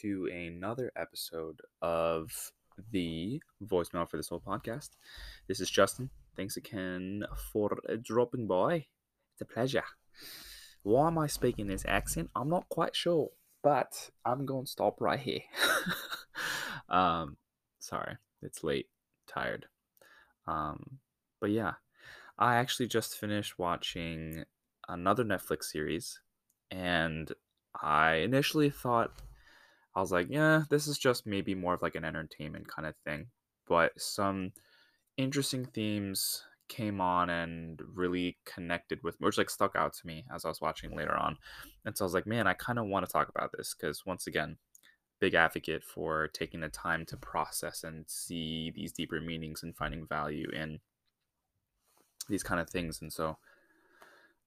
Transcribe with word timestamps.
to 0.00 0.28
another 0.32 0.92
episode 0.96 1.60
of 1.80 2.52
the 2.90 3.42
voicemail 3.62 4.08
for 4.08 4.16
this 4.16 4.28
whole 4.28 4.40
podcast. 4.40 4.90
This 5.48 5.60
is 5.60 5.70
Justin. 5.70 6.10
Thanks 6.36 6.56
again 6.56 7.24
for 7.52 7.76
dropping 8.00 8.46
by. 8.46 8.86
It's 9.32 9.42
a 9.42 9.44
pleasure. 9.44 9.84
Why 10.82 11.08
am 11.08 11.18
I 11.18 11.26
speaking 11.26 11.66
this 11.66 11.84
accent? 11.86 12.30
I'm 12.34 12.48
not 12.48 12.68
quite 12.68 12.96
sure, 12.96 13.30
but 13.62 14.10
I'm 14.24 14.46
going 14.46 14.64
to 14.64 14.70
stop 14.70 15.00
right 15.00 15.20
here. 15.20 15.42
um, 16.88 17.36
sorry, 17.78 18.16
it's 18.42 18.64
late, 18.64 18.86
tired. 19.26 19.66
Um, 20.46 20.98
but 21.40 21.50
yeah, 21.50 21.74
I 22.38 22.56
actually 22.56 22.88
just 22.88 23.16
finished 23.16 23.58
watching 23.58 24.44
another 24.88 25.24
Netflix 25.24 25.64
series, 25.64 26.20
and 26.70 27.30
I 27.80 28.14
initially 28.14 28.70
thought 28.70 29.12
I 29.94 30.00
was 30.00 30.12
like, 30.12 30.28
yeah, 30.30 30.62
this 30.70 30.86
is 30.86 30.98
just 30.98 31.26
maybe 31.26 31.54
more 31.54 31.74
of 31.74 31.82
like 31.82 31.94
an 31.94 32.04
entertainment 32.04 32.68
kind 32.68 32.86
of 32.86 32.94
thing. 33.04 33.26
But 33.68 33.92
some 34.00 34.52
interesting 35.16 35.66
themes 35.66 36.42
came 36.68 37.00
on 37.00 37.28
and 37.28 37.80
really 37.94 38.38
connected 38.46 39.00
with 39.02 39.20
me, 39.20 39.26
which 39.26 39.38
like 39.38 39.50
stuck 39.50 39.76
out 39.76 39.92
to 39.92 40.06
me 40.06 40.24
as 40.34 40.44
I 40.44 40.48
was 40.48 40.60
watching 40.60 40.96
later 40.96 41.14
on. 41.14 41.36
And 41.84 41.96
so 41.96 42.04
I 42.04 42.06
was 42.06 42.14
like, 42.14 42.26
man, 42.26 42.46
I 42.46 42.54
kind 42.54 42.78
of 42.78 42.86
want 42.86 43.04
to 43.06 43.12
talk 43.12 43.28
about 43.28 43.50
this 43.56 43.74
because 43.74 44.06
once 44.06 44.26
again, 44.26 44.56
big 45.20 45.34
advocate 45.34 45.84
for 45.84 46.28
taking 46.28 46.60
the 46.60 46.68
time 46.68 47.04
to 47.06 47.16
process 47.16 47.84
and 47.84 48.04
see 48.08 48.72
these 48.74 48.92
deeper 48.92 49.20
meanings 49.20 49.62
and 49.62 49.76
finding 49.76 50.06
value 50.06 50.48
in 50.50 50.80
these 52.28 52.42
kind 52.42 52.60
of 52.60 52.70
things. 52.70 53.00
And 53.02 53.12
so 53.12 53.36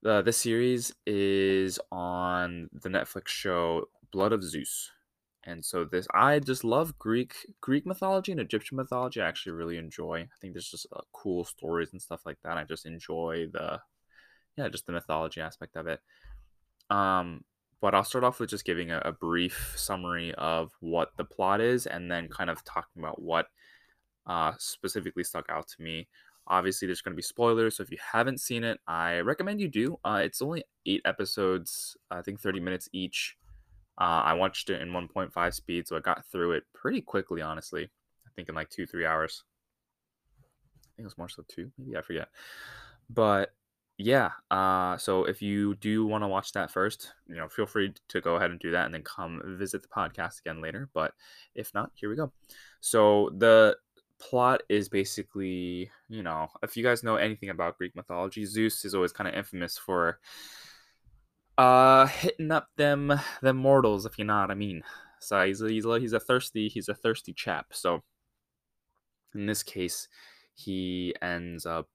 uh, 0.06 0.22
this 0.22 0.38
series 0.38 0.94
is 1.06 1.80
on 1.92 2.70
the 2.74 2.90
Netflix 2.90 3.28
show 3.28 3.86
Blood 4.12 4.34
of 4.34 4.44
Zeus. 4.44 4.92
And 5.46 5.64
so 5.64 5.86
this 5.86 6.08
I 6.14 6.40
just 6.40 6.64
love 6.64 6.98
Greek 6.98 7.36
Greek 7.62 7.86
mythology 7.86 8.32
and 8.32 8.42
Egyptian 8.42 8.78
mythology. 8.78 9.22
I 9.22 9.28
actually 9.28 9.54
really 9.54 9.78
enjoy. 9.78 10.22
I 10.22 10.38
think 10.42 10.54
there's 10.54 10.70
just 10.70 10.88
uh, 10.96 11.02
cool 11.14 11.46
stories 11.46 11.90
and 11.92 12.02
stuff 12.02 12.22
like 12.26 12.38
that. 12.44 12.58
I 12.58 12.64
just 12.64 12.86
enjoy 12.86 13.48
the 13.52 13.80
yeah, 14.58 14.70
just 14.70 14.86
the 14.86 14.94
mythology 14.94 15.42
aspect 15.42 15.76
of 15.76 15.88
it. 15.88 16.00
Um 16.90 17.44
but 17.82 17.94
I'll 17.94 18.04
start 18.04 18.24
off 18.24 18.40
with 18.40 18.50
just 18.50 18.66
giving 18.66 18.90
a, 18.90 19.00
a 19.00 19.12
brief 19.12 19.74
summary 19.76 20.34
of 20.36 20.72
what 20.80 21.10
the 21.18 21.26
plot 21.26 21.62
is 21.62 21.86
and 21.86 22.10
then 22.10 22.30
kind 22.30 22.50
of 22.50 22.64
talking 22.64 23.04
about 23.04 23.22
what 23.22 23.48
uh, 24.26 24.54
specifically 24.58 25.24
stuck 25.24 25.46
out 25.50 25.68
to 25.68 25.84
me 25.84 26.08
Obviously, 26.48 26.86
there's 26.86 27.02
going 27.02 27.14
to 27.14 27.18
be 27.18 27.24
spoilers, 27.24 27.78
so 27.78 27.84
if 27.84 27.90
you 27.90 27.98
haven't 28.12 28.40
seen 28.40 28.64
it, 28.64 28.80
I 28.88 29.18
recommend 29.20 29.60
you 29.60 29.68
do. 29.68 30.00
Uh, 30.06 30.22
it's 30.24 30.44
only 30.44 30.64
eight 30.86 31.02
episodes, 31.04 31.98
I 32.12 32.22
think 32.22 32.40
30 32.40 32.60
minutes 32.60 32.88
each. 32.94 33.36
Uh, 33.98 34.24
I 34.26 34.34
watched 34.34 34.70
it 34.70 34.82
in 34.82 34.90
1.5 34.90 35.54
speed, 35.54 35.88
so 35.88 35.96
I 35.96 36.00
got 36.00 36.26
through 36.26 36.54
it 36.54 36.64
pretty 36.74 37.02
quickly, 37.02 37.42
honestly. 37.42 37.84
I 38.26 38.30
think 38.36 38.50
in 38.50 38.56
like 38.56 38.70
two, 38.70 38.86
three 38.86 39.06
hours. 39.06 39.44
I 40.40 40.88
think 40.96 41.04
it 41.04 41.06
was 41.06 41.18
more 41.18 41.30
so 41.30 41.44
two, 41.48 41.72
maybe 41.78 41.98
I 41.98 42.02
forget. 42.02 42.28
But 43.10 43.54
yeah, 43.98 44.32
uh, 44.52 44.98
so 44.98 45.24
if 45.24 45.42
you 45.42 45.76
do 45.76 46.06
want 46.06 46.24
to 46.24 46.28
watch 46.28 46.52
that 46.54 46.72
first, 46.72 47.14
you 47.28 47.36
know, 47.36 47.48
feel 47.48 47.66
free 47.66 47.94
to 48.10 48.22
go 48.22 48.36
ahead 48.36 48.52
and 48.52 48.60
do 48.60 48.72
that, 48.72 48.86
and 48.86 48.94
then 48.94 49.04
come 49.04 49.42
visit 49.58 49.82
the 49.82 49.88
podcast 49.88 50.42
again 50.42 50.62
later. 50.62 50.90
But 50.94 51.14
if 51.54 51.74
not, 51.74 51.92
here 51.96 52.10
we 52.10 52.18
go. 52.18 52.34
So 52.82 53.32
the 53.38 53.78
plot 54.20 54.64
is 54.68 54.90
basically, 54.90 55.90
you 56.10 56.24
know, 56.24 56.50
if 56.62 56.76
you 56.76 56.84
guys 56.84 57.04
know 57.04 57.16
anything 57.16 57.50
about 57.50 57.78
Greek 57.78 57.96
mythology, 57.96 58.46
Zeus 58.46 58.84
is 58.84 58.96
always 58.96 59.14
kind 59.14 59.30
of 59.30 59.36
infamous 59.36 59.78
for 59.78 60.20
uh 61.58 62.08
hitting 62.08 62.52
up 62.52 62.68
them 62.78 63.14
them 63.42 63.58
mortals, 63.58 64.06
if 64.06 64.18
you 64.18 64.26
know 64.26 64.42
what 64.42 64.52
I 64.52 64.56
mean. 64.56 64.84
So 65.20 65.46
he's 65.46 65.62
a, 65.62 65.70
he's 65.70 65.86
a, 65.86 66.00
he's 66.00 66.14
a 66.14 66.20
thirsty 66.20 66.70
he's 66.70 66.90
a 66.90 66.96
thirsty 66.96 67.34
chap. 67.34 67.68
So 67.72 68.04
in 69.34 69.46
this 69.46 69.64
case, 69.64 70.08
he 70.54 71.14
ends 71.22 71.66
up 71.66 71.90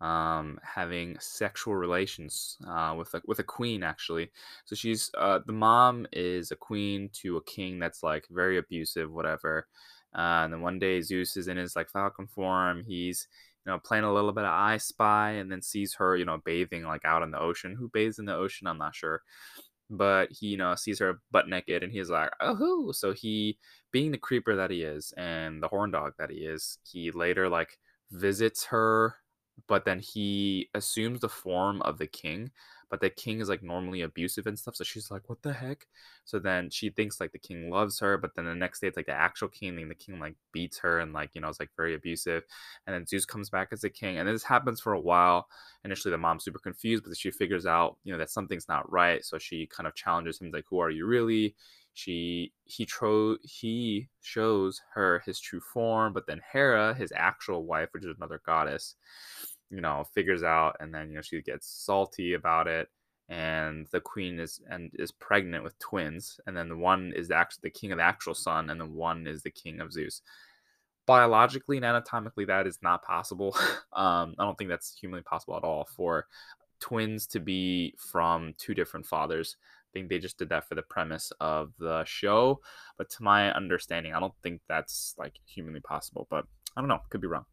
um, 0.00 0.58
having 0.62 1.16
sexual 1.18 1.74
relations 1.74 2.58
uh, 2.68 2.94
with 2.96 3.14
a, 3.14 3.22
with 3.26 3.38
a 3.38 3.44
queen 3.44 3.82
actually. 3.82 4.30
So 4.66 4.76
she's 4.76 5.10
uh, 5.16 5.40
the 5.46 5.52
mom 5.52 6.06
is 6.12 6.50
a 6.50 6.56
queen 6.56 7.08
to 7.14 7.38
a 7.38 7.44
king 7.44 7.78
that's 7.78 8.02
like 8.02 8.26
very 8.30 8.58
abusive, 8.58 9.10
whatever. 9.10 9.66
Uh, 10.14 10.44
and 10.44 10.52
then 10.52 10.60
one 10.60 10.78
day 10.78 11.00
Zeus 11.00 11.36
is 11.36 11.48
in 11.48 11.56
his 11.56 11.76
like 11.76 11.90
falcon 11.90 12.26
form. 12.26 12.84
He's 12.86 13.26
you 13.66 13.72
know 13.72 13.78
playing 13.78 14.04
a 14.04 14.12
little 14.12 14.32
bit 14.32 14.44
of 14.44 14.52
I 14.52 14.76
Spy, 14.78 15.32
and 15.32 15.50
then 15.50 15.62
sees 15.62 15.94
her 15.94 16.16
you 16.16 16.24
know 16.24 16.38
bathing 16.44 16.84
like 16.84 17.04
out 17.04 17.22
in 17.22 17.30
the 17.30 17.40
ocean. 17.40 17.74
Who 17.78 17.88
bathes 17.88 18.18
in 18.18 18.24
the 18.24 18.34
ocean? 18.34 18.66
I'm 18.66 18.78
not 18.78 18.94
sure, 18.94 19.22
but 19.90 20.28
he 20.30 20.48
you 20.48 20.56
know 20.56 20.74
sees 20.74 20.98
her 21.00 21.20
butt 21.30 21.48
naked, 21.48 21.82
and 21.82 21.92
he's 21.92 22.10
like, 22.10 22.30
oh, 22.40 22.92
so 22.92 23.12
he 23.12 23.58
being 23.92 24.12
the 24.12 24.18
creeper 24.18 24.56
that 24.56 24.70
he 24.70 24.82
is 24.82 25.12
and 25.16 25.62
the 25.62 25.68
horn 25.68 25.90
dog 25.90 26.12
that 26.18 26.30
he 26.30 26.38
is, 26.38 26.78
he 26.84 27.10
later 27.10 27.48
like 27.48 27.78
visits 28.12 28.64
her 28.66 29.16
but 29.68 29.84
then 29.84 29.98
he 29.98 30.68
assumes 30.74 31.20
the 31.20 31.28
form 31.28 31.82
of 31.82 31.98
the 31.98 32.06
king 32.06 32.50
but 32.90 33.00
the 33.00 33.10
king 33.10 33.40
is 33.40 33.48
like 33.48 33.62
normally 33.62 34.02
abusive 34.02 34.46
and 34.46 34.58
stuff 34.58 34.76
so 34.76 34.84
she's 34.84 35.10
like 35.10 35.28
what 35.28 35.42
the 35.42 35.52
heck? 35.52 35.86
So 36.24 36.38
then 36.38 36.70
she 36.70 36.90
thinks 36.90 37.20
like 37.20 37.32
the 37.32 37.38
king 37.38 37.70
loves 37.70 37.98
her 38.00 38.18
but 38.18 38.34
then 38.34 38.44
the 38.44 38.54
next 38.54 38.80
day 38.80 38.88
it's 38.88 38.96
like 38.96 39.06
the 39.06 39.12
actual 39.12 39.48
king 39.48 39.78
and 39.78 39.90
the 39.90 39.94
king 39.94 40.18
like 40.18 40.34
beats 40.52 40.78
her 40.78 41.00
and 41.00 41.12
like 41.12 41.30
you 41.34 41.40
know 41.40 41.48
it's 41.48 41.60
like 41.60 41.70
very 41.76 41.94
abusive. 41.94 42.44
And 42.86 42.94
then 42.94 43.06
zeus 43.06 43.24
comes 43.24 43.50
back 43.50 43.68
as 43.72 43.80
the 43.80 43.90
king 43.90 44.18
and 44.18 44.28
this 44.28 44.44
happens 44.44 44.80
for 44.80 44.92
a 44.92 45.00
while. 45.00 45.48
Initially 45.84 46.12
the 46.12 46.18
mom's 46.18 46.44
super 46.44 46.58
confused 46.58 47.04
but 47.04 47.16
she 47.16 47.30
figures 47.30 47.66
out 47.66 47.96
you 48.04 48.12
know 48.12 48.18
that 48.18 48.30
something's 48.30 48.68
not 48.68 48.90
right 48.90 49.24
so 49.24 49.38
she 49.38 49.66
kind 49.66 49.86
of 49.86 49.94
challenges 49.94 50.40
him 50.40 50.50
like 50.52 50.64
who 50.68 50.78
are 50.78 50.90
you 50.90 51.06
really? 51.06 51.54
She 51.94 52.52
he 52.64 52.84
tro 52.84 53.38
he 53.42 54.08
shows 54.20 54.82
her 54.92 55.22
his 55.24 55.40
true 55.40 55.60
form 55.60 56.12
but 56.12 56.26
then 56.26 56.42
hera 56.52 56.92
his 56.92 57.10
actual 57.16 57.64
wife 57.64 57.88
which 57.92 58.04
is 58.04 58.14
another 58.16 58.42
goddess 58.44 58.96
you 59.70 59.80
know 59.80 60.04
figures 60.14 60.42
out 60.42 60.76
and 60.80 60.94
then 60.94 61.08
you 61.08 61.16
know 61.16 61.22
she 61.22 61.40
gets 61.42 61.68
salty 61.68 62.34
about 62.34 62.66
it 62.66 62.88
and 63.28 63.86
the 63.90 64.00
queen 64.00 64.38
is 64.38 64.60
and 64.70 64.90
is 64.94 65.10
pregnant 65.10 65.64
with 65.64 65.78
twins 65.78 66.38
and 66.46 66.56
then 66.56 66.68
the 66.68 66.76
one 66.76 67.12
is 67.16 67.30
actually 67.30 67.60
the 67.64 67.70
king 67.70 67.90
of 67.90 67.98
the 67.98 68.04
actual 68.04 68.34
son 68.34 68.70
and 68.70 68.80
the 68.80 68.86
one 68.86 69.26
is 69.26 69.42
the 69.42 69.50
king 69.50 69.80
of 69.80 69.92
zeus. 69.92 70.22
Biologically 71.06 71.76
and 71.76 71.86
anatomically 71.86 72.44
that 72.44 72.66
is 72.66 72.78
not 72.82 73.02
possible. 73.02 73.56
Um, 73.92 74.34
i 74.38 74.44
don't 74.44 74.58
think 74.58 74.68
that's 74.68 74.94
humanly 74.94 75.22
possible 75.22 75.56
at 75.56 75.64
all 75.64 75.88
for 75.96 76.26
twins 76.80 77.26
to 77.28 77.40
be 77.40 77.94
from 77.96 78.52
two 78.58 78.74
different 78.74 79.06
fathers. 79.06 79.56
I 79.62 79.90
think 79.94 80.10
they 80.10 80.18
just 80.18 80.36
did 80.36 80.50
that 80.50 80.68
for 80.68 80.74
the 80.74 80.82
premise 80.82 81.32
of 81.40 81.72
the 81.78 82.04
show 82.04 82.60
but 82.98 83.08
to 83.08 83.22
my 83.22 83.50
understanding 83.54 84.12
i 84.12 84.20
don't 84.20 84.34
think 84.42 84.60
that's 84.68 85.14
like 85.16 85.38
humanly 85.46 85.80
possible 85.80 86.26
but 86.28 86.44
i 86.76 86.82
don't 86.82 86.88
know 86.88 87.00
could 87.08 87.22
be 87.22 87.26
wrong 87.26 87.46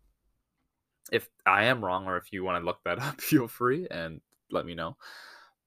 if 1.12 1.30
I 1.46 1.66
am 1.66 1.84
wrong 1.84 2.06
or 2.06 2.18
if 2.18 2.32
you 2.32 2.44
want 2.44 2.62
to 2.62 2.66
look 2.66 2.80
that 2.86 3.00
up, 3.02 3.22
feel 3.22 3.48
free 3.48 3.88
and 3.90 4.22
let 4.52 4.66
me 4.66 4.76
know. 4.76 4.98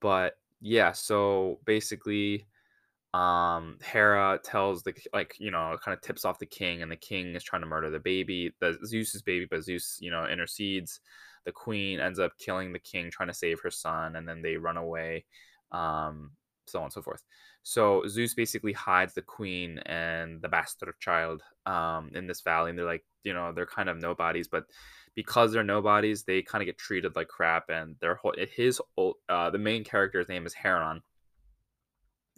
But 0.01 0.39
yeah, 0.61 0.93
so 0.93 1.61
basically, 1.65 2.47
um, 3.15 3.79
Hera 3.83 4.39
tells 4.43 4.83
the 4.83 4.95
like 5.13 5.37
you 5.39 5.51
know 5.51 5.77
kind 5.83 5.97
of 5.97 6.03
tips 6.03 6.25
off 6.25 6.39
the 6.39 6.47
king, 6.47 6.83
and 6.83 6.91
the 6.91 6.97
king 6.97 7.35
is 7.35 7.43
trying 7.43 7.63
to 7.63 7.69
murder 7.69 7.91
the 7.91 7.99
baby, 7.99 8.53
the 8.61 8.79
Zeus's 8.85 9.23
baby, 9.23 9.47
but 9.51 9.63
Zeus 9.63 9.99
you 10.01 10.11
know 10.11 10.27
intercedes. 10.27 11.01
The 11.45 11.53
queen 11.53 12.01
ends 12.01 12.19
up 12.19 12.33
killing 12.39 12.73
the 12.73 12.81
king, 12.81 13.09
trying 13.09 13.29
to 13.29 13.35
save 13.35 13.61
her 13.61 13.71
son, 13.71 14.17
and 14.17 14.29
then 14.29 14.43
they 14.43 14.57
run 14.57 14.77
away, 14.77 15.25
um, 15.71 16.33
so 16.67 16.81
on 16.81 16.87
and 16.87 16.93
so 16.93 17.03
forth. 17.03 17.23
So 17.63 18.03
Zeus 18.09 18.35
basically 18.35 18.73
hides 18.73 19.15
the 19.15 19.23
queen 19.23 19.79
and 19.87 20.43
the 20.43 20.49
bastard 20.49 20.95
child 20.99 21.43
um, 21.65 22.11
in 22.15 22.27
this 22.27 22.41
valley, 22.41 22.71
and 22.71 22.79
they're 22.79 22.85
like, 22.85 23.05
you 23.23 23.33
know, 23.33 23.53
they're 23.53 23.65
kind 23.65 23.89
of 23.89 23.97
nobodies, 23.97 24.49
but 24.49 24.65
because 25.17 25.51
they're 25.51 25.65
nobodies, 25.65 26.23
they 26.23 26.43
kind 26.43 26.63
of 26.63 26.67
get 26.67 26.79
treated 26.79 27.17
like 27.17 27.27
crap. 27.27 27.71
And 27.71 27.97
their 28.01 28.15
whole 28.15 28.35
his 28.55 28.81
uh, 29.29 29.51
the 29.51 29.59
main 29.59 29.83
character's 29.83 30.29
name 30.29 30.47
is 30.47 30.55
Heron, 30.55 31.03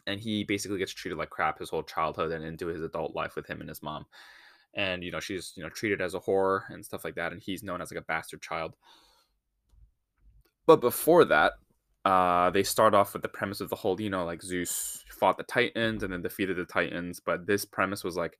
and 0.07 0.19
he 0.19 0.45
basically 0.45 0.79
gets 0.79 0.95
treated 0.95 1.19
like 1.19 1.29
crap 1.29 1.59
his 1.59 1.69
whole 1.69 1.83
childhood 1.83 2.33
and 2.33 2.45
into 2.45 2.69
his 2.69 2.81
adult 2.81 3.15
life 3.15 3.37
with 3.37 3.47
him 3.47 3.61
and 3.61 3.69
his 3.69 3.83
mom. 3.83 4.07
And 4.75 5.03
you 5.03 5.11
know 5.11 5.21
she's 5.21 5.53
you 5.57 5.63
know 5.63 5.69
treated 5.69 6.01
as 6.01 6.15
a 6.15 6.21
whore 6.21 6.63
and 6.71 6.85
stuff 6.85 7.05
like 7.05 7.17
that, 7.17 7.33
and 7.33 7.43
he's 7.43 7.63
known 7.63 7.83
as 7.83 7.91
like 7.91 8.01
a 8.01 8.07
bastard 8.07 8.41
child. 8.41 8.77
But 10.67 10.81
before 10.81 11.25
that, 11.25 11.55
uh, 12.05 12.51
they 12.51 12.63
start 12.63 12.95
off 12.95 13.13
with 13.13 13.23
the 13.23 13.29
premise 13.29 13.61
of 13.61 13.71
the 13.71 13.77
whole, 13.77 14.01
you 14.01 14.11
know, 14.11 14.25
like 14.25 14.43
Zeus 14.43 15.05
fought 15.11 15.39
the 15.39 15.43
Titans 15.43 16.03
and 16.03 16.13
then 16.13 16.23
defeated 16.23 16.57
the 16.57 16.65
Titans. 16.65 17.21
But 17.25 17.47
this 17.47 17.65
premise 17.65 18.05
was 18.05 18.17
like, 18.17 18.39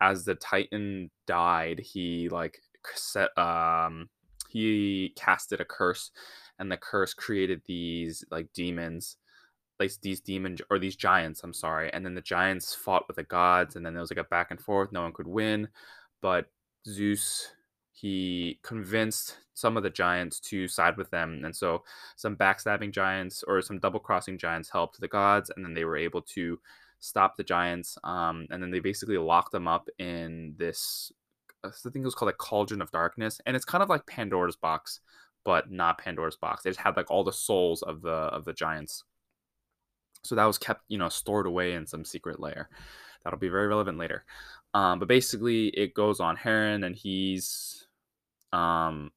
as 0.00 0.24
the 0.24 0.34
Titan 0.34 1.10
died, 1.26 1.78
he 1.80 2.28
like 2.28 2.60
set 2.94 3.36
um 3.38 4.08
he 4.50 5.12
casted 5.16 5.60
a 5.60 5.64
curse 5.64 6.10
and 6.58 6.70
the 6.70 6.76
curse 6.76 7.14
created 7.14 7.60
these 7.66 8.24
like 8.30 8.48
demons 8.52 9.16
like 9.78 9.92
these 10.02 10.20
demon 10.20 10.56
or 10.70 10.78
these 10.78 10.96
giants 10.96 11.42
i'm 11.44 11.52
sorry 11.52 11.92
and 11.92 12.04
then 12.04 12.14
the 12.14 12.20
giants 12.20 12.74
fought 12.74 13.06
with 13.06 13.16
the 13.16 13.22
gods 13.22 13.76
and 13.76 13.84
then 13.84 13.94
there 13.94 14.00
was 14.00 14.10
like 14.10 14.18
a 14.18 14.28
back 14.28 14.50
and 14.50 14.60
forth 14.60 14.92
no 14.92 15.02
one 15.02 15.12
could 15.12 15.28
win 15.28 15.68
but 16.20 16.46
zeus 16.86 17.52
he 17.92 18.58
convinced 18.62 19.38
some 19.54 19.76
of 19.76 19.82
the 19.82 19.90
giants 19.90 20.38
to 20.38 20.68
side 20.68 20.96
with 20.96 21.10
them 21.10 21.42
and 21.44 21.54
so 21.54 21.82
some 22.16 22.36
backstabbing 22.36 22.92
giants 22.92 23.42
or 23.46 23.60
some 23.60 23.78
double 23.80 23.98
crossing 23.98 24.38
giants 24.38 24.70
helped 24.70 25.00
the 25.00 25.08
gods 25.08 25.50
and 25.54 25.64
then 25.64 25.74
they 25.74 25.84
were 25.84 25.96
able 25.96 26.22
to 26.22 26.58
stop 27.00 27.36
the 27.36 27.44
giants. 27.44 27.98
Um, 28.04 28.46
and 28.50 28.62
then 28.62 28.70
they 28.70 28.80
basically 28.80 29.18
locked 29.18 29.52
them 29.52 29.68
up 29.68 29.88
in 29.98 30.54
this. 30.56 31.12
I 31.64 31.70
think 31.70 31.96
it 31.96 32.04
was 32.04 32.14
called 32.14 32.28
like 32.28 32.38
Cauldron 32.38 32.82
of 32.82 32.90
Darkness, 32.90 33.40
and 33.46 33.56
it's 33.56 33.64
kind 33.64 33.82
of 33.82 33.88
like 33.88 34.06
Pandora's 34.06 34.56
box, 34.56 35.00
but 35.44 35.70
not 35.70 35.98
Pandora's 35.98 36.36
box. 36.36 36.62
Just 36.62 36.80
had 36.80 36.96
like 36.96 37.10
all 37.10 37.24
the 37.24 37.32
souls 37.32 37.82
of 37.82 38.02
the 38.02 38.10
of 38.10 38.44
the 38.44 38.52
giants. 38.52 39.04
So 40.24 40.34
that 40.34 40.44
was 40.44 40.58
kept, 40.58 40.82
you 40.88 40.98
know, 40.98 41.08
stored 41.08 41.46
away 41.46 41.74
in 41.74 41.86
some 41.86 42.04
secret 42.04 42.40
layer. 42.40 42.68
That'll 43.22 43.38
be 43.38 43.48
very 43.48 43.66
relevant 43.66 43.98
later. 43.98 44.24
Um, 44.74 44.98
but 44.98 45.08
basically, 45.08 45.68
it 45.68 45.94
goes 45.94 46.20
on 46.20 46.36
Heron, 46.36 46.84
and 46.84 46.94
he's, 46.94 47.86
um, 48.52 49.10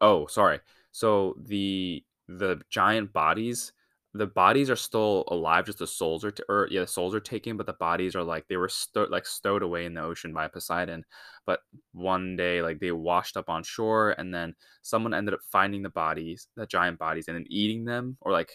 oh, 0.00 0.26
sorry. 0.26 0.60
So 0.92 1.36
the 1.40 2.04
the 2.28 2.60
giant 2.70 3.12
bodies 3.12 3.72
the 4.16 4.26
bodies 4.26 4.70
are 4.70 4.76
still 4.76 5.24
alive, 5.28 5.66
just 5.66 5.78
the 5.78 5.86
souls 5.86 6.24
are, 6.24 6.30
t- 6.30 6.42
or 6.48 6.68
yeah, 6.70 6.80
the 6.80 6.86
souls 6.86 7.14
are 7.14 7.20
taken, 7.20 7.56
but 7.56 7.66
the 7.66 7.74
bodies 7.74 8.16
are 8.16 8.22
like 8.22 8.46
they 8.48 8.56
were 8.56 8.68
sto- 8.68 9.08
like 9.10 9.26
stowed 9.26 9.62
away 9.62 9.84
in 9.84 9.94
the 9.94 10.02
ocean 10.02 10.32
by 10.32 10.48
Poseidon. 10.48 11.04
But 11.46 11.60
one 11.92 12.36
day, 12.36 12.62
like 12.62 12.80
they 12.80 12.92
washed 12.92 13.36
up 13.36 13.48
on 13.48 13.62
shore, 13.62 14.10
and 14.18 14.34
then 14.34 14.54
someone 14.82 15.14
ended 15.14 15.34
up 15.34 15.40
finding 15.50 15.82
the 15.82 15.90
bodies, 15.90 16.48
the 16.56 16.66
giant 16.66 16.98
bodies, 16.98 17.28
and 17.28 17.36
then 17.36 17.46
eating 17.48 17.84
them, 17.84 18.16
or 18.20 18.32
like 18.32 18.50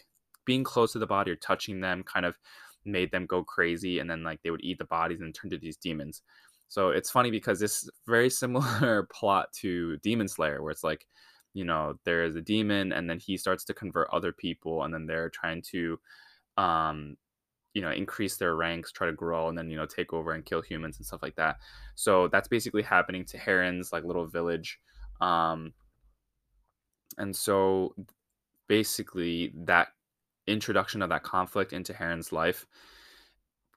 being 0.45 0.63
close 0.63 0.93
to 0.93 0.99
the 0.99 1.07
body 1.07 1.31
or 1.31 1.35
touching 1.35 1.79
them, 1.79 2.03
kind 2.03 2.25
of 2.25 2.35
made 2.85 3.11
them 3.11 3.25
go 3.25 3.43
crazy, 3.43 3.99
and 3.99 4.09
then 4.09 4.23
like 4.23 4.41
they 4.43 4.51
would 4.51 4.63
eat 4.63 4.79
the 4.79 4.85
bodies 4.85 5.21
and 5.21 5.33
turn 5.33 5.51
to 5.51 5.57
these 5.57 5.77
demons. 5.77 6.21
So 6.67 6.91
it's 6.91 7.11
funny 7.11 7.31
because 7.31 7.59
this 7.59 7.89
very 8.07 8.29
similar 8.41 9.07
plot 9.11 9.51
to 9.61 9.97
Demon 9.97 10.27
Slayer, 10.27 10.61
where 10.61 10.71
it's 10.71 10.83
like 10.83 11.05
you 11.53 11.65
know 11.65 11.95
there 12.05 12.23
is 12.23 12.35
a 12.35 12.41
demon 12.41 12.91
and 12.93 13.09
then 13.09 13.19
he 13.19 13.37
starts 13.37 13.63
to 13.65 13.73
convert 13.73 14.09
other 14.11 14.31
people 14.31 14.83
and 14.83 14.93
then 14.93 15.05
they're 15.05 15.29
trying 15.29 15.61
to 15.61 15.99
um 16.57 17.17
you 17.73 17.81
know 17.81 17.91
increase 17.91 18.37
their 18.37 18.55
ranks 18.55 18.91
try 18.91 19.07
to 19.07 19.13
grow 19.13 19.47
and 19.47 19.57
then 19.57 19.69
you 19.69 19.77
know 19.77 19.85
take 19.85 20.13
over 20.13 20.31
and 20.33 20.45
kill 20.45 20.61
humans 20.61 20.97
and 20.97 21.05
stuff 21.05 21.21
like 21.21 21.35
that. 21.35 21.57
So 21.95 22.27
that's 22.27 22.47
basically 22.47 22.81
happening 22.81 23.25
to 23.25 23.37
heron's 23.37 23.91
like 23.93 24.03
little 24.03 24.27
village 24.27 24.79
um 25.21 25.73
and 27.17 27.35
so 27.35 27.95
basically 28.67 29.53
that 29.55 29.89
introduction 30.47 31.01
of 31.01 31.09
that 31.09 31.23
conflict 31.23 31.73
into 31.73 31.93
heron's 31.93 32.31
life 32.31 32.65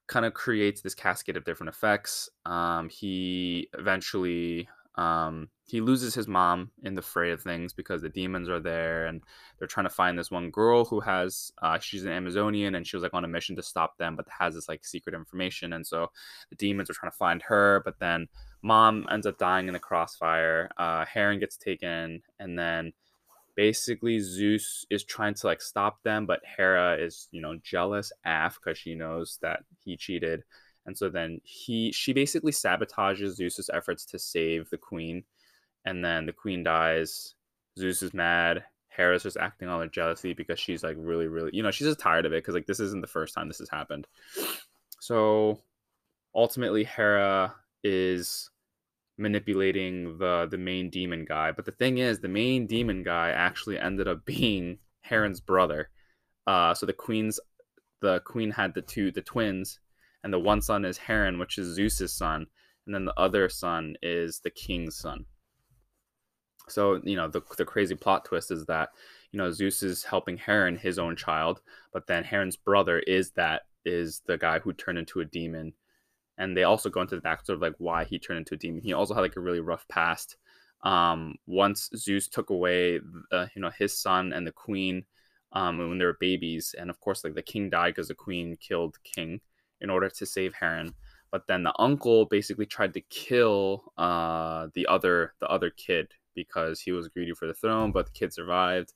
kind 0.07 0.27
of 0.27 0.35
creates 0.35 0.81
this 0.81 0.95
cascade 0.95 1.37
of 1.37 1.45
different 1.45 1.73
effects. 1.73 2.29
Um 2.47 2.89
he 2.89 3.69
eventually 3.79 4.69
um, 4.97 5.49
he 5.67 5.81
loses 5.81 6.15
his 6.15 6.29
mom 6.29 6.71
in 6.83 6.95
the 6.95 7.03
fray 7.03 7.31
of 7.31 7.41
things 7.41 7.73
because 7.73 8.03
the 8.03 8.09
demons 8.09 8.49
are 8.49 8.61
there 8.61 9.07
and 9.07 9.23
they're 9.59 9.67
trying 9.69 9.87
to 9.87 9.91
find 9.91 10.19
this 10.19 10.31
one 10.31 10.51
girl 10.51 10.85
who 10.85 11.01
has 11.01 11.53
uh, 11.63 11.79
she's 11.79 12.05
an 12.05 12.13
amazonian 12.13 12.75
and 12.75 12.87
she 12.87 12.97
was 12.97 13.03
like 13.03 13.15
on 13.15 13.25
a 13.25 13.29
mission 13.29 13.57
to 13.57 13.63
stop 13.63 13.97
them 13.97 14.15
but 14.15 14.27
has 14.29 14.55
this 14.55 14.69
like 14.69 14.85
secret 14.85 15.15
information 15.15 15.73
and 15.73 15.87
so 15.87 16.11
the 16.51 16.57
demons 16.57 16.91
are 16.91 16.95
trying 16.95 17.11
to 17.11 17.17
find 17.17 17.43
her 17.43 17.81
but 17.85 17.99
then 17.99 18.29
mom 18.63 19.07
ends 19.11 19.27
up 19.27 19.39
dying 19.39 19.67
in 19.67 19.73
the 19.73 19.81
crossfire 19.81 20.71
uh, 20.77 21.05
heron 21.07 21.41
gets 21.41 21.57
taken 21.57 22.21
and 22.39 22.59
then 22.59 22.93
basically 23.57 24.21
zeus 24.21 24.85
is 24.91 25.05
trying 25.05 25.33
to 25.33 25.47
like 25.47 25.63
stop 25.63 26.03
them 26.03 26.27
but 26.27 26.41
hera 26.45 26.97
is 26.99 27.29
you 27.31 27.41
know 27.41 27.57
jealous 27.63 28.13
af 28.27 28.59
because 28.63 28.77
she 28.77 28.95
knows 28.95 29.39
that 29.41 29.61
he 29.85 29.97
cheated 29.97 30.43
and 30.87 30.97
so 30.97 31.09
then 31.09 31.41
he 31.45 31.93
she 31.93 32.13
basically 32.13 32.53
sabotages 32.53 33.35
Zeus's 33.37 33.71
efforts 33.73 34.05
to 34.07 34.19
save 34.19 34.69
the 34.71 34.77
queen. 34.77 35.25
And 35.85 36.05
then 36.05 36.27
the 36.27 36.33
queen 36.33 36.63
dies. 36.63 37.35
Zeus 37.79 38.03
is 38.03 38.15
mad. 38.15 38.65
Hera's 38.89 39.25
just 39.25 39.37
acting 39.37 39.69
on 39.69 39.81
her 39.81 39.89
jealousy 39.89 40.35
because 40.35 40.59
she's 40.59 40.85
like 40.85 40.97
really, 40.99 41.27
really, 41.27 41.51
you 41.53 41.63
know, 41.63 41.71
she's 41.71 41.89
just 41.89 41.99
tired 41.99 42.27
of 42.27 42.33
it 42.33 42.43
because 42.43 42.55
like 42.55 42.67
this 42.67 42.81
isn't 42.81 43.01
the 43.01 43.07
first 43.07 43.35
time 43.35 43.49
this 43.49 43.59
has 43.59 43.69
happened. 43.69 44.07
So 45.01 45.61
ultimately, 46.35 46.85
Hera 46.85 47.55
is 47.83 48.51
manipulating 49.19 50.19
the 50.19 50.47
the 50.51 50.59
main 50.59 50.91
demon 50.91 51.25
guy. 51.25 51.53
But 51.53 51.65
the 51.65 51.73
thing 51.73 51.99
is, 51.99 52.21
the 52.21 52.29
main 52.29 52.67
demon 52.67 53.03
guy 53.03 53.31
actually 53.31 53.79
ended 53.79 54.09
up 54.09 54.25
being 54.25 54.79
Heron's 55.03 55.41
brother. 55.41 55.91
Uh, 56.47 56.75
so 56.75 56.87
the 56.87 56.93
queen's 56.93 57.41
the 58.01 58.21
queen 58.21 58.51
had 58.51 58.75
the 58.75 58.83
two 58.83 59.11
the 59.11 59.23
twins, 59.23 59.81
and 60.23 60.33
the 60.33 60.39
one 60.39 60.63
son 60.63 60.85
is 60.85 60.99
Heron, 60.99 61.39
which 61.39 61.59
is 61.59 61.75
Zeus's 61.75 62.13
son, 62.13 62.47
and 62.87 62.95
then 62.95 63.05
the 63.05 63.19
other 63.19 63.49
son 63.49 63.97
is 64.03 64.41
the 64.41 64.51
king's 64.51 64.97
son. 64.97 65.25
So 66.69 67.01
you 67.05 67.17
know 67.17 67.29
the 67.29 67.43
the 67.57 67.65
crazy 67.65 67.95
plot 67.95 68.25
twist 68.25 68.51
is 68.51 68.65
that 68.67 68.91
you 69.33 69.39
know 69.39 69.51
Zeus 69.51 69.83
is 69.83 70.05
helping 70.05 70.37
Heron, 70.37 70.77
his 70.77 70.99
own 70.99 71.17
child, 71.17 71.61
but 71.93 72.07
then 72.07 72.25
Heron's 72.25 72.57
brother 72.57 73.01
is 73.01 73.33
that 73.33 73.63
is 73.85 74.23
the 74.27 74.39
guy 74.39 74.59
who 74.59 74.73
turned 74.73 74.99
into 74.99 75.21
a 75.21 75.25
demon, 75.25 75.75
and 76.39 76.57
they 76.57 76.65
also 76.65 76.89
go 76.89 77.03
into 77.03 77.17
the 77.17 77.23
backstory 77.23 77.55
of 77.55 77.61
like 77.63 77.75
why 77.79 78.05
he 78.05 78.19
turned 78.19 78.39
into 78.39 78.55
a 78.55 78.59
demon. 78.59 78.81
He 78.83 78.93
also 78.93 79.15
had 79.15 79.21
like 79.21 79.37
a 79.37 79.41
really 79.41 79.61
rough 79.61 79.87
past. 79.89 80.37
Um, 80.83 81.37
once 81.47 81.89
Zeus 81.97 82.29
took 82.29 82.51
away, 82.51 83.01
uh, 83.33 83.47
you 83.55 83.63
know, 83.63 83.71
his 83.71 83.99
son 83.99 84.33
and 84.35 84.47
the 84.47 84.53
queen 84.53 85.05
um, 85.53 85.79
when 85.79 85.99
they 85.99 86.05
were 86.05 86.19
babies, 86.21 86.75
and 86.79 86.91
of 86.91 87.01
course, 87.01 87.25
like 87.25 87.35
the 87.35 87.43
king 87.43 87.71
died 87.71 87.95
because 87.95 88.09
the 88.09 88.15
queen 88.15 88.57
killed 88.61 88.99
king 89.05 89.41
in 89.81 89.91
order 89.91 90.09
to 90.11 90.27
save 90.27 90.55
Heron. 90.55 90.95
But 91.31 91.47
then 91.47 91.63
the 91.63 91.75
uncle 91.79 92.27
basically 92.27 92.67
tried 92.67 92.95
to 92.95 93.01
kill 93.01 93.93
uh, 93.99 94.69
the 94.75 94.87
other 94.87 95.35
the 95.41 95.49
other 95.49 95.71
kid 95.71 96.09
because 96.35 96.81
he 96.81 96.93
was 96.93 97.09
greedy 97.09 97.33
for 97.35 97.47
the 97.47 97.55
throne, 97.55 97.93
but 97.93 98.07
the 98.07 98.13
kid 98.13 98.33
survived. 98.33 98.93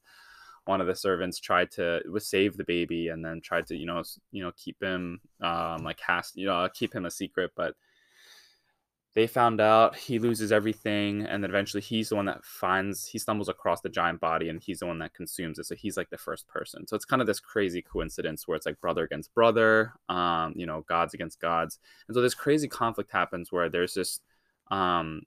One 0.65 0.81
of 0.81 0.87
the 0.87 0.95
servants 0.95 1.41
tried 1.41 1.71
to 1.73 2.01
save 2.19 2.57
the 2.57 2.65
baby 2.65 3.09
and 3.09 3.25
then 3.25 3.41
tried 3.41 3.67
to 3.69 3.77
you 3.77 3.87
know 3.87 4.03
you 4.33 4.43
know 4.43 4.53
keep 4.57 4.83
him 4.83 5.21
um, 5.41 5.85
like 5.85 5.99
cast 5.99 6.37
you 6.37 6.47
know 6.47 6.69
keep 6.73 6.95
him 6.95 7.07
a 7.07 7.11
secret, 7.11 7.53
but 7.57 7.75
they 9.19 9.27
found 9.27 9.61
out 9.61 9.97
he 9.97 10.21
loses 10.21 10.53
everything 10.53 11.23
and 11.23 11.43
then 11.43 11.51
eventually 11.51 11.81
he's 11.81 12.11
the 12.11 12.15
one 12.15 12.27
that 12.27 12.45
finds 12.45 13.07
he 13.09 13.19
stumbles 13.19 13.49
across 13.49 13.81
the 13.81 13.89
giant 13.89 14.21
body 14.21 14.49
and 14.49 14.63
he's 14.63 14.79
the 14.79 14.87
one 14.87 15.01
that 15.01 15.13
consumes 15.13 15.59
it. 15.59 15.67
So 15.67 15.75
he's 15.75 15.97
like 15.97 16.09
the 16.11 16.17
first 16.17 16.47
person. 16.47 16.87
So 16.87 16.95
it's 16.95 17.05
kind 17.05 17.21
of 17.21 17.27
this 17.27 17.41
crazy 17.41 17.83
coincidence 17.83 18.47
where 18.47 18.55
it's 18.57 18.65
like 18.65 18.81
brother 18.81 19.03
against 19.03 19.35
brother 19.35 19.95
um 20.09 20.53
you 20.55 20.67
know 20.67 20.85
gods 20.89 21.15
against 21.15 21.41
gods. 21.41 21.81
And 22.07 22.15
so 22.15 22.21
this 22.21 22.37
crazy 22.37 22.69
conflict 22.69 23.11
happens 23.11 23.51
where 23.51 23.69
there's 23.69 23.95
this 23.95 24.21
um 24.71 25.23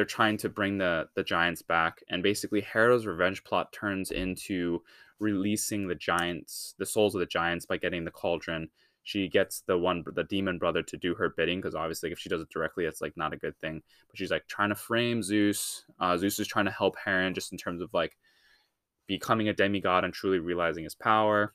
they're 0.00 0.06
trying 0.06 0.38
to 0.38 0.48
bring 0.48 0.78
the 0.78 1.06
the 1.14 1.22
giants 1.22 1.60
back 1.60 2.02
and 2.08 2.22
basically 2.22 2.62
Hera's 2.62 3.06
revenge 3.06 3.44
plot 3.44 3.70
turns 3.70 4.10
into 4.10 4.82
releasing 5.18 5.86
the 5.86 5.94
giants 5.94 6.74
the 6.78 6.86
souls 6.86 7.14
of 7.14 7.18
the 7.18 7.26
giants 7.26 7.66
by 7.66 7.76
getting 7.76 8.06
the 8.06 8.10
cauldron. 8.10 8.70
She 9.02 9.28
gets 9.28 9.60
the 9.66 9.76
one 9.76 10.02
the 10.14 10.24
demon 10.24 10.56
brother 10.56 10.82
to 10.84 10.96
do 10.96 11.14
her 11.16 11.34
bidding 11.36 11.60
because 11.60 11.74
obviously 11.74 12.12
if 12.12 12.18
she 12.18 12.30
does 12.30 12.40
it 12.40 12.48
directly 12.48 12.86
it's 12.86 13.02
like 13.02 13.14
not 13.18 13.34
a 13.34 13.36
good 13.36 13.58
thing. 13.58 13.82
But 14.08 14.16
she's 14.16 14.30
like 14.30 14.46
trying 14.46 14.70
to 14.70 14.74
frame 14.74 15.22
zeus. 15.22 15.84
Uh, 16.00 16.16
zeus 16.16 16.38
is 16.38 16.48
trying 16.48 16.64
to 16.64 16.70
help 16.70 16.96
heron 16.96 17.34
just 17.34 17.52
in 17.52 17.58
terms 17.58 17.82
of 17.82 17.92
like 17.92 18.16
becoming 19.06 19.50
a 19.50 19.52
demigod 19.52 20.04
and 20.04 20.14
truly 20.14 20.38
realizing 20.38 20.84
his 20.84 20.94
power 20.94 21.52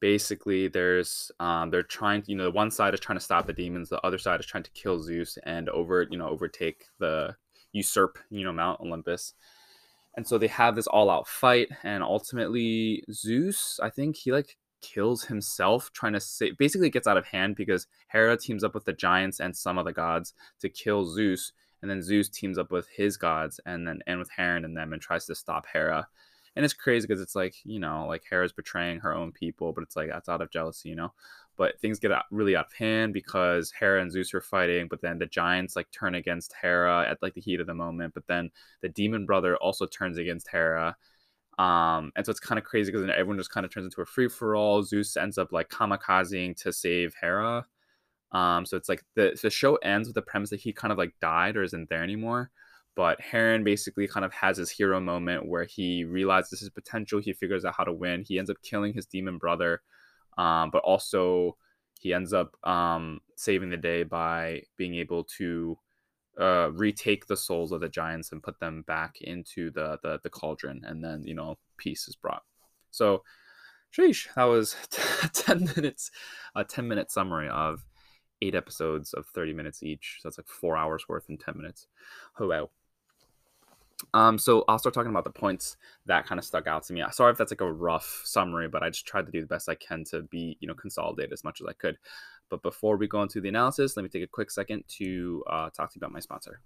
basically 0.00 0.68
there's 0.68 1.30
um, 1.40 1.70
they're 1.70 1.82
trying 1.82 2.22
to 2.22 2.30
you 2.30 2.36
know 2.36 2.44
the 2.44 2.50
one 2.50 2.70
side 2.70 2.94
is 2.94 3.00
trying 3.00 3.18
to 3.18 3.24
stop 3.24 3.46
the 3.46 3.52
demons 3.52 3.88
the 3.88 4.00
other 4.06 4.18
side 4.18 4.40
is 4.40 4.46
trying 4.46 4.64
to 4.64 4.70
kill 4.72 5.00
zeus 5.02 5.38
and 5.44 5.68
over 5.68 6.06
you 6.10 6.18
know 6.18 6.28
overtake 6.28 6.86
the 6.98 7.34
usurp 7.72 8.18
you 8.30 8.44
know 8.44 8.52
mount 8.52 8.80
olympus 8.80 9.34
and 10.16 10.26
so 10.26 10.38
they 10.38 10.46
have 10.46 10.74
this 10.74 10.86
all 10.86 11.10
out 11.10 11.28
fight 11.28 11.68
and 11.82 12.02
ultimately 12.02 13.02
zeus 13.10 13.78
i 13.82 13.90
think 13.90 14.16
he 14.16 14.32
like 14.32 14.56
kills 14.80 15.24
himself 15.24 15.90
trying 15.92 16.12
to 16.12 16.20
save 16.20 16.56
basically 16.58 16.90
gets 16.90 17.06
out 17.06 17.16
of 17.16 17.26
hand 17.26 17.56
because 17.56 17.86
Hera 18.08 18.36
teams 18.36 18.62
up 18.62 18.74
with 18.74 18.84
the 18.84 18.92
giants 18.92 19.40
and 19.40 19.56
some 19.56 19.78
of 19.78 19.84
the 19.84 19.92
gods 19.92 20.34
to 20.60 20.68
kill 20.68 21.04
Zeus 21.06 21.52
and 21.82 21.90
then 21.90 22.02
Zeus 22.02 22.28
teams 22.28 22.58
up 22.58 22.70
with 22.70 22.88
his 22.88 23.16
gods 23.16 23.60
and 23.66 23.86
then 23.86 24.00
and 24.06 24.18
with 24.18 24.30
Heron 24.30 24.64
and 24.64 24.76
them 24.76 24.92
and 24.92 25.02
tries 25.02 25.26
to 25.26 25.34
stop 25.34 25.66
Hera. 25.72 26.08
And 26.56 26.64
it's 26.64 26.74
crazy 26.74 27.06
because 27.06 27.20
it's 27.20 27.36
like, 27.36 27.54
you 27.64 27.78
know, 27.78 28.06
like 28.08 28.24
Hera's 28.28 28.52
betraying 28.52 29.00
her 29.00 29.14
own 29.14 29.30
people, 29.32 29.72
but 29.72 29.82
it's 29.82 29.96
like 29.96 30.08
that's 30.08 30.28
out 30.28 30.40
of 30.40 30.50
jealousy, 30.50 30.88
you 30.88 30.96
know. 30.96 31.12
But 31.56 31.78
things 31.80 31.98
get 31.98 32.12
really 32.30 32.56
out 32.56 32.66
of 32.66 32.72
hand 32.72 33.12
because 33.12 33.72
Hera 33.78 34.02
and 34.02 34.10
Zeus 34.10 34.34
are 34.34 34.40
fighting, 34.40 34.88
but 34.88 35.00
then 35.00 35.18
the 35.18 35.26
giants 35.26 35.76
like 35.76 35.90
turn 35.90 36.14
against 36.14 36.54
Hera 36.60 37.06
at 37.08 37.22
like 37.22 37.34
the 37.34 37.40
heat 37.40 37.60
of 37.60 37.66
the 37.66 37.74
moment. 37.74 38.14
But 38.14 38.26
then 38.26 38.50
the 38.82 38.88
demon 38.88 39.26
brother 39.26 39.56
also 39.56 39.86
turns 39.86 40.18
against 40.18 40.48
Hera 40.48 40.96
um, 41.58 42.12
and 42.16 42.26
so 42.26 42.30
it's 42.30 42.40
kind 42.40 42.58
of 42.58 42.64
crazy 42.64 42.92
because 42.92 43.06
then 43.06 43.10
everyone 43.10 43.38
just 43.38 43.50
kind 43.50 43.64
of 43.64 43.72
turns 43.72 43.86
into 43.86 44.02
a 44.02 44.06
free 44.06 44.28
for 44.28 44.54
all. 44.56 44.82
Zeus 44.82 45.16
ends 45.16 45.38
up 45.38 45.52
like 45.52 45.70
kamikazing 45.70 46.56
to 46.62 46.72
save 46.72 47.14
Hera. 47.20 47.66
Um, 48.32 48.66
so 48.66 48.76
it's 48.76 48.88
like 48.88 49.02
the 49.14 49.38
the 49.40 49.50
show 49.50 49.76
ends 49.76 50.08
with 50.08 50.14
the 50.14 50.22
premise 50.22 50.50
that 50.50 50.60
he 50.60 50.72
kind 50.72 50.92
of 50.92 50.98
like 50.98 51.14
died 51.20 51.56
or 51.56 51.62
isn't 51.62 51.88
there 51.88 52.02
anymore. 52.02 52.50
But 52.96 53.20
Heron 53.20 53.62
basically 53.62 54.08
kind 54.08 54.24
of 54.24 54.32
has 54.32 54.56
his 54.56 54.70
hero 54.70 54.98
moment 55.00 55.46
where 55.46 55.64
he 55.64 56.04
realizes 56.04 56.60
his 56.60 56.70
potential. 56.70 57.20
He 57.20 57.32
figures 57.32 57.64
out 57.64 57.74
how 57.76 57.84
to 57.84 57.92
win. 57.92 58.24
He 58.26 58.38
ends 58.38 58.50
up 58.50 58.56
killing 58.62 58.94
his 58.94 59.06
demon 59.06 59.38
brother, 59.38 59.82
um, 60.38 60.70
but 60.70 60.82
also 60.82 61.56
he 62.00 62.14
ends 62.14 62.32
up 62.32 62.56
um, 62.66 63.20
saving 63.36 63.70
the 63.70 63.76
day 63.76 64.02
by 64.02 64.62
being 64.76 64.94
able 64.94 65.24
to 65.38 65.78
uh, 66.40 66.70
retake 66.72 67.26
the 67.26 67.36
souls 67.36 67.70
of 67.70 67.80
the 67.80 67.88
giants 67.88 68.32
and 68.32 68.42
put 68.42 68.58
them 68.60 68.82
back 68.86 69.16
into 69.20 69.70
the, 69.70 69.98
the 70.02 70.18
the 70.22 70.30
cauldron, 70.30 70.82
and 70.84 71.04
then 71.04 71.22
you 71.24 71.34
know 71.34 71.58
peace 71.76 72.08
is 72.08 72.16
brought. 72.16 72.42
So 72.90 73.22
sheesh, 73.92 74.28
that 74.36 74.44
was 74.44 74.74
10 75.32 75.72
minutes, 75.76 76.10
a 76.54 76.64
10 76.64 76.88
minute 76.88 77.10
summary 77.10 77.48
of 77.48 77.84
eight 78.42 78.54
episodes 78.54 79.12
of 79.14 79.26
30 79.26 79.52
minutes 79.52 79.82
each. 79.82 80.18
So 80.20 80.28
that's 80.28 80.38
like 80.38 80.48
four 80.48 80.76
hours 80.76 81.08
worth 81.08 81.28
in 81.28 81.38
10 81.38 81.56
minutes. 81.56 81.86
Oh, 82.38 82.48
wow. 82.48 82.70
Um, 84.12 84.38
so 84.38 84.64
I'll 84.68 84.78
start 84.78 84.94
talking 84.94 85.10
about 85.10 85.24
the 85.24 85.30
points 85.30 85.76
that 86.04 86.26
kind 86.26 86.38
of 86.38 86.44
stuck 86.44 86.66
out 86.66 86.84
to 86.84 86.92
me. 86.92 87.02
Sorry 87.12 87.32
if 87.32 87.38
that's 87.38 87.52
like 87.52 87.62
a 87.62 87.72
rough 87.72 88.22
summary, 88.24 88.68
but 88.68 88.82
I 88.82 88.90
just 88.90 89.06
tried 89.06 89.26
to 89.26 89.32
do 89.32 89.40
the 89.40 89.46
best 89.46 89.68
I 89.68 89.74
can 89.74 90.04
to 90.10 90.22
be, 90.22 90.56
you 90.60 90.68
know, 90.68 90.74
consolidate 90.74 91.32
as 91.32 91.44
much 91.44 91.60
as 91.60 91.66
I 91.66 91.72
could. 91.72 91.96
But 92.50 92.62
before 92.62 92.96
we 92.96 93.08
go 93.08 93.22
into 93.22 93.40
the 93.40 93.48
analysis, 93.48 93.96
let 93.96 94.02
me 94.02 94.08
take 94.08 94.22
a 94.22 94.28
quick 94.28 94.50
second 94.50 94.84
to 94.98 95.42
uh, 95.48 95.70
talk 95.70 95.90
to 95.92 95.96
you 95.96 96.00
about 96.00 96.12
my 96.12 96.20
sponsor. 96.20 96.60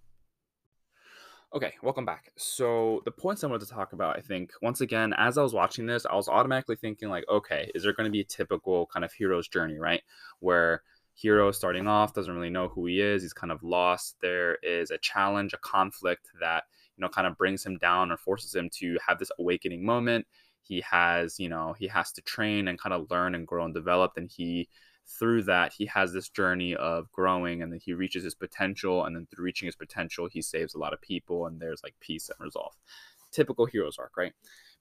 Okay, 1.52 1.74
welcome 1.82 2.04
back. 2.04 2.32
So 2.36 3.02
the 3.04 3.10
points 3.10 3.42
I 3.42 3.48
wanted 3.48 3.66
to 3.66 3.74
talk 3.74 3.92
about, 3.92 4.16
I 4.16 4.20
think, 4.20 4.52
once 4.62 4.82
again, 4.82 5.12
as 5.16 5.36
I 5.36 5.42
was 5.42 5.52
watching 5.52 5.86
this, 5.86 6.06
I 6.06 6.14
was 6.14 6.28
automatically 6.28 6.76
thinking 6.76 7.08
like, 7.08 7.24
okay, 7.28 7.70
is 7.74 7.82
there 7.82 7.92
going 7.92 8.04
to 8.04 8.12
be 8.12 8.20
a 8.20 8.24
typical 8.24 8.86
kind 8.86 9.04
of 9.04 9.12
hero's 9.12 9.48
journey, 9.48 9.78
right? 9.78 10.02
Where 10.38 10.82
hero 11.14 11.50
starting 11.50 11.88
off 11.88 12.14
doesn't 12.14 12.32
really 12.32 12.50
know 12.50 12.68
who 12.68 12.86
he 12.86 13.00
is, 13.00 13.22
he's 13.22 13.32
kind 13.32 13.50
of 13.50 13.62
lost. 13.64 14.16
There 14.22 14.58
is 14.62 14.90
a 14.90 14.98
challenge, 14.98 15.52
a 15.52 15.58
conflict 15.58 16.28
that 16.40 16.64
you 17.00 17.06
know 17.06 17.08
kind 17.08 17.26
of 17.26 17.38
brings 17.38 17.64
him 17.64 17.78
down 17.78 18.12
or 18.12 18.18
forces 18.18 18.54
him 18.54 18.68
to 18.74 18.98
have 19.06 19.18
this 19.18 19.30
awakening 19.38 19.84
moment. 19.84 20.26
He 20.62 20.82
has, 20.82 21.40
you 21.40 21.48
know, 21.48 21.74
he 21.78 21.88
has 21.88 22.12
to 22.12 22.22
train 22.22 22.68
and 22.68 22.78
kind 22.78 22.92
of 22.92 23.10
learn 23.10 23.34
and 23.34 23.46
grow 23.46 23.64
and 23.64 23.72
develop, 23.72 24.12
and 24.16 24.30
he 24.30 24.68
through 25.18 25.42
that 25.42 25.72
he 25.72 25.86
has 25.86 26.12
this 26.12 26.28
journey 26.28 26.76
of 26.76 27.10
growing 27.10 27.62
and 27.62 27.72
then 27.72 27.80
he 27.82 27.92
reaches 27.92 28.22
his 28.22 28.34
potential 28.34 29.06
and 29.06 29.16
then 29.16 29.26
through 29.26 29.44
reaching 29.44 29.66
his 29.66 29.74
potential 29.74 30.28
he 30.30 30.40
saves 30.40 30.74
a 30.74 30.78
lot 30.78 30.92
of 30.92 31.00
people 31.00 31.46
and 31.46 31.58
there's 31.58 31.82
like 31.82 31.94
peace 31.98 32.28
and 32.28 32.38
resolve. 32.44 32.72
Typical 33.32 33.66
hero's 33.66 33.98
arc 33.98 34.16
right? 34.16 34.32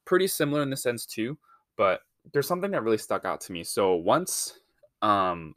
Pretty 0.06 0.28
similar 0.28 0.62
in 0.62 0.70
the 0.70 0.78
sense 0.78 1.06
too 1.06 1.36
but 1.78 2.02
there's 2.32 2.48
something 2.48 2.70
that 2.70 2.84
really 2.84 2.98
stuck 2.98 3.26
out 3.26 3.42
to 3.42 3.52
me. 3.52 3.64
So 3.64 3.96
once 3.96 4.60
um 5.02 5.56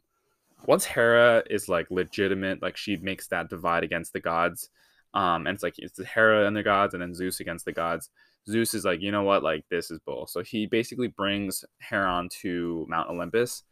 once 0.65 0.85
hera 0.85 1.43
is 1.49 1.69
like 1.69 1.91
legitimate 1.91 2.61
like 2.61 2.77
she 2.77 2.97
makes 2.97 3.27
that 3.27 3.49
divide 3.49 3.83
against 3.83 4.13
the 4.13 4.19
gods 4.19 4.69
um 5.13 5.47
and 5.47 5.55
it's 5.55 5.63
like 5.63 5.75
it's 5.77 5.99
hera 6.03 6.47
and 6.47 6.55
the 6.55 6.63
gods 6.63 6.93
and 6.93 7.01
then 7.01 7.13
zeus 7.13 7.39
against 7.39 7.65
the 7.65 7.71
gods 7.71 8.09
zeus 8.49 8.73
is 8.73 8.85
like 8.85 9.01
you 9.01 9.11
know 9.11 9.23
what 9.23 9.43
like 9.43 9.63
this 9.69 9.91
is 9.91 9.99
bull 10.05 10.27
so 10.27 10.41
he 10.43 10.65
basically 10.65 11.07
brings 11.07 11.63
heron 11.79 12.27
to 12.29 12.85
mount 12.89 13.09
olympus 13.09 13.63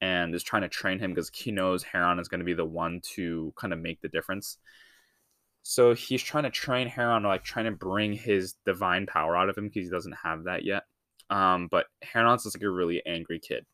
and 0.00 0.34
is 0.34 0.42
trying 0.42 0.62
to 0.62 0.68
train 0.68 0.98
him 0.98 1.12
because 1.12 1.30
he 1.32 1.50
knows 1.50 1.82
Heron 1.82 2.18
is 2.18 2.28
going 2.28 2.40
to 2.40 2.44
be 2.44 2.54
the 2.54 2.64
one 2.64 3.00
to 3.14 3.52
kind 3.56 3.72
of 3.72 3.78
make 3.78 4.00
the 4.00 4.08
difference. 4.08 4.58
So 5.62 5.94
he's 5.94 6.22
trying 6.22 6.44
to 6.44 6.50
train 6.50 6.86
Heron, 6.86 7.22
like 7.24 7.44
trying 7.44 7.64
to 7.64 7.72
bring 7.72 8.12
his 8.12 8.54
divine 8.64 9.06
power 9.06 9.36
out 9.36 9.48
of 9.48 9.56
him 9.56 9.68
because 9.68 9.84
he 9.84 9.90
doesn't 9.90 10.16
have 10.22 10.44
that 10.44 10.64
yet. 10.64 10.84
Um, 11.30 11.68
but 11.70 11.86
Heron's 12.02 12.44
just 12.44 12.56
like 12.56 12.62
a 12.62 12.70
really 12.70 13.02
angry 13.04 13.40
kid. 13.40 13.64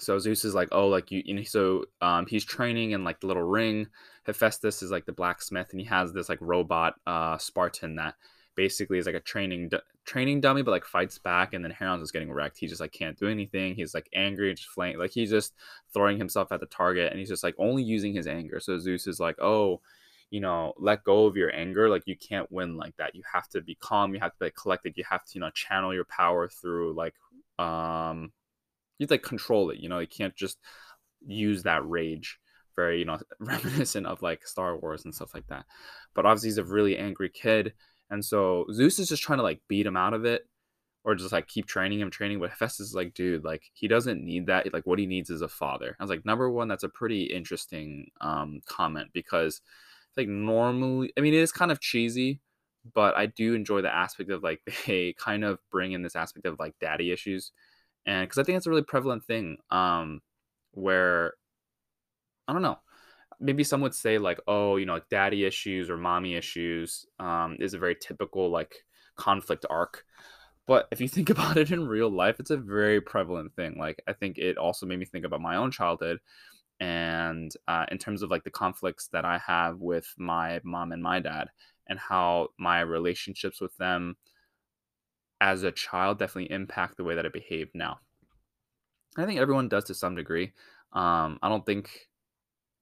So 0.00 0.18
Zeus 0.18 0.44
is 0.44 0.54
like, 0.54 0.68
oh, 0.72 0.88
like 0.88 1.10
you, 1.10 1.22
you 1.24 1.34
know, 1.34 1.42
so 1.42 1.84
um, 2.00 2.26
he's 2.26 2.44
training 2.44 2.90
in 2.92 3.04
like 3.04 3.20
the 3.20 3.26
little 3.26 3.42
ring. 3.42 3.86
Hephaestus 4.30 4.82
is 4.82 4.90
like 4.90 5.06
the 5.06 5.12
blacksmith, 5.12 5.68
and 5.70 5.80
he 5.80 5.86
has 5.86 6.12
this 6.12 6.28
like 6.28 6.40
robot 6.40 6.94
uh, 7.06 7.38
Spartan 7.38 7.96
that 7.96 8.14
basically 8.56 8.98
is 8.98 9.06
like 9.06 9.14
a 9.14 9.20
training 9.20 9.70
training 10.04 10.40
dummy, 10.40 10.62
but 10.62 10.70
like 10.70 10.84
fights 10.84 11.18
back, 11.18 11.54
and 11.54 11.64
then 11.64 11.72
Heron's 11.72 12.02
is 12.02 12.12
getting 12.12 12.32
wrecked. 12.32 12.58
He 12.58 12.66
just 12.66 12.80
like 12.80 12.92
can't 12.92 13.18
do 13.18 13.28
anything. 13.28 13.74
He's 13.74 13.94
like 13.94 14.08
angry, 14.14 14.52
just 14.54 14.68
flank, 14.68 14.98
like 14.98 15.12
he's 15.12 15.30
just 15.30 15.54
throwing 15.92 16.18
himself 16.18 16.52
at 16.52 16.60
the 16.60 16.66
target, 16.66 17.10
and 17.10 17.18
he's 17.18 17.28
just 17.28 17.44
like 17.44 17.54
only 17.58 17.82
using 17.82 18.14
his 18.14 18.26
anger. 18.26 18.60
So 18.60 18.78
Zeus 18.78 19.06
is 19.06 19.20
like, 19.20 19.40
oh, 19.40 19.80
you 20.30 20.40
know, 20.40 20.74
let 20.78 21.04
go 21.04 21.26
of 21.26 21.36
your 21.36 21.54
anger. 21.54 21.88
Like 21.88 22.04
you 22.06 22.16
can't 22.16 22.50
win 22.50 22.76
like 22.76 22.96
that. 22.96 23.14
You 23.14 23.22
have 23.32 23.48
to 23.50 23.60
be 23.60 23.76
calm. 23.76 24.14
You 24.14 24.20
have 24.20 24.32
to 24.32 24.38
be 24.38 24.46
like, 24.46 24.56
collected. 24.56 24.96
You 24.96 25.04
have 25.08 25.24
to 25.24 25.34
you 25.34 25.40
know 25.40 25.50
channel 25.50 25.94
your 25.94 26.04
power 26.04 26.48
through 26.48 26.94
like 26.94 27.14
um, 27.58 28.32
you 28.98 29.04
have 29.04 29.08
to 29.08 29.14
like 29.14 29.22
control 29.22 29.70
it. 29.70 29.78
You 29.78 29.88
know, 29.88 29.98
you 29.98 30.06
can't 30.06 30.36
just 30.36 30.58
use 31.26 31.62
that 31.64 31.88
rage 31.88 32.39
very 32.80 32.98
you 32.98 33.04
know 33.04 33.18
reminiscent 33.40 34.06
of 34.06 34.22
like 34.22 34.46
Star 34.46 34.76
Wars 34.76 35.04
and 35.04 35.14
stuff 35.14 35.34
like 35.34 35.46
that. 35.48 35.64
But 36.14 36.26
obviously 36.26 36.48
he's 36.48 36.58
a 36.58 36.64
really 36.64 36.96
angry 36.98 37.30
kid 37.30 37.72
and 38.10 38.24
so 38.24 38.66
Zeus 38.72 38.98
is 38.98 39.08
just 39.08 39.22
trying 39.22 39.38
to 39.38 39.44
like 39.44 39.60
beat 39.68 39.86
him 39.86 39.96
out 39.96 40.14
of 40.14 40.24
it 40.24 40.46
or 41.04 41.14
just 41.14 41.32
like 41.32 41.46
keep 41.46 41.66
training 41.66 42.00
him, 42.00 42.10
training. 42.10 42.40
But 42.40 42.50
Hephaestus 42.50 42.88
is 42.88 42.94
like, 42.94 43.14
dude, 43.14 43.44
like 43.44 43.62
he 43.72 43.88
doesn't 43.88 44.22
need 44.22 44.46
that. 44.46 44.72
Like 44.72 44.86
what 44.86 44.98
he 44.98 45.06
needs 45.06 45.30
is 45.30 45.42
a 45.42 45.48
father. 45.48 45.96
I 45.98 46.02
was 46.02 46.10
like, 46.10 46.26
number 46.26 46.50
one, 46.50 46.68
that's 46.68 46.84
a 46.84 46.88
pretty 46.88 47.24
interesting 47.24 48.10
um, 48.20 48.60
comment 48.66 49.10
because 49.14 49.60
like 50.16 50.28
normally, 50.28 51.12
I 51.16 51.20
mean, 51.20 51.34
it 51.34 51.38
is 51.38 51.52
kind 51.52 51.70
of 51.70 51.80
cheesy, 51.80 52.40
but 52.94 53.16
I 53.16 53.26
do 53.26 53.54
enjoy 53.54 53.80
the 53.80 53.94
aspect 53.94 54.30
of 54.30 54.42
like 54.42 54.60
they 54.86 55.14
kind 55.16 55.44
of 55.44 55.60
bring 55.70 55.92
in 55.92 56.02
this 56.02 56.16
aspect 56.16 56.46
of 56.46 56.58
like 56.58 56.74
daddy 56.80 57.12
issues, 57.12 57.52
and 58.06 58.26
because 58.26 58.38
I 58.38 58.42
think 58.42 58.56
it's 58.56 58.66
a 58.66 58.70
really 58.70 58.82
prevalent 58.82 59.24
thing, 59.24 59.58
um, 59.70 60.20
where 60.72 61.34
I 62.50 62.52
don't 62.52 62.62
know. 62.62 62.78
Maybe 63.38 63.64
some 63.64 63.80
would 63.82 63.94
say 63.94 64.18
like 64.18 64.40
oh 64.48 64.76
you 64.76 64.86
know 64.86 64.94
like 64.94 65.08
daddy 65.08 65.44
issues 65.44 65.88
or 65.88 65.96
mommy 65.96 66.34
issues 66.34 67.06
um, 67.20 67.56
is 67.60 67.74
a 67.74 67.78
very 67.78 67.94
typical 67.94 68.50
like 68.50 68.74
conflict 69.16 69.64
arc. 69.70 70.04
But 70.66 70.88
if 70.90 71.00
you 71.00 71.08
think 71.08 71.30
about 71.36 71.56
it 71.56 71.70
in 71.70 71.86
real 71.86 72.10
life 72.10 72.40
it's 72.40 72.50
a 72.50 72.56
very 72.56 73.00
prevalent 73.00 73.54
thing. 73.54 73.76
Like 73.78 74.02
i 74.08 74.12
think 74.12 74.38
it 74.38 74.58
also 74.58 74.86
made 74.86 74.98
me 74.98 75.06
think 75.06 75.24
about 75.24 75.40
my 75.40 75.56
own 75.56 75.70
childhood 75.70 76.18
and 76.80 77.52
uh, 77.68 77.86
in 77.92 77.98
terms 77.98 78.22
of 78.22 78.30
like 78.30 78.44
the 78.44 78.50
conflicts 78.50 79.08
that 79.08 79.24
i 79.24 79.38
have 79.38 79.78
with 79.80 80.14
my 80.16 80.60
mom 80.64 80.92
and 80.92 81.02
my 81.02 81.20
dad 81.20 81.48
and 81.88 81.98
how 81.98 82.48
my 82.58 82.80
relationships 82.80 83.60
with 83.60 83.76
them 83.76 84.16
as 85.40 85.62
a 85.62 85.72
child 85.72 86.18
definitely 86.18 86.50
impact 86.50 86.96
the 86.96 87.04
way 87.04 87.14
that 87.14 87.26
i 87.26 87.28
behave 87.28 87.68
now. 87.74 87.98
I 89.16 89.26
think 89.26 89.40
everyone 89.40 89.68
does 89.68 89.84
to 89.84 89.94
some 89.94 90.14
degree. 90.14 90.52
Um, 90.92 91.38
i 91.42 91.48
don't 91.48 91.64
think 91.64 92.09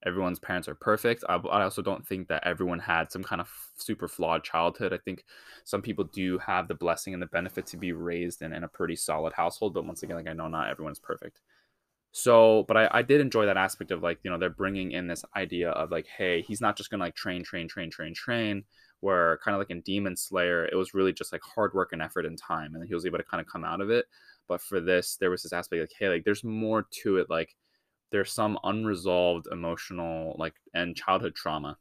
everyone's 0.05 0.39
parents 0.39 0.67
are 0.67 0.75
perfect. 0.75 1.23
I, 1.27 1.35
I, 1.35 1.63
also 1.63 1.81
don't 1.81 2.05
think 2.07 2.27
that 2.29 2.45
everyone 2.45 2.79
had 2.79 3.11
some 3.11 3.23
kind 3.23 3.41
of 3.41 3.49
super 3.75 4.07
flawed 4.07 4.43
childhood. 4.43 4.93
I 4.93 4.97
think 4.97 5.25
some 5.65 5.81
people 5.81 6.05
do 6.05 6.37
have 6.39 6.67
the 6.67 6.75
blessing 6.75 7.13
and 7.13 7.21
the 7.21 7.27
benefit 7.27 7.65
to 7.67 7.77
be 7.77 7.91
raised 7.91 8.41
in, 8.41 8.53
in 8.53 8.63
a 8.63 8.67
pretty 8.67 8.95
solid 8.95 9.33
household. 9.33 9.73
But 9.73 9.85
once 9.85 10.03
again, 10.03 10.15
like 10.15 10.29
I 10.29 10.33
know 10.33 10.47
not 10.47 10.69
everyone's 10.69 10.99
perfect. 10.99 11.41
So, 12.11 12.63
but 12.67 12.77
I, 12.77 12.89
I 12.91 13.01
did 13.01 13.21
enjoy 13.21 13.45
that 13.45 13.57
aspect 13.57 13.91
of 13.91 14.01
like, 14.01 14.19
you 14.23 14.31
know, 14.31 14.37
they're 14.37 14.49
bringing 14.49 14.93
in 14.93 15.07
this 15.07 15.23
idea 15.35 15.69
of 15.71 15.91
like, 15.91 16.07
hey, 16.07 16.41
he's 16.41 16.61
not 16.61 16.75
just 16.75 16.89
going 16.89 16.99
to 16.99 17.05
like 17.05 17.15
train, 17.15 17.43
train, 17.43 17.67
train, 17.67 17.91
train, 17.91 18.13
train, 18.13 18.63
where 19.01 19.37
kind 19.43 19.53
of 19.53 19.59
like 19.59 19.69
in 19.69 19.81
Demon 19.81 20.15
Slayer, 20.15 20.65
it 20.65 20.75
was 20.75 20.93
really 20.93 21.13
just 21.13 21.31
like 21.31 21.41
hard 21.43 21.73
work 21.73 21.89
and 21.91 22.01
effort 22.01 22.25
and 22.25 22.37
time. 22.37 22.73
And 22.73 22.87
he 22.87 22.95
was 22.95 23.05
able 23.05 23.19
to 23.19 23.23
kind 23.23 23.41
of 23.41 23.47
come 23.47 23.63
out 23.63 23.81
of 23.81 23.89
it. 23.91 24.05
But 24.47 24.61
for 24.61 24.79
this, 24.79 25.17
there 25.17 25.29
was 25.29 25.43
this 25.43 25.53
aspect 25.53 25.81
like, 25.81 25.91
hey, 25.99 26.09
like 26.09 26.23
there's 26.23 26.43
more 26.43 26.87
to 27.03 27.17
it. 27.17 27.29
Like, 27.29 27.55
there's 28.11 28.31
some 28.31 28.57
unresolved 28.63 29.47
emotional 29.51 30.35
like 30.37 30.55
and 30.73 30.95
childhood 30.95 31.35
trauma 31.35 31.77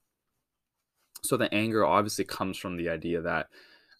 so 1.23 1.37
the 1.37 1.53
anger 1.53 1.85
obviously 1.85 2.25
comes 2.25 2.57
from 2.57 2.77
the 2.77 2.89
idea 2.89 3.21
that 3.21 3.49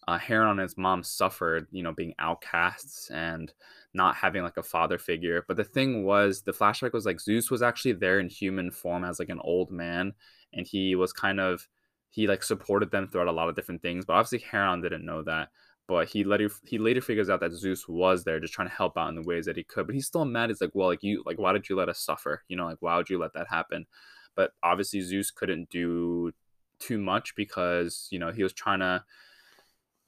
uh, 0.09 0.17
Heron 0.17 0.49
and 0.49 0.61
his 0.61 0.75
mom 0.75 1.03
suffered, 1.03 1.67
you 1.69 1.83
know, 1.83 1.93
being 1.93 2.15
outcasts 2.17 3.11
and 3.11 3.53
not 3.93 4.15
having 4.15 4.41
like 4.41 4.57
a 4.57 4.63
father 4.63 4.97
figure. 4.97 5.45
But 5.47 5.55
the 5.55 5.63
thing 5.63 6.03
was, 6.03 6.41
the 6.41 6.51
flashback 6.51 6.93
was 6.93 7.05
like 7.05 7.19
Zeus 7.19 7.51
was 7.51 7.61
actually 7.61 7.91
there 7.91 8.19
in 8.19 8.27
human 8.27 8.71
form 8.71 9.03
as 9.03 9.19
like 9.19 9.29
an 9.29 9.41
old 9.43 9.69
man, 9.69 10.13
and 10.51 10.65
he 10.65 10.95
was 10.95 11.13
kind 11.13 11.39
of 11.39 11.67
he 12.09 12.25
like 12.25 12.41
supported 12.41 12.89
them 12.89 13.07
throughout 13.07 13.27
a 13.27 13.31
lot 13.31 13.49
of 13.49 13.55
different 13.55 13.83
things. 13.83 14.03
But 14.03 14.13
obviously, 14.13 14.39
Heron 14.39 14.81
didn't 14.81 15.05
know 15.05 15.21
that 15.23 15.49
but 15.89 16.07
he 16.07 16.23
later 16.23 16.51
he 16.65 16.77
later 16.77 17.01
figures 17.01 17.31
out 17.31 17.39
that 17.39 17.51
Zeus 17.51 17.87
was 17.87 18.23
there 18.23 18.39
just 18.39 18.53
trying 18.53 18.69
to 18.69 18.75
help 18.75 18.95
out 18.95 19.09
in 19.09 19.15
the 19.15 19.23
ways 19.23 19.47
that 19.47 19.57
he 19.57 19.63
could. 19.63 19.87
But 19.87 19.95
he's 19.95 20.05
still 20.05 20.23
mad. 20.23 20.51
He's 20.51 20.61
like, 20.61 20.69
well, 20.75 20.87
like 20.87 21.01
you 21.01 21.23
like 21.25 21.39
why 21.39 21.51
did 21.51 21.67
you 21.67 21.75
let 21.75 21.89
us 21.89 21.99
suffer? 21.99 22.43
You 22.47 22.57
know, 22.57 22.67
like 22.67 22.77
why 22.79 22.95
would 22.95 23.09
you 23.09 23.17
let 23.17 23.33
that 23.33 23.47
happen? 23.49 23.87
But 24.35 24.51
obviously 24.61 25.01
Zeus 25.01 25.31
couldn't 25.31 25.71
do 25.71 26.31
too 26.79 26.99
much 26.99 27.33
because, 27.35 28.07
you 28.11 28.19
know, 28.19 28.31
he 28.31 28.43
was 28.43 28.53
trying 28.53 28.81
to 28.81 29.03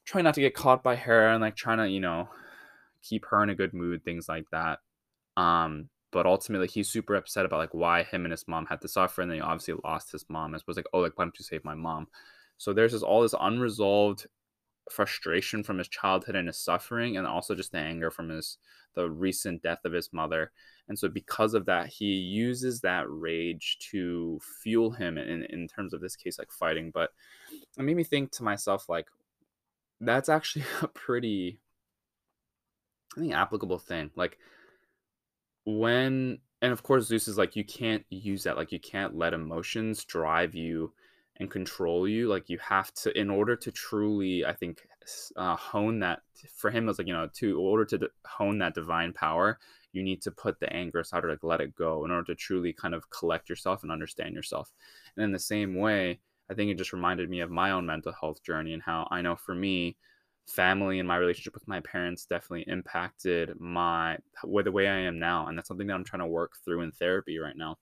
trying 0.05 0.23
not 0.23 0.35
to 0.35 0.41
get 0.41 0.53
caught 0.53 0.83
by 0.83 0.95
Hera 0.95 1.33
and 1.33 1.41
like 1.41 1.55
trying 1.55 1.79
to, 1.79 1.89
you 1.89 1.99
know, 1.99 2.29
keep 3.01 3.25
her 3.25 3.41
in 3.41 3.49
a 3.49 3.55
good 3.55 3.73
mood, 3.73 4.05
things 4.05 4.29
like 4.29 4.45
that. 4.51 4.79
Um, 5.35 5.89
but 6.11 6.27
ultimately 6.27 6.67
he's 6.67 6.89
super 6.89 7.15
upset 7.15 7.47
about 7.47 7.57
like 7.57 7.73
why 7.73 8.03
him 8.03 8.25
and 8.25 8.31
his 8.31 8.47
mom 8.47 8.67
had 8.67 8.81
to 8.81 8.87
suffer 8.87 9.23
and 9.23 9.31
then 9.31 9.37
he 9.37 9.41
obviously 9.41 9.73
lost 9.83 10.11
his 10.11 10.25
mom 10.29 10.53
and 10.53 10.63
was 10.67 10.77
like, 10.77 10.85
Oh, 10.93 10.99
like 10.99 11.17
why 11.17 11.25
don't 11.25 11.39
you 11.39 11.43
save 11.43 11.65
my 11.65 11.73
mom? 11.73 12.07
So 12.59 12.71
there's 12.71 12.91
this 12.91 13.01
all 13.01 13.23
this 13.23 13.33
unresolved 13.39 14.27
frustration 14.89 15.63
from 15.63 15.77
his 15.77 15.87
childhood 15.87 16.35
and 16.35 16.47
his 16.47 16.59
suffering 16.59 17.17
and 17.17 17.27
also 17.27 17.55
just 17.55 17.71
the 17.71 17.77
anger 17.77 18.09
from 18.09 18.29
his 18.29 18.57
the 18.95 19.09
recent 19.09 19.61
death 19.61 19.79
of 19.85 19.93
his 19.93 20.11
mother. 20.11 20.51
And 20.87 20.97
so 20.99 21.07
because 21.07 21.53
of 21.53 21.65
that 21.67 21.87
he 21.87 22.05
uses 22.05 22.81
that 22.81 23.05
rage 23.07 23.77
to 23.91 24.39
fuel 24.61 24.91
him 24.91 25.17
in, 25.17 25.43
in 25.43 25.67
terms 25.67 25.93
of 25.93 26.01
this 26.01 26.15
case 26.15 26.37
like 26.37 26.51
fighting. 26.51 26.91
But 26.93 27.11
it 27.77 27.83
made 27.83 27.95
me 27.95 28.03
think 28.03 28.31
to 28.33 28.43
myself 28.43 28.89
like 28.89 29.07
that's 29.99 30.29
actually 30.29 30.65
a 30.81 30.87
pretty 30.87 31.59
i 33.15 33.19
think 33.19 33.33
applicable 33.33 33.79
thing. 33.79 34.11
Like 34.15 34.37
when 35.65 36.39
and 36.61 36.73
of 36.73 36.83
course 36.83 37.05
zeus 37.05 37.27
is 37.27 37.37
like 37.37 37.55
you 37.55 37.63
can't 37.63 38.03
use 38.09 38.43
that. 38.43 38.57
Like 38.57 38.71
you 38.71 38.79
can't 38.79 39.15
let 39.15 39.33
emotions 39.33 40.03
drive 40.03 40.55
you 40.55 40.93
and 41.41 41.49
control 41.49 42.07
you 42.07 42.27
like 42.27 42.49
you 42.49 42.59
have 42.59 42.93
to 42.93 43.17
in 43.19 43.29
order 43.29 43.55
to 43.55 43.71
truly 43.71 44.45
i 44.45 44.53
think 44.53 44.83
uh, 45.35 45.55
hone 45.55 45.99
that 45.99 46.21
for 46.55 46.69
him 46.69 46.83
it 46.83 46.87
was 46.87 46.99
like 46.99 47.07
you 47.07 47.13
know 47.13 47.27
to 47.33 47.59
order 47.59 47.83
to 47.83 48.07
hone 48.25 48.59
that 48.59 48.75
divine 48.75 49.11
power 49.11 49.57
you 49.91 50.03
need 50.03 50.21
to 50.21 50.29
put 50.29 50.59
the 50.59 50.71
anger 50.71 50.99
aside 50.99 51.25
or 51.25 51.29
like 51.29 51.43
let 51.43 51.59
it 51.59 51.75
go 51.75 52.05
in 52.05 52.11
order 52.11 52.23
to 52.23 52.35
truly 52.35 52.71
kind 52.71 52.93
of 52.93 53.09
collect 53.09 53.49
yourself 53.49 53.83
and 53.83 53.91
understand 53.91 54.33
yourself. 54.33 54.71
And 55.17 55.25
in 55.25 55.31
the 55.31 55.39
same 55.39 55.75
way 55.75 56.19
i 56.49 56.53
think 56.53 56.69
it 56.69 56.77
just 56.77 56.93
reminded 56.93 57.29
me 57.29 57.39
of 57.39 57.49
my 57.49 57.71
own 57.71 57.87
mental 57.87 58.13
health 58.13 58.43
journey 58.43 58.73
and 58.73 58.83
how 58.83 59.07
i 59.09 59.21
know 59.21 59.35
for 59.35 59.55
me 59.55 59.97
family 60.45 60.99
and 60.99 61.07
my 61.07 61.17
relationship 61.17 61.55
with 61.55 61.67
my 61.67 61.79
parents 61.79 62.25
definitely 62.25 62.71
impacted 62.71 63.59
my 63.59 64.17
with 64.43 64.65
the 64.65 64.71
way 64.71 64.87
i 64.87 64.99
am 64.99 65.17
now 65.17 65.47
and 65.47 65.57
that's 65.57 65.67
something 65.67 65.87
that 65.87 65.95
i'm 65.95 66.03
trying 66.03 66.21
to 66.21 66.27
work 66.27 66.53
through 66.63 66.81
in 66.81 66.91
therapy 66.91 67.39
right 67.39 67.57
now 67.57 67.77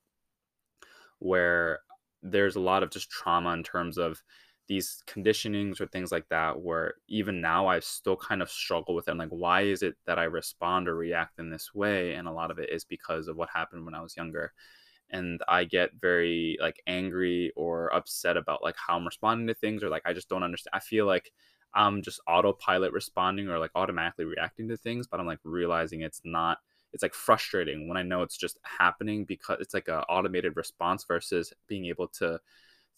where 1.19 1.79
there's 2.21 2.55
a 2.55 2.59
lot 2.61 2.83
of 2.83 2.91
just 2.91 3.09
trauma 3.09 3.51
in 3.53 3.63
terms 3.63 3.97
of 3.97 4.21
these 4.67 5.03
conditionings 5.07 5.81
or 5.81 5.87
things 5.87 6.11
like 6.11 6.29
that 6.29 6.61
where 6.61 6.93
even 7.07 7.41
now 7.41 7.65
I 7.65 7.79
still 7.79 8.15
kind 8.15 8.41
of 8.41 8.51
struggle 8.51 8.93
with 8.93 9.07
it. 9.07 9.11
I'm 9.11 9.17
like, 9.17 9.29
why 9.29 9.61
is 9.61 9.81
it 9.81 9.95
that 10.05 10.19
I 10.19 10.25
respond 10.25 10.87
or 10.87 10.95
react 10.95 11.39
in 11.39 11.49
this 11.49 11.73
way? 11.73 12.13
And 12.13 12.27
a 12.27 12.31
lot 12.31 12.51
of 12.51 12.59
it 12.59 12.69
is 12.69 12.83
because 12.83 13.27
of 13.27 13.35
what 13.35 13.49
happened 13.51 13.83
when 13.83 13.95
I 13.95 14.01
was 14.01 14.15
younger. 14.15 14.53
And 15.09 15.41
I 15.47 15.63
get 15.63 15.89
very 15.99 16.55
like 16.61 16.83
angry 16.85 17.51
or 17.55 17.91
upset 17.95 18.37
about 18.37 18.61
like 18.61 18.75
how 18.77 18.95
I'm 18.95 19.05
responding 19.07 19.47
to 19.47 19.55
things 19.55 19.83
or 19.83 19.89
like 19.89 20.03
I 20.05 20.13
just 20.13 20.29
don't 20.29 20.43
understand. 20.43 20.71
I 20.75 20.79
feel 20.79 21.07
like 21.07 21.31
I'm 21.73 22.03
just 22.03 22.21
autopilot 22.27 22.93
responding 22.93 23.49
or 23.49 23.57
like 23.57 23.71
automatically 23.73 24.25
reacting 24.25 24.67
to 24.69 24.77
things, 24.77 25.07
but 25.07 25.19
I'm 25.19 25.25
like 25.25 25.39
realizing 25.43 26.01
it's 26.01 26.21
not 26.23 26.59
it's 26.93 27.03
like 27.03 27.13
frustrating 27.13 27.87
when 27.87 27.97
I 27.97 28.03
know 28.03 28.23
it's 28.23 28.37
just 28.37 28.59
happening 28.63 29.25
because 29.25 29.57
it's 29.59 29.73
like 29.73 29.87
an 29.87 30.03
automated 30.09 30.55
response 30.55 31.03
versus 31.03 31.53
being 31.67 31.85
able 31.85 32.07
to 32.19 32.39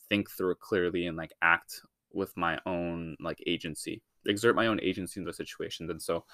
think 0.10 0.30
through 0.30 0.52
it 0.52 0.60
clearly 0.60 1.08
and 1.08 1.18
like 1.18 1.34
act 1.42 1.82
with 2.14 2.36
my 2.36 2.60
own 2.66 3.16
like 3.20 3.42
agency 3.48 4.02
exert 4.26 4.56
my 4.56 4.68
own 4.68 4.80
agency 4.82 5.20
in 5.20 5.26
those 5.26 5.38
situations. 5.38 5.90
And 5.90 6.02
so 6.02 6.26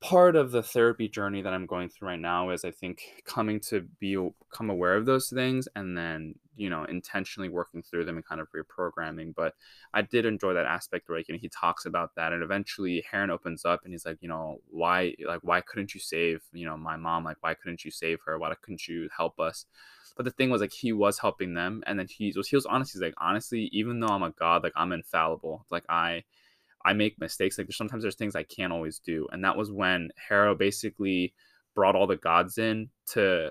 part 0.00 0.34
of 0.34 0.50
the 0.50 0.62
therapy 0.62 1.08
journey 1.08 1.42
that 1.42 1.52
i'm 1.52 1.66
going 1.66 1.88
through 1.88 2.08
right 2.08 2.20
now 2.20 2.50
is 2.50 2.64
i 2.64 2.70
think 2.70 3.02
coming 3.26 3.60
to 3.60 3.82
be 3.98 4.16
become 4.50 4.70
aware 4.70 4.96
of 4.96 5.04
those 5.04 5.28
things 5.28 5.68
and 5.76 5.96
then 5.96 6.34
you 6.56 6.70
know 6.70 6.84
intentionally 6.84 7.50
working 7.50 7.82
through 7.82 8.04
them 8.04 8.16
and 8.16 8.24
kind 8.24 8.40
of 8.40 8.48
reprogramming 8.52 9.34
but 9.34 9.54
i 9.92 10.00
did 10.00 10.24
enjoy 10.24 10.54
that 10.54 10.64
aspect 10.64 11.08
where 11.08 11.18
like, 11.18 11.28
you 11.28 11.34
know, 11.34 11.38
he 11.38 11.48
talks 11.48 11.84
about 11.84 12.14
that 12.16 12.32
and 12.32 12.42
eventually 12.42 13.04
heron 13.10 13.30
opens 13.30 13.64
up 13.64 13.80
and 13.84 13.92
he's 13.92 14.06
like 14.06 14.16
you 14.20 14.28
know 14.28 14.58
why 14.70 15.14
like 15.26 15.40
why 15.42 15.60
couldn't 15.60 15.94
you 15.94 16.00
save 16.00 16.40
you 16.52 16.64
know 16.64 16.78
my 16.78 16.96
mom 16.96 17.24
like 17.24 17.36
why 17.40 17.52
couldn't 17.52 17.84
you 17.84 17.90
save 17.90 18.18
her 18.24 18.38
why 18.38 18.52
couldn't 18.62 18.88
you 18.88 19.08
help 19.14 19.38
us 19.38 19.66
but 20.16 20.24
the 20.24 20.30
thing 20.32 20.50
was 20.50 20.60
like 20.60 20.72
he 20.72 20.92
was 20.92 21.18
helping 21.18 21.54
them, 21.54 21.82
and 21.86 21.98
then 21.98 22.06
he 22.06 22.32
was 22.36 22.48
he 22.48 22.54
was 22.54 22.66
honest. 22.66 22.92
He's 22.92 23.00
like 23.00 23.14
honestly, 23.16 23.70
even 23.72 24.00
though 24.00 24.08
I'm 24.08 24.22
a 24.22 24.30
god, 24.30 24.62
like 24.62 24.74
I'm 24.76 24.92
infallible. 24.92 25.64
Like 25.70 25.84
I 25.88 26.24
I 26.84 26.92
make 26.92 27.20
mistakes. 27.20 27.58
Like 27.58 27.70
sometimes 27.72 28.02
there's 28.02 28.16
things 28.16 28.34
I 28.34 28.42
can't 28.42 28.72
always 28.72 28.98
do, 28.98 29.28
and 29.32 29.44
that 29.44 29.56
was 29.56 29.70
when 29.70 30.10
Hera 30.28 30.54
basically 30.54 31.34
brought 31.74 31.94
all 31.94 32.06
the 32.06 32.16
gods 32.16 32.58
in 32.58 32.90
to 33.12 33.50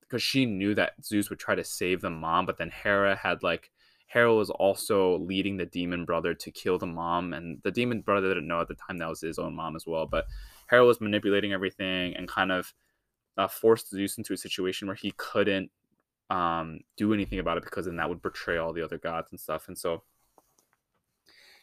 because 0.00 0.22
she 0.22 0.44
knew 0.44 0.74
that 0.74 0.94
Zeus 1.04 1.30
would 1.30 1.38
try 1.38 1.54
to 1.54 1.62
save 1.62 2.00
the 2.00 2.10
mom, 2.10 2.44
but 2.44 2.58
then 2.58 2.70
Hera 2.70 3.14
had 3.14 3.42
like 3.42 3.70
Hera 4.06 4.34
was 4.34 4.50
also 4.50 5.18
leading 5.18 5.56
the 5.56 5.66
demon 5.66 6.04
brother 6.04 6.34
to 6.34 6.50
kill 6.50 6.78
the 6.78 6.86
mom, 6.86 7.32
and 7.32 7.60
the 7.62 7.70
demon 7.70 8.00
brother 8.00 8.28
didn't 8.28 8.48
know 8.48 8.60
at 8.60 8.68
the 8.68 8.74
time 8.74 8.98
that 8.98 9.08
was 9.08 9.20
his 9.20 9.38
own 9.38 9.54
mom 9.54 9.76
as 9.76 9.86
well. 9.86 10.06
But 10.06 10.26
Hera 10.68 10.84
was 10.84 11.00
manipulating 11.00 11.52
everything 11.52 12.16
and 12.16 12.26
kind 12.26 12.50
of 12.50 12.72
uh, 13.36 13.48
forced 13.48 13.90
Zeus 13.90 14.18
into 14.18 14.32
a 14.32 14.36
situation 14.36 14.88
where 14.88 14.96
he 14.96 15.12
couldn't 15.16 15.70
um, 16.28 16.80
do 16.96 17.12
anything 17.12 17.38
about 17.38 17.58
it 17.58 17.64
because 17.64 17.86
then 17.86 17.96
that 17.96 18.08
would 18.08 18.22
betray 18.22 18.56
all 18.56 18.72
the 18.72 18.82
other 18.82 18.98
gods 18.98 19.30
and 19.30 19.38
stuff. 19.38 19.68
And 19.68 19.78
so 19.78 20.02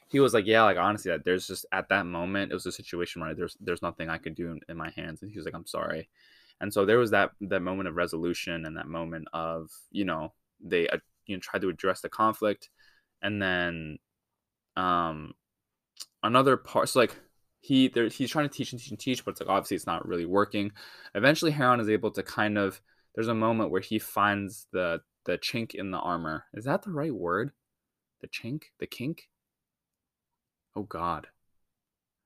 he 0.10 0.20
was 0.20 0.34
like, 0.34 0.46
"Yeah, 0.46 0.63
like 0.63 0.78
honestly, 0.78 1.12
that 1.12 1.26
there's 1.26 1.48
just 1.48 1.65
at 1.72 1.89
that 1.89 2.06
moment 2.06 2.52
it 2.52 2.56
was 2.56 2.65
a 2.65 2.72
situation 2.72 3.22
where 3.22 3.36
there's 3.36 3.58
there's 3.60 3.82
nothing 3.82 4.10
I 4.10 4.17
could 4.17 4.36
do 4.36 4.52
in, 4.52 4.60
in 4.70 4.78
my 4.78 4.91
hands." 4.91 5.22
And 5.22 5.32
he 5.32 5.38
was 5.38 5.46
like, 5.46 5.56
"I'm 5.56 5.67
sorry." 5.67 6.10
And 6.62 6.74
so 6.74 6.86
there 6.86 6.98
was 6.98 7.12
that 7.12 7.32
that 7.41 7.62
moment 7.62 7.88
of 7.88 7.96
resolution 7.96 8.65
and 8.65 8.78
that 8.78 8.88
moment 8.88 9.28
of 9.34 9.70
you 9.91 10.06
know 10.06 10.34
they 10.62 10.88
uh, 10.88 10.98
you 11.26 11.36
know 11.36 11.41
tried 11.41 11.62
to 11.62 11.70
address 11.70 12.02
the 12.02 12.10
conflict, 12.10 12.70
and 13.22 13.41
then 13.41 14.00
um 14.76 15.34
another 16.24 16.58
part. 16.58 16.89
So 16.89 17.00
like 17.00 17.15
he 17.60 17.88
there, 17.89 18.08
he's 18.08 18.32
trying 18.32 18.48
to 18.48 18.56
teach 18.56 18.72
and 18.72 18.82
teach 18.82 18.91
and 18.91 19.00
teach, 19.00 19.26
but 19.26 19.32
it's 19.32 19.41
like 19.41 19.50
obviously 19.50 19.76
it's 19.76 19.88
not 19.88 20.08
really 20.08 20.26
working. 20.26 20.72
Eventually, 21.15 21.52
Heron 21.52 21.80
is 21.80 21.89
able 21.89 22.12
to 22.12 22.24
kind 22.24 22.58
of. 22.58 22.82
There's 23.15 23.28
a 23.30 23.34
moment 23.34 23.72
where 23.72 23.82
he 23.82 23.98
finds 24.00 24.67
the 24.72 25.02
the 25.26 25.38
chink 25.38 25.76
in 25.76 25.91
the 25.91 25.98
armor. 25.98 26.46
Is 26.54 26.65
that 26.65 26.84
the 26.84 26.91
right 26.91 27.13
word? 27.13 27.52
The 28.22 28.28
chink, 28.28 28.63
the 28.80 28.88
kink. 28.88 29.30
Oh 30.78 30.84
God. 30.84 31.28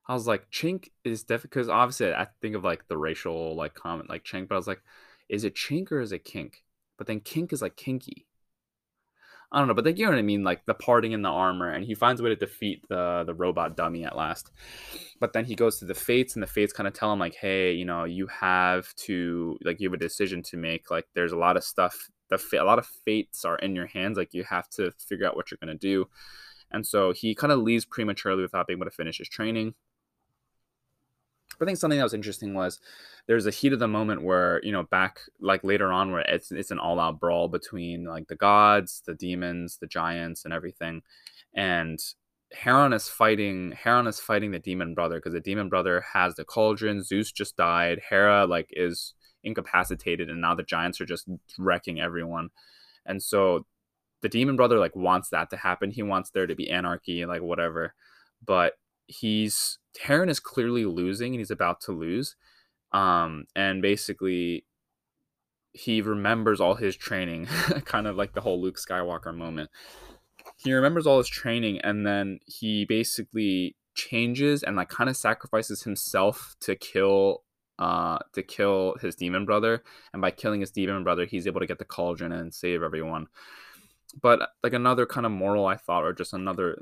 I 0.07 0.13
was 0.13 0.27
like, 0.27 0.51
chink 0.51 0.89
is 1.05 1.23
definitely 1.23 1.49
because 1.49 1.69
obviously 1.69 2.13
I 2.13 2.27
think 2.41 2.55
of 2.55 2.63
like 2.65 2.87
the 2.87 2.97
racial 2.97 3.55
like 3.55 3.73
comment 3.75 4.09
like 4.09 4.25
chink, 4.25 4.49
but 4.49 4.55
I 4.55 4.57
was 4.57 4.67
like, 4.67 4.81
is 5.29 5.45
it 5.45 5.55
chink 5.55 5.91
or 5.91 6.01
is 6.01 6.11
it 6.11 6.25
kink? 6.25 6.63
But 6.97 7.07
then 7.07 7.21
kink 7.21 7.53
is 7.53 7.61
like 7.61 7.77
kinky. 7.77 8.27
I 9.53 9.59
don't 9.59 9.67
know, 9.69 9.73
but 9.73 9.85
like 9.85 9.97
you 9.97 10.05
know 10.05 10.11
what 10.11 10.19
I 10.19 10.23
mean, 10.23 10.43
like 10.43 10.65
the 10.65 10.73
parting 10.73 11.13
in 11.13 11.21
the 11.21 11.29
armor, 11.29 11.69
and 11.69 11.85
he 11.85 11.93
finds 11.95 12.19
a 12.21 12.23
way 12.23 12.29
to 12.29 12.35
defeat 12.35 12.83
the 12.89 13.23
the 13.25 13.33
robot 13.33 13.77
dummy 13.77 14.03
at 14.05 14.15
last. 14.17 14.51
But 15.19 15.33
then 15.33 15.45
he 15.45 15.55
goes 15.55 15.79
to 15.79 15.85
the 15.85 15.93
fates, 15.93 16.35
and 16.35 16.43
the 16.43 16.47
fates 16.47 16.73
kind 16.73 16.87
of 16.87 16.93
tell 16.93 17.11
him 17.13 17.19
like, 17.19 17.35
hey, 17.35 17.73
you 17.73 17.85
know, 17.85 18.03
you 18.05 18.27
have 18.27 18.93
to 19.07 19.57
like 19.63 19.79
you 19.79 19.89
have 19.89 19.93
a 19.93 19.97
decision 19.97 20.41
to 20.43 20.57
make. 20.57 20.91
Like 20.91 21.07
there's 21.15 21.33
a 21.33 21.37
lot 21.37 21.57
of 21.57 21.63
stuff. 21.63 22.09
The 22.29 22.39
a 22.59 22.63
lot 22.63 22.79
of 22.79 22.87
fates 23.05 23.45
are 23.45 23.57
in 23.57 23.75
your 23.75 23.87
hands. 23.87 24.17
Like 24.17 24.33
you 24.33 24.43
have 24.45 24.69
to 24.71 24.91
figure 24.91 25.27
out 25.27 25.35
what 25.35 25.51
you're 25.51 25.59
gonna 25.61 25.75
do. 25.75 26.07
And 26.71 26.85
so 26.85 27.11
he 27.11 27.35
kind 27.35 27.51
of 27.51 27.59
leaves 27.59 27.85
prematurely 27.85 28.41
without 28.41 28.67
being 28.67 28.77
able 28.77 28.85
to 28.85 28.95
finish 28.95 29.17
his 29.17 29.29
training. 29.29 29.73
But 31.59 31.65
I 31.65 31.69
think 31.69 31.77
something 31.77 31.99
that 31.99 32.03
was 32.03 32.13
interesting 32.13 32.53
was 32.53 32.79
there's 33.27 33.45
a 33.45 33.51
heat 33.51 33.73
of 33.73 33.79
the 33.79 33.87
moment 33.87 34.23
where 34.23 34.59
you 34.63 34.71
know 34.71 34.83
back 34.83 35.19
like 35.39 35.63
later 35.63 35.91
on 35.91 36.11
where 36.11 36.21
it's 36.21 36.51
it's 36.51 36.71
an 36.71 36.79
all 36.79 36.99
out 36.99 37.19
brawl 37.19 37.49
between 37.49 38.05
like 38.05 38.27
the 38.27 38.35
gods, 38.35 39.03
the 39.05 39.13
demons, 39.13 39.77
the 39.77 39.87
giants, 39.87 40.43
and 40.45 40.53
everything, 40.53 41.03
and 41.53 41.99
Heron 42.53 42.93
is 42.93 43.07
fighting 43.07 43.73
Heron 43.73 44.07
is 44.07 44.19
fighting 44.19 44.51
the 44.51 44.59
demon 44.59 44.93
brother 44.93 45.17
because 45.17 45.33
the 45.33 45.39
demon 45.39 45.69
brother 45.69 46.03
has 46.13 46.35
the 46.35 46.43
cauldron. 46.43 47.03
Zeus 47.03 47.31
just 47.31 47.55
died. 47.57 48.01
Hera 48.09 48.45
like 48.45 48.69
is 48.71 49.13
incapacitated, 49.43 50.29
and 50.29 50.41
now 50.41 50.55
the 50.55 50.63
giants 50.63 50.99
are 50.99 51.05
just 51.05 51.27
wrecking 51.57 51.99
everyone. 51.99 52.49
And 53.05 53.21
so 53.21 53.65
the 54.21 54.29
demon 54.29 54.55
brother 54.55 54.79
like 54.79 54.95
wants 54.95 55.29
that 55.29 55.49
to 55.49 55.57
happen. 55.57 55.91
He 55.91 56.03
wants 56.03 56.29
there 56.29 56.47
to 56.47 56.55
be 56.55 56.69
anarchy, 56.69 57.21
and 57.21 57.31
like 57.31 57.41
whatever. 57.41 57.93
But 58.43 58.73
he's 59.07 59.79
Heron 60.01 60.29
is 60.29 60.39
clearly 60.39 60.85
losing 60.85 61.33
and 61.33 61.39
he's 61.39 61.51
about 61.51 61.81
to 61.81 61.91
lose. 61.91 62.35
Um, 62.93 63.45
and 63.55 63.81
basically 63.81 64.65
he 65.73 66.01
remembers 66.01 66.59
all 66.59 66.75
his 66.75 66.95
training, 66.95 67.45
kind 67.85 68.07
of 68.07 68.15
like 68.15 68.33
the 68.33 68.41
whole 68.41 68.61
Luke 68.61 68.77
Skywalker 68.77 69.35
moment. 69.35 69.69
He 70.57 70.73
remembers 70.73 71.07
all 71.07 71.17
his 71.17 71.29
training 71.29 71.79
and 71.81 72.05
then 72.05 72.39
he 72.45 72.85
basically 72.85 73.75
changes 73.93 74.63
and 74.63 74.75
like 74.75 74.89
kind 74.89 75.09
of 75.09 75.17
sacrifices 75.17 75.83
himself 75.83 76.55
to 76.61 76.75
kill 76.75 77.43
uh 77.79 78.17
to 78.33 78.41
kill 78.41 78.95
his 79.01 79.15
demon 79.15 79.43
brother 79.43 79.83
and 80.13 80.21
by 80.21 80.31
killing 80.31 80.61
his 80.61 80.71
demon 80.71 81.03
brother 81.03 81.25
he's 81.25 81.45
able 81.45 81.59
to 81.59 81.65
get 81.65 81.77
the 81.77 81.85
cauldron 81.85 82.31
and 82.31 82.53
save 82.53 82.81
everyone 82.81 83.27
but 84.13 84.49
like 84.63 84.73
another 84.73 85.05
kind 85.05 85.25
of 85.25 85.31
moral 85.31 85.65
i 85.65 85.75
thought 85.75 86.03
or 86.03 86.13
just 86.13 86.33
another 86.33 86.81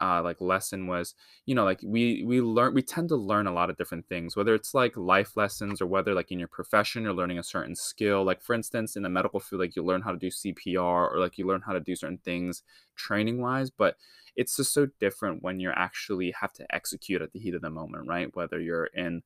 uh, 0.00 0.20
like 0.22 0.40
lesson 0.40 0.88
was 0.88 1.14
you 1.46 1.54
know 1.54 1.64
like 1.64 1.78
we 1.84 2.24
we 2.24 2.40
learn 2.40 2.74
we 2.74 2.82
tend 2.82 3.08
to 3.08 3.16
learn 3.16 3.46
a 3.46 3.52
lot 3.52 3.70
of 3.70 3.76
different 3.76 4.04
things 4.08 4.34
whether 4.34 4.52
it's 4.52 4.74
like 4.74 4.96
life 4.96 5.36
lessons 5.36 5.80
or 5.80 5.86
whether 5.86 6.14
like 6.14 6.32
in 6.32 6.38
your 6.38 6.48
profession 6.48 7.04
you're 7.04 7.12
learning 7.12 7.38
a 7.38 7.44
certain 7.44 7.76
skill. 7.76 8.24
Like 8.24 8.42
for 8.42 8.54
instance 8.54 8.96
in 8.96 9.04
the 9.04 9.08
medical 9.08 9.38
field 9.38 9.60
like 9.60 9.76
you 9.76 9.84
learn 9.84 10.02
how 10.02 10.10
to 10.10 10.18
do 10.18 10.30
cpr 10.30 11.12
or 11.12 11.18
like 11.20 11.38
you 11.38 11.46
learn 11.46 11.62
how 11.62 11.72
to 11.72 11.80
do 11.80 11.94
certain 11.94 12.18
things 12.18 12.64
training 12.96 13.40
wise 13.40 13.70
but 13.70 13.96
it's 14.36 14.56
just 14.56 14.72
so 14.72 14.88
different 15.00 15.42
when 15.42 15.60
you 15.60 15.70
actually 15.74 16.32
have 16.32 16.52
to 16.54 16.66
execute 16.74 17.22
at 17.22 17.32
the 17.32 17.38
heat 17.38 17.54
of 17.54 17.62
the 17.62 17.70
moment 17.70 18.08
right? 18.08 18.34
Whether 18.34 18.60
you're 18.60 18.86
in 18.86 19.22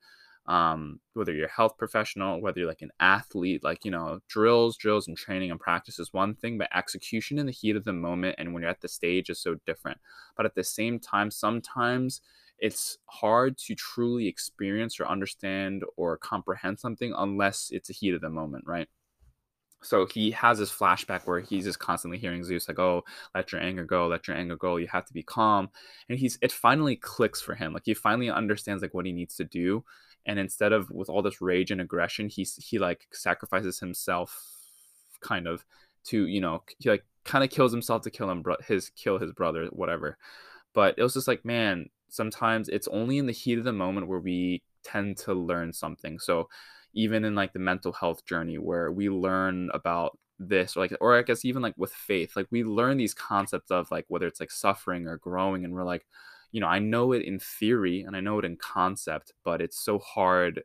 um, 0.49 0.99
whether 1.13 1.33
you're 1.33 1.47
a 1.47 1.53
health 1.53 1.77
professional, 1.77 2.41
whether 2.41 2.59
you're 2.59 2.69
like 2.69 2.81
an 2.81 2.91
athlete, 2.99 3.63
like, 3.63 3.85
you 3.85 3.91
know, 3.91 4.21
drills, 4.29 4.79
drills 4.79 5.07
and 5.07 5.17
training 5.17 5.51
and 5.51 5.61
practice 5.61 5.99
is 5.99 6.13
one 6.13 6.35
thing, 6.35 6.57
but 6.57 6.75
execution 6.75 7.39
in 7.39 7.45
the 7.45 7.53
heat 7.53 7.77
of 7.77 7.85
the 7.85 7.93
moment 7.93 8.37
and 8.39 8.53
when 8.55 8.63
you're 8.63 8.71
at 8.71 8.81
the 8.81 8.89
stage 8.89 9.29
is 9.29 9.39
so 9.39 9.57
different. 9.67 9.99
But 10.37 10.47
at 10.47 10.55
the 10.55 10.65
same 10.65 10.99
time, 10.99 11.31
sometimes 11.31 12.23
it's 12.59 12.97
hard 13.05 13.59
to 13.59 13.75
truly 13.75 14.27
experience 14.27 14.99
or 14.99 15.07
understand 15.07 15.85
or 15.97 16.17
comprehend 16.17 16.81
something 16.81 17.13
unless 17.17 17.69
it's 17.71 17.91
a 17.91 17.93
heat 17.93 18.15
of 18.15 18.23
the 18.23 18.31
moment, 18.31 18.65
right? 18.67 18.89
so 19.83 20.07
he 20.07 20.31
has 20.33 20.59
this 20.59 20.73
flashback 20.73 21.23
where 21.27 21.41
he's 21.41 21.65
just 21.65 21.79
constantly 21.79 22.19
hearing 22.19 22.43
Zeus 22.43 22.69
like, 22.69 22.79
"Oh, 22.79 23.05
let 23.35 23.53
your 23.53 23.61
anger 23.61 23.85
go, 23.85 24.09
let 24.09 24.27
your 24.27 24.37
anger 24.37 24.57
go. 24.57 24.77
You 24.77 24.89
have 24.89 25.05
to 25.07 25.13
be 25.13 25.23
calm." 25.23 25.71
And 26.09 26.19
he's 26.19 26.37
it 26.43 26.51
finally 26.51 26.97
clicks 26.97 27.41
for 27.41 27.55
him. 27.55 27.73
Like 27.73 27.85
he 27.85 27.95
finally 27.95 28.31
understands 28.31 28.83
like 28.83 28.93
what 28.95 29.07
he 29.07 29.13
needs 29.13 29.37
to 29.37 29.45
do 29.45 29.85
and 30.29 30.39
instead 30.39 30.73
of 30.73 30.89
with 30.91 31.09
all 31.09 31.23
this 31.23 31.41
rage 31.41 31.73
and 31.73 31.81
aggression 31.81 32.29
he's 32.29 32.55
he 32.57 32.79
like 32.79 33.09
sacrifices 33.13 33.81
himself 33.81 34.41
kind 35.21 35.49
of 35.49 35.65
to 36.05 36.27
you 36.27 36.41
know 36.41 36.63
he 36.79 36.89
like 36.89 37.05
kind 37.25 37.45
of 37.45 37.51
kills 37.51 37.73
himself 37.73 38.03
to 38.03 38.11
kill 38.11 38.31
him 38.31 38.43
bro- 38.43 38.57
his 38.67 38.91
kill 38.91 39.19
his 39.19 39.33
brother 39.33 39.67
whatever. 39.67 40.17
But 40.75 40.95
it 40.97 41.03
was 41.03 41.15
just 41.15 41.29
like 41.29 41.45
man 41.45 41.91
sometimes 42.09 42.69
it's 42.69 42.89
only 42.89 43.19
in 43.19 43.27
the 43.27 43.33
heat 43.33 43.59
of 43.59 43.65
the 43.65 43.73
moment 43.73 44.09
where 44.09 44.21
we 44.21 44.63
tend 44.83 45.19
to 45.19 45.35
learn 45.35 45.73
something. 45.73 46.19
So 46.19 46.49
even 46.95 47.25
in 47.25 47.35
like 47.35 47.53
the 47.53 47.59
mental 47.59 47.93
health 47.93 48.25
journey 48.25 48.57
where 48.57 48.91
we 48.91 49.11
learn 49.11 49.71
about 49.75 50.19
this 50.41 50.77
or 50.77 50.81
like 50.81 50.93
or 51.01 51.19
i 51.19 51.23
guess 51.23 51.45
even 51.45 51.61
like 51.61 51.75
with 51.77 51.93
faith 51.93 52.37
like 52.37 52.47
we 52.53 52.63
learn 52.63 52.97
these 52.97 53.13
concepts 53.13 53.73
of 53.73 53.91
like 53.91 54.05
whether 54.07 54.25
it's 54.29 54.39
like 54.39 54.53
suffering 54.53 55.09
or 55.09 55.17
growing 55.17 55.65
and 55.65 55.75
we're 55.75 55.85
like 55.85 56.07
you 56.53 56.61
know 56.61 56.67
i 56.67 56.79
know 56.79 57.13
it 57.13 57.23
in 57.23 57.39
theory 57.39 58.03
and 58.03 58.17
i 58.17 58.21
know 58.21 58.39
it 58.39 58.45
in 58.45 58.57
concept 58.57 59.33
but 59.45 59.61
it's 59.61 59.79
so 59.79 59.99
hard 59.99 60.63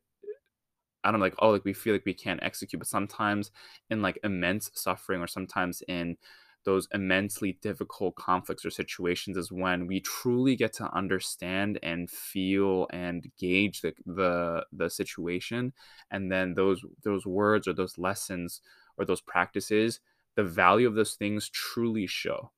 I 1.03 1.11
don't 1.11 1.19
like 1.19 1.35
oh 1.39 1.49
like 1.49 1.65
we 1.65 1.73
feel 1.73 1.93
like 1.93 2.05
we 2.05 2.13
can't 2.13 2.41
execute, 2.41 2.79
but 2.79 2.87
sometimes 2.87 3.51
in 3.89 4.01
like 4.01 4.17
immense 4.23 4.71
suffering 4.73 5.21
or 5.21 5.27
sometimes 5.27 5.83
in 5.87 6.17
those 6.65 6.87
immensely 6.93 7.57
difficult 7.61 8.15
conflicts 8.15 8.65
or 8.65 8.69
situations 8.69 9.35
is 9.35 9.51
when 9.51 9.85
we 9.85 9.99
truly 9.99 10.55
get 10.55 10.71
to 10.71 10.89
understand 10.95 11.77
and 11.83 12.09
feel 12.09 12.87
and 12.91 13.27
gauge 13.37 13.81
the 13.81 13.93
the, 14.05 14.65
the 14.71 14.89
situation. 14.89 15.73
And 16.09 16.31
then 16.31 16.53
those 16.53 16.81
those 17.03 17.25
words 17.25 17.67
or 17.67 17.73
those 17.73 17.97
lessons 17.97 18.61
or 18.97 19.05
those 19.05 19.21
practices 19.21 19.99
the 20.35 20.43
value 20.43 20.87
of 20.87 20.95
those 20.95 21.13
things 21.13 21.49
truly 21.49 22.07
show 22.07 22.51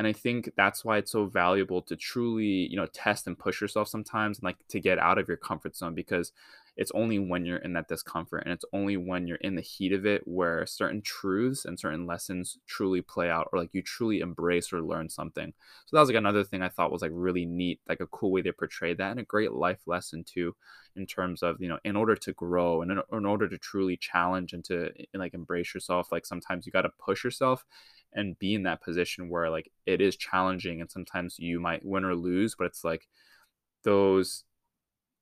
and 0.00 0.06
i 0.06 0.14
think 0.14 0.50
that's 0.56 0.82
why 0.82 0.96
it's 0.96 1.12
so 1.12 1.26
valuable 1.26 1.82
to 1.82 1.94
truly 1.94 2.66
you 2.70 2.76
know 2.76 2.86
test 2.86 3.26
and 3.26 3.38
push 3.38 3.60
yourself 3.60 3.86
sometimes 3.86 4.38
and 4.38 4.44
like 4.44 4.56
to 4.66 4.80
get 4.80 4.98
out 4.98 5.18
of 5.18 5.28
your 5.28 5.36
comfort 5.36 5.76
zone 5.76 5.94
because 5.94 6.32
it's 6.80 6.92
only 6.94 7.18
when 7.18 7.44
you're 7.44 7.58
in 7.58 7.74
that 7.74 7.88
discomfort 7.88 8.42
and 8.44 8.54
it's 8.54 8.64
only 8.72 8.96
when 8.96 9.26
you're 9.26 9.36
in 9.38 9.54
the 9.54 9.60
heat 9.60 9.92
of 9.92 10.06
it 10.06 10.26
where 10.26 10.64
certain 10.64 11.02
truths 11.02 11.66
and 11.66 11.78
certain 11.78 12.06
lessons 12.06 12.56
truly 12.66 13.02
play 13.02 13.28
out 13.28 13.48
or 13.52 13.58
like 13.58 13.68
you 13.74 13.82
truly 13.82 14.20
embrace 14.20 14.72
or 14.72 14.80
learn 14.80 15.06
something. 15.08 15.52
So 15.84 15.96
that 15.96 16.00
was 16.00 16.08
like 16.08 16.16
another 16.16 16.42
thing 16.42 16.62
i 16.62 16.70
thought 16.70 16.90
was 16.90 17.02
like 17.02 17.10
really 17.12 17.44
neat 17.44 17.80
like 17.86 18.00
a 18.00 18.06
cool 18.06 18.32
way 18.32 18.40
they 18.40 18.52
portray 18.52 18.94
that 18.94 19.10
and 19.10 19.20
a 19.20 19.24
great 19.24 19.52
life 19.52 19.80
lesson 19.86 20.24
too 20.24 20.56
in 20.96 21.04
terms 21.04 21.42
of 21.42 21.60
you 21.60 21.68
know 21.68 21.78
in 21.84 21.96
order 21.96 22.16
to 22.16 22.32
grow 22.32 22.80
and 22.80 22.90
in, 22.90 23.02
in 23.12 23.26
order 23.26 23.46
to 23.46 23.58
truly 23.58 23.98
challenge 23.98 24.54
and 24.54 24.64
to 24.64 24.90
and 25.12 25.20
like 25.20 25.34
embrace 25.34 25.74
yourself 25.74 26.10
like 26.10 26.24
sometimes 26.24 26.64
you 26.64 26.72
got 26.72 26.82
to 26.82 26.92
push 26.98 27.24
yourself 27.24 27.64
and 28.12 28.38
be 28.38 28.54
in 28.54 28.64
that 28.64 28.82
position 28.82 29.28
where 29.28 29.50
like 29.50 29.70
it 29.86 30.00
is 30.00 30.16
challenging 30.16 30.80
and 30.80 30.90
sometimes 30.90 31.38
you 31.38 31.60
might 31.60 31.84
win 31.84 32.04
or 32.04 32.14
lose 32.14 32.54
but 32.56 32.66
it's 32.66 32.84
like 32.84 33.06
those 33.84 34.44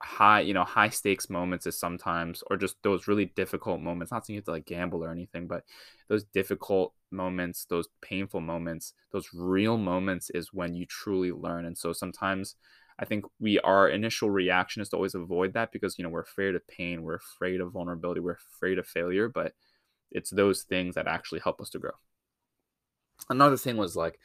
high 0.01 0.41
you 0.41 0.55
know 0.55 0.65
high 0.65 0.89
stakes 0.89 1.29
moments 1.29 1.67
is 1.67 1.79
sometimes 1.79 2.45
or 2.51 2.57
just 2.57 2.77
those 2.83 3.09
really 3.09 3.27
difficult 3.35 3.81
moments 3.81 4.13
not 4.13 4.25
saying 4.25 4.37
you 4.37 4.39
have 4.39 4.45
to 4.45 4.53
like 4.53 4.65
gamble 4.65 5.05
or 5.05 5.11
anything 5.11 5.49
but 5.49 5.65
those 6.09 6.23
difficult 6.25 6.95
moments 7.11 7.67
those 7.69 7.89
painful 8.01 8.41
moments 8.41 8.93
those 9.13 9.29
real 9.35 9.77
moments 9.77 10.31
is 10.31 10.53
when 10.53 10.75
you 10.75 10.87
truly 10.87 11.33
learn 11.33 11.65
and 11.65 11.77
so 11.77 11.93
sometimes 11.93 12.55
i 13.01 13.05
think 13.05 13.25
we 13.41 13.59
our 13.61 13.89
initial 13.89 14.31
reaction 14.31 14.81
is 14.81 14.89
to 14.89 14.95
always 14.95 15.17
avoid 15.17 15.53
that 15.53 15.73
because 15.73 15.99
you 15.99 16.05
know 16.05 16.11
we're 16.11 16.21
afraid 16.21 16.55
of 16.55 16.67
pain 16.69 17.03
we're 17.03 17.17
afraid 17.17 17.61
of 17.61 17.73
vulnerability 17.73 18.21
we're 18.21 18.39
afraid 18.55 18.79
of 18.79 18.87
failure 18.87 19.29
but 19.29 19.53
it's 20.13 20.31
those 20.31 20.63
things 20.63 20.95
that 20.95 21.09
actually 21.09 21.41
help 21.41 21.61
us 21.61 21.71
to 21.71 21.79
grow 21.79 21.91
another 23.31 23.57
thing 23.57 23.77
was 23.77 23.97
like 23.97 24.19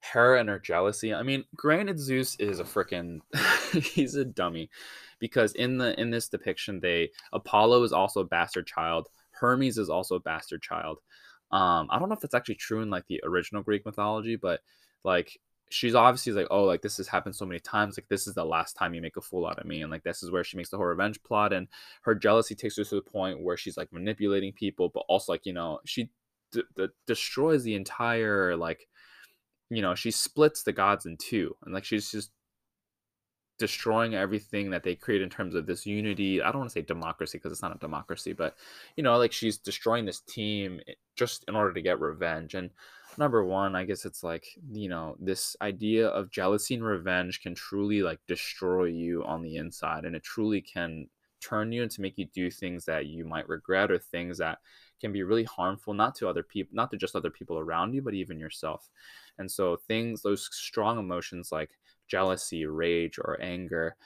Hera 0.00 0.40
and 0.40 0.48
her 0.48 0.58
jealousy. 0.58 1.14
I 1.14 1.22
mean, 1.22 1.44
granted, 1.54 1.98
Zeus 1.98 2.36
is 2.36 2.60
a 2.60 2.64
freaking 2.64 3.20
he's 3.72 4.14
a 4.14 4.24
dummy 4.24 4.70
because 5.18 5.52
in 5.52 5.78
the 5.78 5.98
in 6.00 6.10
this 6.10 6.28
depiction, 6.28 6.80
they 6.80 7.10
Apollo 7.32 7.84
is 7.84 7.92
also 7.92 8.20
a 8.20 8.26
bastard 8.26 8.66
child. 8.66 9.08
Hermes 9.32 9.78
is 9.78 9.90
also 9.90 10.16
a 10.16 10.20
bastard 10.20 10.62
child. 10.62 10.98
Um, 11.52 11.88
I 11.90 11.98
don't 11.98 12.08
know 12.08 12.14
if 12.14 12.20
that's 12.20 12.34
actually 12.34 12.56
true 12.56 12.82
in 12.82 12.90
like 12.90 13.06
the 13.08 13.20
original 13.24 13.62
Greek 13.62 13.84
mythology, 13.84 14.36
but 14.36 14.60
like 15.04 15.38
she's 15.70 15.94
obviously 15.94 16.32
like, 16.32 16.48
oh, 16.50 16.64
like 16.64 16.82
this 16.82 16.96
has 16.98 17.08
happened 17.08 17.34
so 17.34 17.46
many 17.46 17.60
times. 17.60 17.96
Like 17.96 18.08
this 18.08 18.26
is 18.26 18.34
the 18.34 18.44
last 18.44 18.74
time 18.76 18.94
you 18.94 19.00
make 19.00 19.16
a 19.16 19.20
fool 19.20 19.46
out 19.46 19.58
of 19.58 19.66
me, 19.66 19.82
and 19.82 19.90
like 19.90 20.02
this 20.02 20.22
is 20.22 20.30
where 20.30 20.44
she 20.44 20.56
makes 20.56 20.70
the 20.70 20.76
whole 20.76 20.86
revenge 20.86 21.22
plot, 21.22 21.52
and 21.52 21.68
her 22.02 22.14
jealousy 22.14 22.54
takes 22.54 22.76
her 22.76 22.84
to 22.84 22.94
the 22.96 23.02
point 23.02 23.40
where 23.40 23.56
she's 23.56 23.76
like 23.76 23.92
manipulating 23.92 24.52
people, 24.52 24.88
but 24.88 25.04
also 25.08 25.32
like 25.32 25.46
you 25.46 25.52
know 25.52 25.80
she 25.84 26.10
destroys 27.06 27.62
the 27.62 27.74
entire 27.74 28.56
like 28.56 28.86
you 29.70 29.82
know 29.82 29.94
she 29.94 30.10
splits 30.10 30.62
the 30.62 30.72
gods 30.72 31.06
in 31.06 31.16
two 31.16 31.56
and 31.64 31.72
like 31.74 31.84
she's 31.84 32.10
just 32.10 32.30
destroying 33.60 34.14
everything 34.14 34.70
that 34.70 34.82
they 34.82 34.96
create 34.96 35.20
in 35.20 35.28
terms 35.28 35.54
of 35.54 35.66
this 35.66 35.84
unity. 35.84 36.40
I 36.40 36.50
don't 36.50 36.60
want 36.60 36.70
to 36.70 36.72
say 36.72 36.82
democracy 36.82 37.36
because 37.36 37.52
it's 37.52 37.60
not 37.60 37.76
a 37.76 37.78
democracy, 37.78 38.32
but 38.32 38.56
you 38.96 39.04
know, 39.04 39.18
like 39.18 39.32
she's 39.32 39.58
destroying 39.58 40.06
this 40.06 40.20
team 40.20 40.80
eh, 40.88 40.94
just 41.14 41.44
in 41.46 41.54
order 41.54 41.74
to 41.74 41.82
get 41.82 42.00
revenge. 42.00 42.54
And 42.54 42.70
number 43.18 43.44
one, 43.44 43.76
I 43.76 43.84
guess 43.84 44.06
it's 44.06 44.24
like, 44.24 44.46
you 44.72 44.88
know, 44.88 45.14
this 45.20 45.56
idea 45.60 46.08
of 46.08 46.30
jealousy 46.30 46.74
and 46.74 46.82
revenge 46.82 47.42
can 47.42 47.54
truly 47.54 48.02
like 48.02 48.18
destroy 48.26 48.84
you 48.84 49.22
on 49.24 49.42
the 49.42 49.56
inside 49.56 50.06
and 50.06 50.16
it 50.16 50.22
truly 50.24 50.62
can 50.62 51.06
turn 51.42 51.70
you 51.70 51.82
into 51.82 52.00
make 52.00 52.16
you 52.16 52.26
do 52.34 52.50
things 52.50 52.86
that 52.86 53.06
you 53.06 53.26
might 53.26 53.48
regret 53.48 53.90
or 53.90 53.98
things 53.98 54.38
that 54.38 54.58
can 55.00 55.12
be 55.12 55.22
really 55.22 55.44
harmful 55.44 55.94
not 55.94 56.14
to 56.14 56.28
other 56.28 56.42
people 56.42 56.74
not 56.74 56.90
to 56.90 56.96
just 56.96 57.16
other 57.16 57.30
people 57.30 57.58
around 57.58 57.92
you 57.94 58.02
but 58.02 58.14
even 58.14 58.38
yourself. 58.38 58.88
And 59.38 59.50
so 59.50 59.76
things 59.76 60.22
those 60.22 60.48
strong 60.52 60.98
emotions 60.98 61.50
like 61.52 61.70
jealousy 62.08 62.66
rage 62.66 63.18
or 63.18 63.40
anger 63.40 63.96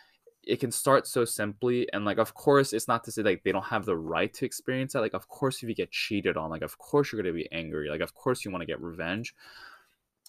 it 0.46 0.60
can 0.60 0.70
start 0.70 1.06
so 1.06 1.24
simply 1.24 1.88
and 1.92 2.04
like 2.04 2.18
of 2.18 2.34
course 2.34 2.72
it's 2.72 2.88
not 2.88 3.02
to 3.04 3.12
say 3.12 3.22
like 3.22 3.42
they 3.44 3.52
don't 3.52 3.64
have 3.64 3.86
the 3.86 3.96
right 3.96 4.32
to 4.34 4.44
experience 4.44 4.92
that. 4.92 5.00
Like 5.00 5.14
of 5.14 5.28
course 5.28 5.62
if 5.62 5.68
you 5.68 5.74
get 5.74 5.90
cheated 5.90 6.36
on 6.36 6.50
like 6.50 6.62
of 6.62 6.76
course 6.78 7.10
you're 7.12 7.22
going 7.22 7.34
to 7.34 7.38
be 7.38 7.50
angry. 7.52 7.88
Like 7.88 8.00
of 8.00 8.14
course 8.14 8.44
you 8.44 8.50
want 8.50 8.62
to 8.62 8.66
get 8.66 8.80
revenge. 8.80 9.34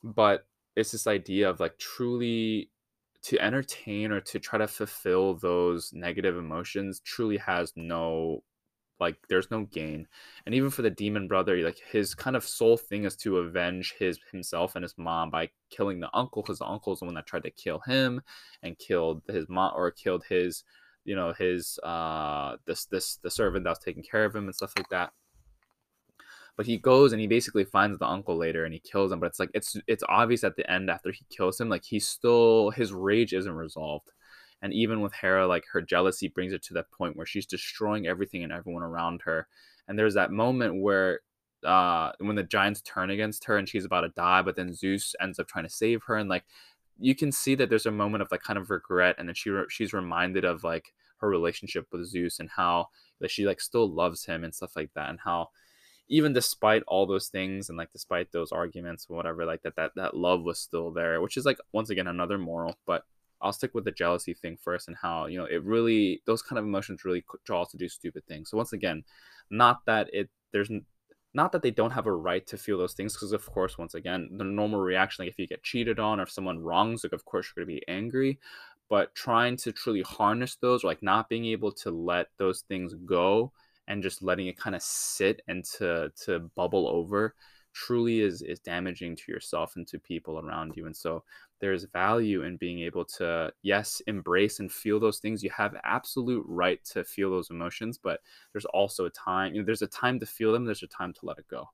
But 0.04 0.46
it's 0.76 0.92
this 0.92 1.08
idea 1.08 1.50
of 1.50 1.60
like 1.60 1.78
truly 1.78 2.70
to 3.24 3.40
entertain 3.40 4.12
or 4.12 4.22
to 4.22 4.40
try 4.40 4.60
to 4.60 4.68
fulfill 4.68 5.34
those 5.34 5.92
negative 5.94 6.38
emotions 6.38 7.00
truly 7.00 7.38
has 7.38 7.74
no 7.76 8.44
like 9.00 9.18
there's 9.30 9.52
no 9.52 9.64
gain. 9.66 10.08
And 10.46 10.56
even 10.56 10.70
for 10.70 10.82
the 10.82 10.90
demon 10.90 11.28
brother 11.28 11.58
like 11.58 11.80
his 11.92 12.16
kind 12.16 12.36
of 12.36 12.44
sole 12.44 12.78
thing 12.78 13.04
is 13.04 13.16
to 13.18 13.38
avenge 13.38 13.96
his 14.00 14.20
himself 14.32 14.76
and 14.76 14.84
his 14.84 14.98
mom 14.98 15.30
by 15.30 15.50
killing 15.70 16.00
the 16.00 16.10
uncle 16.14 16.42
because 16.42 16.60
the 16.60 16.66
uncle 16.66 16.94
is 16.94 17.00
the 17.00 17.06
one 17.06 17.16
that 17.16 17.26
tried 17.26 17.44
to 17.44 17.52
kill 17.52 17.80
him 17.80 18.22
and 18.64 18.80
killed 18.80 19.22
his 19.28 19.48
mom 19.50 19.74
or 19.76 19.92
killed 19.92 20.24
his 20.30 20.64
you 21.04 21.16
know 21.16 21.34
his 21.38 21.80
uh 21.84 22.56
this 22.66 22.86
this 22.86 23.18
the 23.18 23.30
servant 23.32 23.64
that 23.64 23.72
was 23.72 23.80
taking 23.80 24.04
care 24.04 24.26
of 24.26 24.36
him 24.36 24.46
and 24.46 24.56
stuff 24.56 24.74
like 24.78 24.90
that. 24.90 25.12
But 26.58 26.68
he 26.68 26.78
goes 26.78 27.12
and 27.12 27.20
he 27.20 27.28
basically 27.28 27.66
finds 27.66 28.00
the 28.00 28.08
uncle 28.08 28.38
later 28.38 28.64
and 28.64 28.74
he 28.74 28.80
kills 28.80 29.12
him 29.12 29.20
but 29.20 29.28
it's 29.28 29.40
like 29.40 29.52
it's 29.54 29.76
it's 29.88 30.04
obvious 30.08 30.44
at 30.46 30.56
the 30.56 30.70
end 30.72 30.90
after 30.90 31.12
he 31.12 31.26
kills 31.30 31.60
him 31.60 31.68
like 31.68 31.84
he's 31.84 32.08
still 32.08 32.70
his 32.72 32.94
rage 32.94 33.34
isn't 33.34 33.52
resolved 33.52 34.12
and 34.66 34.74
even 34.74 35.00
with 35.00 35.14
hera 35.14 35.46
like 35.46 35.64
her 35.72 35.80
jealousy 35.80 36.28
brings 36.28 36.52
her 36.52 36.58
to 36.58 36.74
that 36.74 36.90
point 36.90 37.16
where 37.16 37.28
she's 37.28 37.46
destroying 37.46 38.08
everything 38.08 38.44
and 38.44 38.52
everyone 38.52 38.82
around 38.82 39.22
her. 39.24 39.48
And 39.88 39.98
there's 39.98 40.16
that 40.16 40.32
moment 40.32 40.82
where 40.82 41.20
uh 41.64 42.14
when 42.18 42.36
the 42.36 42.42
giants 42.42 42.82
turn 42.82 43.12
against 43.12 43.46
her 43.46 43.58
and 43.58 43.70
she's 43.70 43.86
about 43.86 44.02
to 44.02 44.10
die 44.10 44.42
but 44.42 44.56
then 44.56 44.74
zeus 44.74 45.14
ends 45.22 45.38
up 45.38 45.48
trying 45.48 45.66
to 45.66 45.70
save 45.70 46.02
her. 46.08 46.16
And 46.16 46.28
like 46.32 46.46
you 46.98 47.14
can 47.14 47.32
see 47.32 47.54
that 47.54 47.70
there's 47.70 47.86
a 47.86 47.92
moment 47.92 48.24
of 48.24 48.32
like 48.32 48.42
kind 48.42 48.58
of 48.58 48.72
regret 48.72 49.16
and 49.20 49.30
then 49.30 49.36
she 49.36 49.52
re- 49.52 49.68
she's 49.70 49.94
reminded 49.94 50.46
of 50.46 50.64
like 50.64 50.96
her 51.18 51.30
relationship 51.30 51.86
with 51.92 52.08
zeus 52.08 52.40
and 52.40 52.50
how 52.50 52.88
that 53.22 53.30
she 53.30 53.46
like 53.46 53.62
still 53.62 53.88
loves 53.88 54.26
him 54.26 54.44
and 54.44 54.56
stuff 54.56 54.76
like 54.76 54.90
that. 54.96 55.12
And 55.12 55.20
how 55.20 55.50
even 56.08 56.34
despite 56.34 56.82
all 56.88 57.06
those 57.06 57.28
things 57.28 57.70
and 57.70 57.78
like 57.78 57.92
despite 57.92 58.32
those 58.32 58.52
arguments 58.52 59.06
or 59.08 59.16
whatever 59.16 59.46
like 59.46 59.62
that 59.62 59.76
that 59.76 59.92
that 59.96 60.18
love 60.18 60.44
was 60.44 60.60
still 60.60 60.92
there 60.92 61.20
which 61.22 61.36
is 61.38 61.46
like 61.46 61.60
once 61.72 61.92
again 61.92 62.08
another 62.08 62.40
moral. 62.40 62.80
But 62.88 63.04
i'll 63.46 63.54
stick 63.54 63.74
with 63.76 63.86
the 63.86 63.92
jealousy 63.92 64.34
thing 64.34 64.58
first 64.60 64.88
and 64.88 64.98
how 64.98 65.28
you 65.28 65.38
know 65.38 65.46
it 65.46 65.64
really 65.64 66.22
those 66.26 66.42
kind 66.42 66.58
of 66.58 66.66
emotions 66.66 67.06
really 67.06 67.24
draw 67.46 67.62
us 67.62 67.70
to 67.70 67.78
do 67.78 67.88
stupid 67.88 68.26
things. 68.28 68.50
So 68.50 68.58
once 68.58 68.74
again 68.74 69.04
not 69.50 69.86
that 69.86 70.10
it 70.12 70.30
there's 70.52 70.72
not 71.34 71.52
that 71.52 71.62
they 71.62 71.72
don't 71.72 71.92
have 71.92 72.08
a 72.08 72.12
right 72.12 72.46
to 72.48 72.58
feel 72.58 72.78
those 72.78 72.94
things 72.94 73.14
because 73.14 73.32
of 73.32 73.46
course 73.46 73.78
once 73.78 73.94
again 73.94 74.30
the 74.38 74.44
normal 74.44 74.80
reaction 74.80 75.24
like 75.24 75.32
if 75.32 75.38
you 75.38 75.48
get 75.48 75.64
cheated 75.64 76.00
on 76.00 76.20
or 76.20 76.24
if 76.24 76.32
someone 76.32 76.60
wrongs 76.60 77.04
like 77.04 77.14
of 77.14 77.26
course 77.26 77.52
you're 77.56 77.64
going 77.66 77.76
to 77.76 77.80
be 77.82 77.88
angry. 77.92 78.40
But 78.88 79.16
trying 79.16 79.58
to 79.58 79.72
truly 79.72 80.04
harness 80.04 80.58
those 80.58 80.84
or 80.84 80.88
like 80.88 81.02
not 81.02 81.28
being 81.28 81.46
able 81.46 81.72
to 81.72 81.92
let 81.92 82.28
those 82.38 82.62
things 82.68 82.94
go 83.06 83.52
and 83.88 84.04
just 84.04 84.22
letting 84.22 84.48
it 84.48 84.58
kind 84.58 84.76
of 84.76 84.82
sit 84.82 85.42
and 85.48 85.64
to 85.78 86.12
to 86.26 86.40
bubble 86.56 86.88
over 86.88 87.36
truly 87.76 88.22
is 88.22 88.42
is 88.42 88.60
damaging 88.62 89.18
to 89.18 89.30
yourself 89.32 89.76
and 89.76 89.86
to 89.86 90.00
people 90.00 90.40
around 90.40 90.78
you 90.78 90.86
and 90.86 90.96
so 90.96 91.22
there's 91.60 91.84
value 91.84 92.44
in 92.44 92.56
being 92.56 92.80
able 92.80 93.04
to 93.04 93.52
yes 93.64 94.02
embrace 94.08 94.60
and 94.60 94.72
feel 94.72 94.98
those 95.00 95.20
things. 95.20 95.44
You 95.44 95.50
have 95.50 95.76
absolute 95.84 96.46
right 96.48 96.84
to 96.86 97.04
feel 97.04 97.30
those 97.30 97.50
emotions 97.50 97.98
but 97.98 98.22
there's 98.54 98.66
also 98.66 99.06
a 99.06 99.10
time 99.10 99.54
you 99.54 99.60
know 99.62 99.66
there's 99.66 99.82
a 99.82 99.88
time 99.88 100.20
to 100.22 100.26
feel 100.26 100.54
them 100.54 100.64
there's 100.64 100.84
a 100.84 100.88
time 100.88 101.12
to 101.14 101.26
let 101.26 101.38
it 101.38 101.48
go. 101.50 101.70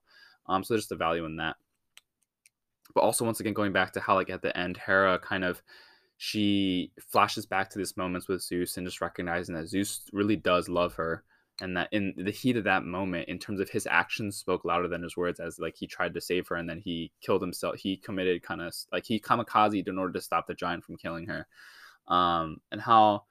Um 0.46 0.64
so 0.64 0.74
there's 0.74 0.88
the 0.88 0.96
value 0.96 1.24
in 1.24 1.36
that. 1.36 1.54
But 2.94 3.02
also 3.02 3.24
once 3.24 3.38
again 3.38 3.54
going 3.54 3.72
back 3.72 3.92
to 3.92 4.00
how 4.00 4.16
like 4.16 4.28
at 4.28 4.42
the 4.42 4.56
end 4.58 4.76
hera 4.76 5.20
kind 5.20 5.44
of 5.44 5.62
she 6.16 6.90
flashes 7.00 7.46
back 7.46 7.70
to 7.70 7.78
this 7.78 7.96
moments 7.96 8.26
with 8.26 8.42
zeus 8.42 8.76
and 8.76 8.86
just 8.86 9.00
recognizing 9.00 9.54
that 9.54 9.68
zeus 9.68 10.08
really 10.12 10.36
does 10.36 10.68
love 10.68 10.94
her 10.94 11.22
and 11.60 11.76
that 11.76 11.88
in 11.92 12.14
the 12.16 12.30
heat 12.30 12.56
of 12.56 12.64
that 12.64 12.84
moment 12.84 13.28
in 13.28 13.38
terms 13.38 13.60
of 13.60 13.68
his 13.68 13.86
actions 13.90 14.36
spoke 14.36 14.64
louder 14.64 14.88
than 14.88 15.02
his 15.02 15.16
words 15.16 15.38
as 15.38 15.58
like 15.58 15.76
he 15.76 15.86
tried 15.86 16.14
to 16.14 16.20
save 16.20 16.48
her 16.48 16.56
and 16.56 16.68
then 16.68 16.80
he 16.82 17.12
killed 17.20 17.42
himself 17.42 17.76
he 17.76 17.96
committed 17.96 18.42
kind 18.42 18.62
of 18.62 18.74
like 18.90 19.04
he 19.04 19.20
kamikaze 19.20 19.86
in 19.86 19.98
order 19.98 20.12
to 20.12 20.20
stop 20.20 20.46
the 20.46 20.54
giant 20.54 20.84
from 20.84 20.96
killing 20.96 21.26
her. 21.26 21.46
Um 22.08 22.58
and 22.70 22.80
how 22.80 23.24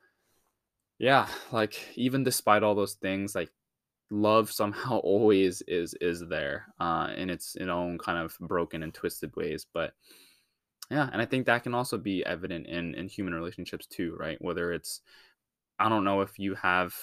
yeah 0.99 1.27
like 1.51 1.89
even 1.95 2.23
despite 2.23 2.63
all 2.63 2.75
those 2.75 2.93
things 2.93 3.33
like 3.33 3.49
love 4.11 4.51
somehow 4.51 4.97
always 5.03 5.61
is 5.67 5.95
is 5.99 6.23
there 6.29 6.67
uh 6.79 7.09
in 7.15 7.29
its 7.29 7.55
in 7.55 7.69
own 7.69 7.97
kind 7.97 8.19
of 8.19 8.37
broken 8.39 8.83
and 8.83 8.93
twisted 8.93 9.35
ways 9.35 9.65
but 9.73 9.93
yeah 10.91 11.09
and 11.11 11.21
i 11.21 11.25
think 11.25 11.45
that 11.45 11.63
can 11.63 11.73
also 11.73 11.97
be 11.97 12.23
evident 12.25 12.67
in 12.67 12.93
in 12.95 13.07
human 13.07 13.33
relationships 13.33 13.87
too 13.87 14.15
right? 14.19 14.37
Whether 14.41 14.73
it's 14.73 15.01
i 15.79 15.89
don't 15.89 16.03
know 16.03 16.21
if 16.21 16.37
you 16.37 16.53
have 16.55 16.93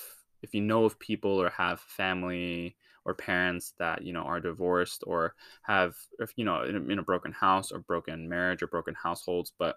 if 0.43 0.55
you 0.55 0.61
know 0.61 0.85
of 0.85 0.99
people 0.99 1.41
or 1.41 1.51
have 1.51 1.81
family 1.81 2.77
or 3.05 3.15
parents 3.15 3.75
that 3.79 4.03
you 4.03 4.13
know 4.13 4.23
are 4.23 4.41
divorced 4.41 5.03
or 5.07 5.35
have 5.63 5.97
if 6.19 6.33
you 6.37 6.45
know 6.45 6.63
in 6.63 6.77
a, 6.77 6.93
in 6.93 6.99
a 6.99 7.03
broken 7.03 7.33
house 7.33 7.73
or 7.73 7.79
broken 7.81 8.29
marriage 8.29 8.63
or 8.63 8.67
broken 8.67 8.95
households 8.95 9.53
but 9.59 9.77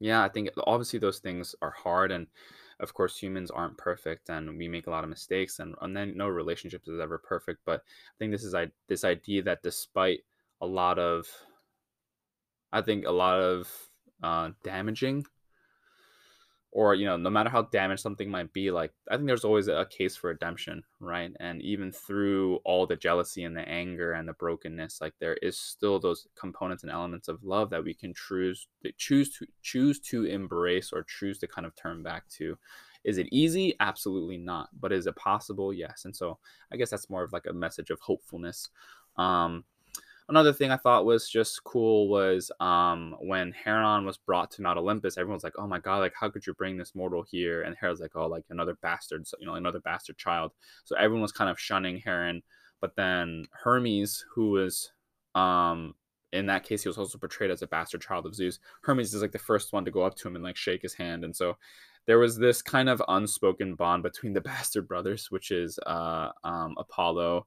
yeah 0.00 0.22
i 0.22 0.28
think 0.28 0.48
obviously 0.66 0.98
those 0.98 1.18
things 1.18 1.54
are 1.62 1.72
hard 1.72 2.12
and 2.12 2.26
of 2.80 2.92
course 2.92 3.18
humans 3.18 3.50
aren't 3.50 3.78
perfect 3.78 4.28
and 4.28 4.56
we 4.56 4.68
make 4.68 4.86
a 4.86 4.90
lot 4.90 5.02
of 5.02 5.10
mistakes 5.10 5.58
and, 5.58 5.74
and 5.80 5.96
then 5.96 6.16
no 6.16 6.28
relationship 6.28 6.82
is 6.86 7.00
ever 7.00 7.18
perfect 7.18 7.60
but 7.64 7.80
i 7.80 8.14
think 8.18 8.30
this 8.30 8.44
is 8.44 8.54
I, 8.54 8.68
this 8.88 9.04
idea 9.04 9.42
that 9.44 9.62
despite 9.62 10.20
a 10.60 10.66
lot 10.66 10.98
of 10.98 11.26
i 12.72 12.80
think 12.80 13.06
a 13.06 13.10
lot 13.10 13.40
of 13.40 13.68
uh, 14.22 14.50
damaging 14.62 15.26
or 16.76 16.94
you 16.94 17.06
know 17.06 17.16
no 17.16 17.30
matter 17.30 17.50
how 17.50 17.62
damaged 17.62 18.02
something 18.02 18.30
might 18.30 18.52
be 18.52 18.70
like 18.70 18.92
i 19.10 19.16
think 19.16 19.26
there's 19.26 19.44
always 19.44 19.66
a 19.68 19.86
case 19.90 20.14
for 20.14 20.28
redemption 20.28 20.82
right? 21.00 21.32
And 21.40 21.60
even 21.62 21.92
through 21.92 22.56
all 22.64 22.86
the 22.86 22.96
jealousy 22.96 23.44
and 23.44 23.56
the 23.56 23.68
anger 23.68 24.12
and 24.12 24.28
the 24.28 24.32
brokenness 24.32 25.00
like 25.00 25.14
there 25.20 25.34
is 25.42 25.58
still 25.58 25.98
those 25.98 26.26
components 26.38 26.82
and 26.82 26.92
elements 26.92 27.28
of 27.28 27.44
love 27.44 27.70
that 27.70 27.84
we 27.84 27.94
can 27.94 28.14
choose 28.14 28.66
choose 28.96 29.36
to 29.36 29.46
choose 29.62 30.00
to 30.00 30.24
embrace 30.24 30.92
or 30.92 31.04
choose 31.04 31.38
to 31.38 31.46
kind 31.46 31.66
of 31.66 31.76
turn 31.76 32.02
back 32.02 32.28
to. 32.28 32.56
Is 33.04 33.18
it 33.18 33.28
easy? 33.30 33.74
Absolutely 33.78 34.36
not. 34.36 34.68
But 34.78 34.92
is 34.92 35.06
it 35.06 35.16
possible? 35.16 35.72
Yes. 35.72 36.04
And 36.04 36.16
so 36.16 36.38
i 36.72 36.76
guess 36.76 36.90
that's 36.90 37.10
more 37.10 37.22
of 37.22 37.32
like 37.32 37.46
a 37.46 37.52
message 37.52 37.90
of 37.90 38.00
hopefulness. 38.00 38.70
Um 39.16 39.64
another 40.28 40.52
thing 40.52 40.70
I 40.70 40.76
thought 40.76 41.04
was 41.04 41.28
just 41.28 41.62
cool 41.64 42.08
was 42.08 42.50
um, 42.60 43.14
when 43.20 43.52
Heron 43.52 44.04
was 44.04 44.16
brought 44.16 44.50
to 44.52 44.62
Mount 44.62 44.78
Olympus, 44.78 45.18
everyone's 45.18 45.44
like, 45.44 45.54
"Oh 45.58 45.66
my 45.66 45.78
god, 45.78 45.98
like 45.98 46.14
how 46.18 46.30
could 46.30 46.46
you 46.46 46.54
bring 46.54 46.76
this 46.76 46.94
mortal 46.94 47.24
here?" 47.28 47.62
And 47.62 47.76
Heron's 47.80 48.00
like, 48.00 48.16
"Oh, 48.16 48.26
like 48.26 48.44
another 48.50 48.76
bastard, 48.82 49.26
you 49.38 49.46
know, 49.46 49.54
another 49.54 49.80
bastard 49.80 50.16
child." 50.16 50.52
So 50.84 50.96
everyone 50.96 51.22
was 51.22 51.32
kind 51.32 51.50
of 51.50 51.60
shunning 51.60 51.98
Heron, 51.98 52.42
but 52.80 52.96
then 52.96 53.46
Hermes, 53.52 54.24
who 54.34 54.50
was 54.50 54.92
um, 55.34 55.94
in 56.32 56.46
that 56.46 56.64
case, 56.64 56.82
he 56.82 56.88
was 56.88 56.98
also 56.98 57.18
portrayed 57.18 57.50
as 57.50 57.62
a 57.62 57.66
bastard 57.66 58.02
child 58.02 58.26
of 58.26 58.34
Zeus. 58.34 58.58
Hermes 58.82 59.14
is 59.14 59.22
like 59.22 59.32
the 59.32 59.38
first 59.38 59.72
one 59.72 59.84
to 59.84 59.90
go 59.90 60.02
up 60.02 60.16
to 60.16 60.28
him 60.28 60.34
and 60.36 60.44
like 60.44 60.56
shake 60.56 60.82
his 60.82 60.94
hand, 60.94 61.24
and 61.24 61.34
so 61.34 61.56
there 62.06 62.18
was 62.18 62.36
this 62.36 62.62
kind 62.62 62.88
of 62.88 63.02
unspoken 63.08 63.74
bond 63.74 64.02
between 64.02 64.32
the 64.32 64.40
bastard 64.52 64.88
brothers, 64.88 65.30
which 65.30 65.50
is 65.50 65.78
uh, 65.86 66.30
um, 66.44 66.74
Apollo 66.78 67.46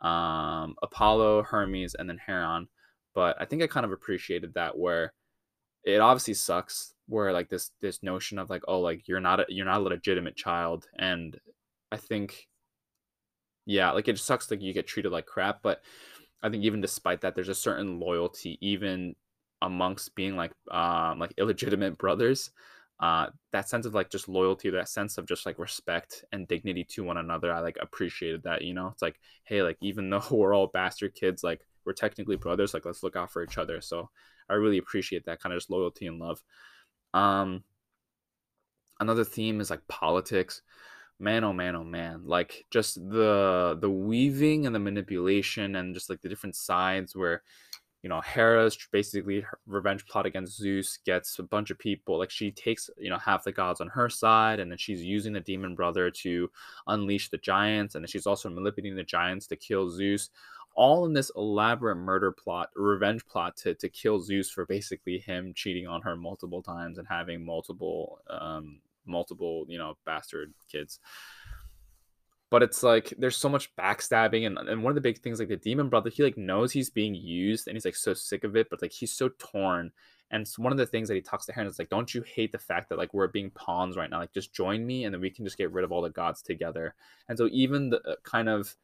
um, 0.00 0.74
Apollo, 0.82 1.44
Hermes, 1.44 1.94
and 1.94 2.08
then 2.08 2.18
Heron. 2.18 2.68
But 3.14 3.36
I 3.40 3.44
think 3.44 3.62
I 3.62 3.66
kind 3.66 3.84
of 3.84 3.92
appreciated 3.92 4.54
that 4.54 4.78
where 4.78 5.12
it 5.84 6.00
obviously 6.00 6.34
sucks 6.34 6.94
where 7.06 7.32
like 7.32 7.48
this 7.48 7.70
this 7.80 8.02
notion 8.02 8.38
of 8.38 8.50
like 8.50 8.62
oh 8.68 8.80
like 8.80 9.08
you're 9.08 9.20
not 9.20 9.40
a, 9.40 9.46
you're 9.48 9.66
not 9.66 9.80
a 9.80 9.84
legitimate 9.84 10.36
child 10.36 10.86
and 10.98 11.38
I 11.90 11.96
think 11.96 12.48
yeah 13.66 13.90
like 13.90 14.08
it 14.08 14.18
sucks 14.18 14.50
like 14.50 14.62
you 14.62 14.72
get 14.72 14.86
treated 14.86 15.10
like 15.10 15.26
crap 15.26 15.60
but 15.62 15.82
I 16.42 16.48
think 16.48 16.64
even 16.64 16.80
despite 16.80 17.22
that 17.22 17.34
there's 17.34 17.48
a 17.48 17.54
certain 17.54 17.98
loyalty 17.98 18.58
even 18.60 19.16
amongst 19.62 20.14
being 20.14 20.36
like 20.36 20.52
um 20.70 21.18
like 21.18 21.34
illegitimate 21.36 21.98
brothers 21.98 22.50
uh, 23.00 23.26
that 23.52 23.68
sense 23.68 23.86
of 23.86 23.94
like 23.94 24.10
just 24.10 24.28
loyalty, 24.28 24.68
that 24.70 24.88
sense 24.88 25.16
of 25.16 25.26
just 25.26 25.46
like 25.46 25.58
respect 25.58 26.24
and 26.32 26.46
dignity 26.46 26.84
to 26.84 27.02
one 27.02 27.16
another. 27.16 27.52
I 27.52 27.60
like 27.60 27.78
appreciated 27.80 28.42
that, 28.44 28.62
you 28.62 28.74
know, 28.74 28.88
it's 28.88 29.02
like, 29.02 29.18
hey, 29.44 29.62
like 29.62 29.78
even 29.80 30.10
though 30.10 30.22
we're 30.30 30.54
all 30.54 30.68
bastard 30.68 31.14
kids, 31.14 31.42
like 31.42 31.62
we're 31.84 31.94
technically 31.94 32.36
brothers, 32.36 32.74
like 32.74 32.84
let's 32.84 33.02
look 33.02 33.16
out 33.16 33.32
for 33.32 33.42
each 33.42 33.58
other. 33.58 33.80
So 33.80 34.10
I 34.48 34.54
really 34.54 34.78
appreciate 34.78 35.24
that 35.24 35.40
kind 35.40 35.52
of 35.52 35.58
just 35.58 35.70
loyalty 35.70 36.06
and 36.06 36.18
love. 36.18 36.42
Um, 37.14 37.64
another 39.00 39.24
theme 39.24 39.60
is 39.60 39.70
like 39.70 39.86
politics 39.88 40.62
man 41.18 41.44
oh 41.44 41.52
man 41.52 41.76
oh 41.76 41.84
man 41.84 42.22
like 42.24 42.64
just 42.70 42.94
the 43.10 43.76
the 43.80 43.90
weaving 43.90 44.64
and 44.64 44.74
the 44.74 44.78
manipulation 44.78 45.76
and 45.76 45.94
just 45.94 46.08
like 46.08 46.20
the 46.22 46.28
different 46.28 46.56
sides 46.56 47.14
where 47.14 47.42
you 48.02 48.08
know 48.08 48.20
hera's 48.20 48.78
basically 48.92 49.44
revenge 49.66 50.06
plot 50.06 50.24
against 50.26 50.56
zeus 50.56 50.98
gets 51.04 51.38
a 51.38 51.42
bunch 51.42 51.70
of 51.70 51.78
people 51.78 52.18
like 52.18 52.30
she 52.30 52.50
takes 52.50 52.88
you 52.96 53.10
know 53.10 53.18
half 53.18 53.44
the 53.44 53.52
gods 53.52 53.80
on 53.80 53.88
her 53.88 54.08
side 54.08 54.58
and 54.58 54.70
then 54.70 54.78
she's 54.78 55.02
using 55.02 55.32
the 55.32 55.40
demon 55.40 55.74
brother 55.74 56.10
to 56.10 56.50
unleash 56.86 57.28
the 57.28 57.38
giants 57.38 57.94
and 57.94 58.04
then 58.04 58.08
she's 58.08 58.26
also 58.26 58.48
manipulating 58.48 58.96
the 58.96 59.02
giants 59.02 59.46
to 59.46 59.56
kill 59.56 59.90
zeus. 59.90 60.30
All 60.76 61.04
in 61.04 61.12
this 61.12 61.32
elaborate 61.36 61.96
murder 61.96 62.30
plot 62.30 62.70
revenge 62.76 63.26
plot 63.26 63.56
to, 63.58 63.74
to 63.74 63.88
kill 63.88 64.20
zeus 64.20 64.50
for 64.50 64.66
basically 64.66 65.18
him 65.18 65.52
cheating 65.54 65.86
on 65.86 66.00
her 66.02 66.16
multiple 66.16 66.62
times 66.62 66.98
and 66.98 67.06
having 67.08 67.44
multiple 67.44 68.20
um 68.30 68.80
multiple 69.04 69.64
you 69.68 69.78
know 69.78 69.96
bastard 70.06 70.54
kids 70.70 71.00
but 72.50 72.64
it's 72.64 72.82
like 72.82 73.14
there's 73.16 73.36
so 73.36 73.48
much 73.48 73.74
backstabbing 73.76 74.46
and, 74.46 74.58
and 74.58 74.82
one 74.82 74.90
of 74.90 74.96
the 74.96 75.00
big 75.00 75.18
things 75.18 75.38
like 75.38 75.48
the 75.48 75.56
demon 75.56 75.88
brother 75.88 76.10
he 76.10 76.22
like 76.22 76.36
knows 76.36 76.72
he's 76.72 76.90
being 76.90 77.14
used 77.14 77.68
and 77.68 77.76
he's 77.76 77.84
like 77.84 77.96
so 77.96 78.12
sick 78.12 78.44
of 78.44 78.56
it 78.56 78.68
but 78.68 78.82
like 78.82 78.92
he's 78.92 79.12
so 79.12 79.30
torn. 79.38 79.90
And 80.32 80.48
one 80.58 80.70
of 80.70 80.78
the 80.78 80.86
things 80.86 81.08
that 81.08 81.16
he 81.16 81.20
talks 81.20 81.44
to 81.46 81.52
Heron 81.52 81.68
is 81.68 81.78
like 81.78 81.88
don't 81.88 82.12
you 82.12 82.22
hate 82.22 82.52
the 82.52 82.58
fact 82.58 82.88
that 82.88 82.98
like 82.98 83.14
we're 83.14 83.28
being 83.28 83.50
pawns 83.50 83.96
right 83.96 84.10
now? 84.10 84.18
Like 84.18 84.32
just 84.32 84.52
join 84.52 84.86
me 84.86 85.04
and 85.04 85.14
then 85.14 85.20
we 85.20 85.30
can 85.30 85.44
just 85.44 85.58
get 85.58 85.72
rid 85.72 85.84
of 85.84 85.92
all 85.92 86.02
the 86.02 86.10
gods 86.10 86.42
together. 86.42 86.94
And 87.28 87.38
so 87.38 87.48
even 87.50 87.90
the 87.90 88.00
uh, 88.06 88.14
kind 88.24 88.48
of 88.48 88.76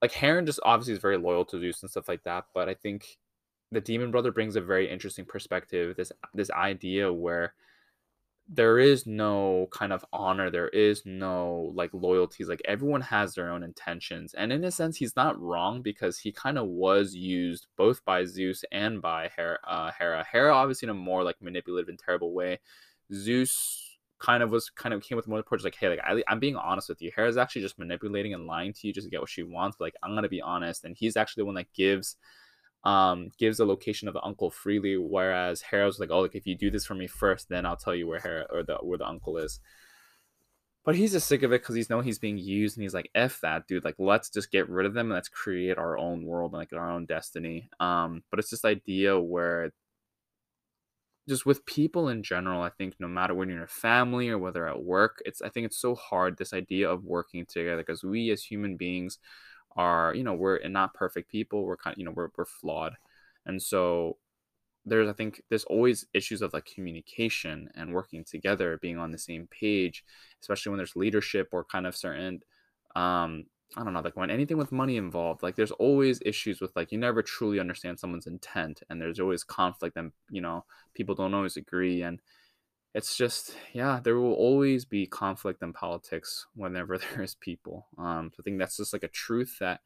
like 0.00 0.12
Heron 0.12 0.46
just 0.46 0.60
obviously 0.64 0.94
is 0.94 1.00
very 1.00 1.16
loyal 1.16 1.44
to 1.46 1.60
Zeus 1.60 1.82
and 1.82 1.90
stuff 1.90 2.08
like 2.08 2.22
that 2.24 2.46
but 2.54 2.68
I 2.68 2.74
think 2.74 3.18
the 3.70 3.80
demon 3.80 4.10
brother 4.10 4.30
brings 4.30 4.54
a 4.56 4.60
very 4.60 4.90
interesting 4.90 5.24
perspective 5.24 5.96
this 5.96 6.12
this 6.34 6.50
idea 6.50 7.12
where 7.12 7.54
there 8.54 8.78
is 8.78 9.06
no 9.06 9.66
kind 9.72 9.92
of 9.94 10.04
honor 10.12 10.50
there 10.50 10.68
is 10.68 11.02
no 11.06 11.72
like 11.74 11.90
loyalties 11.94 12.48
like 12.48 12.60
everyone 12.66 13.00
has 13.00 13.34
their 13.34 13.50
own 13.50 13.62
intentions 13.62 14.34
and 14.34 14.52
in 14.52 14.62
a 14.64 14.70
sense 14.70 14.96
he's 14.96 15.16
not 15.16 15.40
wrong 15.40 15.80
because 15.80 16.18
he 16.18 16.30
kind 16.30 16.58
of 16.58 16.66
was 16.66 17.14
used 17.14 17.66
both 17.78 18.04
by 18.04 18.24
zeus 18.26 18.62
and 18.70 19.00
by 19.00 19.30
hera 19.34 19.58
uh, 19.66 19.90
hera. 19.98 20.24
Hera 20.30 20.54
obviously 20.54 20.86
in 20.86 20.90
a 20.90 20.94
more 20.94 21.22
like 21.24 21.36
manipulative 21.40 21.88
and 21.88 21.98
terrible 21.98 22.34
way. 22.34 22.58
Zeus 23.12 23.98
kind 24.18 24.42
of 24.42 24.50
was 24.50 24.68
kind 24.70 24.94
of 24.94 25.02
came 25.02 25.16
with 25.16 25.26
more 25.26 25.38
approach 25.38 25.64
like 25.64 25.74
hey 25.74 25.88
like 25.88 26.00
I, 26.04 26.22
i'm 26.28 26.38
being 26.38 26.56
honest 26.56 26.88
with 26.88 27.00
you. 27.00 27.10
Hera's 27.14 27.38
actually 27.38 27.62
just 27.62 27.78
manipulating 27.78 28.34
and 28.34 28.46
lying 28.46 28.74
to 28.74 28.86
you 28.86 28.92
just 28.92 29.06
to 29.06 29.10
get 29.10 29.20
what 29.20 29.30
she 29.30 29.42
wants. 29.42 29.76
But, 29.78 29.86
like 29.86 29.96
i'm 30.02 30.14
gonna 30.14 30.28
be 30.28 30.42
honest 30.42 30.84
and 30.84 30.94
he's 30.96 31.16
actually 31.16 31.42
the 31.42 31.46
one 31.46 31.54
that 31.54 31.72
gives 31.72 32.16
um, 32.84 33.30
gives 33.38 33.58
the 33.58 33.66
location 33.66 34.08
of 34.08 34.14
the 34.14 34.24
uncle 34.24 34.50
freely, 34.50 34.96
whereas 34.96 35.62
Hera's 35.62 36.00
like, 36.00 36.10
oh, 36.10 36.20
like 36.20 36.34
if 36.34 36.46
you 36.46 36.56
do 36.56 36.70
this 36.70 36.84
for 36.86 36.94
me 36.94 37.06
first, 37.06 37.48
then 37.48 37.64
I'll 37.66 37.76
tell 37.76 37.94
you 37.94 38.06
where 38.06 38.20
Hera 38.20 38.46
or 38.50 38.62
the 38.62 38.76
where 38.76 38.98
the 38.98 39.06
uncle 39.06 39.38
is. 39.38 39.60
But 40.84 40.96
he's 40.96 41.12
just 41.12 41.28
sick 41.28 41.44
of 41.44 41.52
it 41.52 41.62
because 41.62 41.76
he's 41.76 41.88
knowing 41.90 42.04
he's 42.04 42.18
being 42.18 42.38
used, 42.38 42.76
and 42.76 42.82
he's 42.82 42.94
like, 42.94 43.08
"F 43.14 43.40
that, 43.42 43.68
dude! 43.68 43.84
Like, 43.84 43.94
let's 43.98 44.30
just 44.30 44.50
get 44.50 44.68
rid 44.68 44.84
of 44.86 44.94
them 44.94 45.06
and 45.06 45.14
let's 45.14 45.28
create 45.28 45.78
our 45.78 45.96
own 45.96 46.24
world 46.24 46.52
and 46.52 46.58
like 46.58 46.72
our 46.72 46.90
own 46.90 47.06
destiny." 47.06 47.70
Um, 47.78 48.24
but 48.30 48.40
it's 48.40 48.50
this 48.50 48.64
idea 48.64 49.18
where, 49.20 49.72
just 51.28 51.46
with 51.46 51.64
people 51.66 52.08
in 52.08 52.22
general, 52.24 52.62
I 52.62 52.70
think 52.70 52.94
no 52.98 53.06
matter 53.06 53.32
when 53.34 53.48
you're 53.48 53.58
in 53.58 53.64
a 53.64 53.68
family 53.68 54.28
or 54.28 54.38
whether 54.38 54.66
at 54.66 54.82
work, 54.82 55.22
it's 55.24 55.40
I 55.40 55.50
think 55.50 55.66
it's 55.66 55.78
so 55.80 55.94
hard 55.94 56.36
this 56.36 56.52
idea 56.52 56.90
of 56.90 57.04
working 57.04 57.46
together 57.46 57.76
because 57.82 58.02
we 58.02 58.30
as 58.30 58.42
human 58.42 58.76
beings 58.76 59.18
are 59.76 60.14
you 60.14 60.22
know 60.24 60.34
we're 60.34 60.60
not 60.68 60.94
perfect 60.94 61.30
people 61.30 61.64
we're 61.64 61.76
kind 61.76 61.94
of 61.94 61.98
you 61.98 62.04
know 62.04 62.12
we're, 62.12 62.28
we're 62.36 62.44
flawed. 62.44 62.94
And 63.46 63.60
so 63.60 64.18
there's 64.84 65.08
i 65.08 65.12
think 65.12 65.42
there's 65.48 65.64
always 65.64 66.06
issues 66.14 66.42
of 66.42 66.52
like 66.52 66.64
communication 66.64 67.68
and 67.74 67.92
working 67.92 68.24
together 68.24 68.78
being 68.82 68.98
on 68.98 69.10
the 69.12 69.18
same 69.18 69.46
page 69.50 70.04
especially 70.40 70.70
when 70.70 70.76
there's 70.76 70.96
leadership 70.96 71.48
or 71.52 71.64
kind 71.64 71.86
of 71.86 71.96
certain 71.96 72.40
um 72.96 73.44
i 73.76 73.84
don't 73.84 73.92
know 73.92 74.00
like 74.00 74.16
when 74.16 74.30
anything 74.30 74.56
with 74.56 74.72
money 74.72 74.96
involved 74.96 75.42
like 75.42 75.54
there's 75.54 75.70
always 75.72 76.20
issues 76.24 76.60
with 76.60 76.74
like 76.74 76.90
you 76.90 76.98
never 76.98 77.22
truly 77.22 77.60
understand 77.60 77.98
someone's 77.98 78.26
intent 78.26 78.82
and 78.90 79.00
there's 79.00 79.20
always 79.20 79.44
conflict 79.44 79.96
and 79.96 80.12
you 80.30 80.40
know 80.40 80.64
people 80.94 81.14
don't 81.14 81.34
always 81.34 81.56
agree 81.56 82.02
and 82.02 82.20
it's 82.94 83.16
just 83.16 83.56
yeah 83.72 84.00
there 84.02 84.18
will 84.18 84.34
always 84.34 84.84
be 84.84 85.06
conflict 85.06 85.62
in 85.62 85.72
politics 85.72 86.46
whenever 86.54 86.98
there 87.14 87.22
is 87.22 87.34
people 87.34 87.86
um 87.98 88.30
so 88.34 88.40
i 88.40 88.42
think 88.42 88.58
that's 88.58 88.76
just 88.76 88.92
like 88.92 89.02
a 89.02 89.08
truth 89.08 89.56
that 89.60 89.80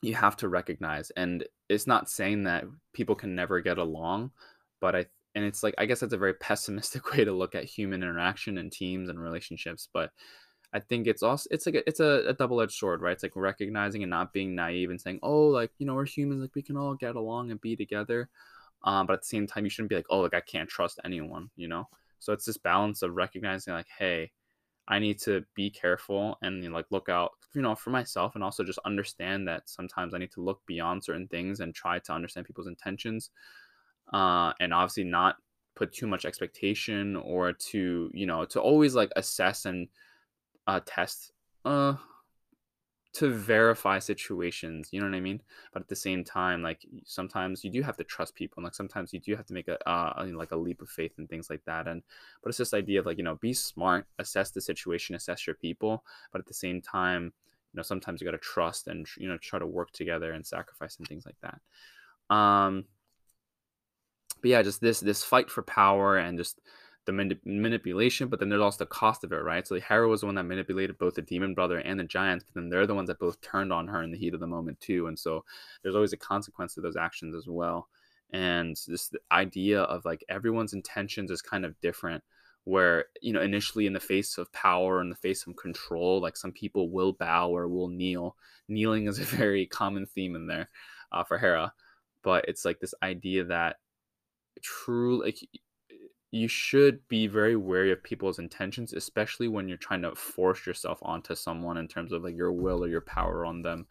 you 0.00 0.14
have 0.14 0.36
to 0.36 0.48
recognize 0.48 1.10
and 1.16 1.44
it's 1.68 1.86
not 1.86 2.08
saying 2.08 2.44
that 2.44 2.64
people 2.92 3.16
can 3.16 3.34
never 3.34 3.60
get 3.60 3.78
along 3.78 4.30
but 4.80 4.94
i 4.94 5.06
and 5.38 5.46
it's 5.46 5.62
like 5.62 5.74
I 5.78 5.86
guess 5.86 6.00
that's 6.00 6.12
a 6.12 6.18
very 6.18 6.34
pessimistic 6.40 7.12
way 7.12 7.24
to 7.24 7.32
look 7.32 7.54
at 7.54 7.64
human 7.64 8.02
interaction 8.02 8.58
and 8.58 8.70
teams 8.70 9.08
and 9.08 9.20
relationships, 9.20 9.88
but 9.92 10.10
I 10.72 10.80
think 10.80 11.06
it's 11.06 11.22
also 11.22 11.48
it's 11.50 11.64
like 11.64 11.76
a, 11.76 11.88
it's 11.88 12.00
a, 12.00 12.24
a 12.28 12.34
double 12.34 12.60
edged 12.60 12.72
sword, 12.72 13.00
right? 13.00 13.12
It's 13.12 13.22
like 13.22 13.36
recognizing 13.36 14.02
and 14.02 14.10
not 14.10 14.32
being 14.34 14.54
naive 14.54 14.90
and 14.90 15.00
saying, 15.00 15.20
oh, 15.22 15.46
like 15.46 15.70
you 15.78 15.86
know 15.86 15.94
we're 15.94 16.06
humans, 16.06 16.42
like 16.42 16.54
we 16.54 16.62
can 16.62 16.76
all 16.76 16.94
get 16.94 17.16
along 17.16 17.50
and 17.50 17.60
be 17.60 17.76
together, 17.76 18.28
um, 18.84 19.06
but 19.06 19.14
at 19.14 19.20
the 19.22 19.26
same 19.26 19.46
time 19.46 19.64
you 19.64 19.70
shouldn't 19.70 19.90
be 19.90 19.96
like, 19.96 20.06
oh, 20.10 20.20
like 20.20 20.34
I 20.34 20.40
can't 20.40 20.68
trust 20.68 21.00
anyone, 21.04 21.50
you 21.56 21.68
know. 21.68 21.88
So 22.18 22.32
it's 22.32 22.44
this 22.44 22.56
balance 22.56 23.02
of 23.02 23.14
recognizing 23.14 23.74
like, 23.74 23.86
hey, 23.98 24.32
I 24.88 24.98
need 24.98 25.18
to 25.20 25.44
be 25.54 25.70
careful 25.70 26.38
and 26.42 26.62
you 26.62 26.70
know, 26.70 26.76
like 26.76 26.86
look 26.90 27.08
out, 27.08 27.32
you 27.54 27.62
know, 27.62 27.74
for 27.74 27.90
myself 27.90 28.34
and 28.34 28.42
also 28.42 28.64
just 28.64 28.78
understand 28.84 29.46
that 29.48 29.68
sometimes 29.68 30.14
I 30.14 30.18
need 30.18 30.32
to 30.32 30.40
look 30.40 30.60
beyond 30.66 31.04
certain 31.04 31.28
things 31.28 31.60
and 31.60 31.74
try 31.74 31.98
to 31.98 32.12
understand 32.12 32.46
people's 32.46 32.66
intentions 32.66 33.30
uh, 34.12 34.52
and 34.60 34.72
obviously 34.72 35.04
not 35.04 35.36
put 35.74 35.92
too 35.92 36.06
much 36.06 36.24
expectation 36.24 37.14
or 37.16 37.52
to 37.52 38.10
you 38.12 38.26
know 38.26 38.44
to 38.44 38.60
always 38.60 38.94
like 38.94 39.10
assess 39.16 39.64
and 39.64 39.88
uh, 40.66 40.80
test 40.84 41.32
uh, 41.64 41.94
to 43.18 43.30
verify 43.30 43.98
situations 43.98 44.88
you 44.92 45.00
know 45.00 45.06
what 45.06 45.16
i 45.16 45.20
mean? 45.20 45.40
But 45.72 45.82
at 45.82 45.88
the 45.88 45.96
same 45.96 46.22
time 46.22 46.62
like 46.62 46.86
sometimes 47.04 47.64
you 47.64 47.70
do 47.70 47.82
have 47.82 47.96
to 47.96 48.04
trust 48.04 48.34
people 48.34 48.54
and 48.58 48.64
like 48.64 48.74
sometimes 48.74 49.12
you 49.12 49.20
do 49.20 49.34
have 49.34 49.46
to 49.46 49.54
make 49.54 49.68
a 49.68 49.88
uh, 49.88 50.26
like 50.32 50.52
a 50.52 50.56
leap 50.56 50.80
of 50.82 50.88
faith 50.88 51.12
and 51.18 51.28
things 51.28 51.50
like 51.50 51.64
that 51.66 51.88
and 51.88 52.02
but 52.42 52.50
it's 52.50 52.58
this 52.58 52.74
idea 52.74 53.00
of 53.00 53.06
like 53.06 53.18
you 53.18 53.24
know 53.24 53.36
be 53.36 53.52
smart 53.52 54.06
assess 54.18 54.50
the 54.50 54.60
situation 54.60 55.16
assess 55.16 55.46
your 55.46 55.56
people 55.56 56.04
but 56.32 56.40
at 56.40 56.46
the 56.46 56.54
same 56.54 56.80
time 56.80 57.32
you 57.72 57.76
know 57.76 57.82
sometimes 57.82 58.20
you 58.20 58.24
got 58.24 58.32
to 58.32 58.38
trust 58.38 58.86
and 58.86 59.06
you 59.16 59.28
know 59.28 59.38
try 59.38 59.58
to 59.58 59.66
work 59.66 59.90
together 59.92 60.32
and 60.32 60.46
sacrifice 60.46 60.96
and 60.96 61.06
things 61.06 61.26
like 61.26 61.36
that. 61.42 62.34
Um 62.34 62.84
but 64.40 64.50
yeah, 64.50 64.62
just 64.62 64.80
this 64.80 65.00
this 65.00 65.24
fight 65.24 65.50
for 65.50 65.62
power 65.62 66.18
and 66.18 66.38
just 66.38 66.60
the 67.08 67.12
manip- 67.12 67.40
manipulation, 67.46 68.28
but 68.28 68.38
then 68.38 68.50
there's 68.50 68.60
also 68.60 68.84
the 68.84 68.86
cost 68.86 69.24
of 69.24 69.32
it, 69.32 69.42
right? 69.42 69.66
So 69.66 69.80
Hera 69.80 70.06
was 70.06 70.20
the 70.20 70.26
one 70.26 70.34
that 70.34 70.44
manipulated 70.44 70.98
both 70.98 71.14
the 71.14 71.22
demon 71.22 71.54
brother 71.54 71.78
and 71.78 71.98
the 71.98 72.04
giants, 72.04 72.44
but 72.44 72.54
then 72.54 72.68
they're 72.68 72.86
the 72.86 72.94
ones 72.94 73.08
that 73.08 73.18
both 73.18 73.40
turned 73.40 73.72
on 73.72 73.88
her 73.88 74.02
in 74.02 74.10
the 74.10 74.18
heat 74.18 74.34
of 74.34 74.40
the 74.40 74.46
moment 74.46 74.78
too. 74.78 75.06
And 75.06 75.18
so 75.18 75.42
there's 75.82 75.94
always 75.94 76.12
a 76.12 76.18
consequence 76.18 76.74
to 76.74 76.82
those 76.82 76.96
actions 76.96 77.34
as 77.34 77.46
well. 77.48 77.88
And 78.30 78.76
this 78.86 79.10
idea 79.32 79.80
of 79.84 80.04
like 80.04 80.22
everyone's 80.28 80.74
intentions 80.74 81.30
is 81.30 81.40
kind 81.40 81.64
of 81.64 81.80
different. 81.80 82.22
Where 82.64 83.06
you 83.22 83.32
know 83.32 83.40
initially 83.40 83.86
in 83.86 83.94
the 83.94 84.00
face 84.00 84.36
of 84.36 84.52
power, 84.52 85.00
in 85.00 85.08
the 85.08 85.16
face 85.16 85.46
of 85.46 85.56
control, 85.56 86.20
like 86.20 86.36
some 86.36 86.52
people 86.52 86.90
will 86.90 87.14
bow 87.14 87.48
or 87.48 87.66
will 87.66 87.88
kneel. 87.88 88.36
Kneeling 88.68 89.06
is 89.06 89.18
a 89.18 89.22
very 89.36 89.64
common 89.64 90.04
theme 90.04 90.36
in 90.36 90.46
there 90.46 90.68
uh, 91.10 91.24
for 91.24 91.38
Hera, 91.38 91.72
but 92.22 92.44
it's 92.46 92.66
like 92.66 92.78
this 92.78 92.92
idea 93.02 93.44
that 93.44 93.76
truly 94.60 95.24
like 95.24 95.48
you 96.30 96.48
should 96.48 97.06
be 97.08 97.26
very 97.26 97.56
wary 97.56 97.90
of 97.90 98.02
people's 98.02 98.38
intentions 98.38 98.92
especially 98.92 99.48
when 99.48 99.66
you're 99.68 99.78
trying 99.78 100.02
to 100.02 100.14
force 100.14 100.66
yourself 100.66 100.98
onto 101.02 101.34
someone 101.34 101.78
in 101.78 101.88
terms 101.88 102.12
of 102.12 102.22
like 102.22 102.36
your 102.36 102.52
will 102.52 102.84
or 102.84 102.88
your 102.88 103.00
power 103.00 103.46
on 103.46 103.62
them. 103.62 103.86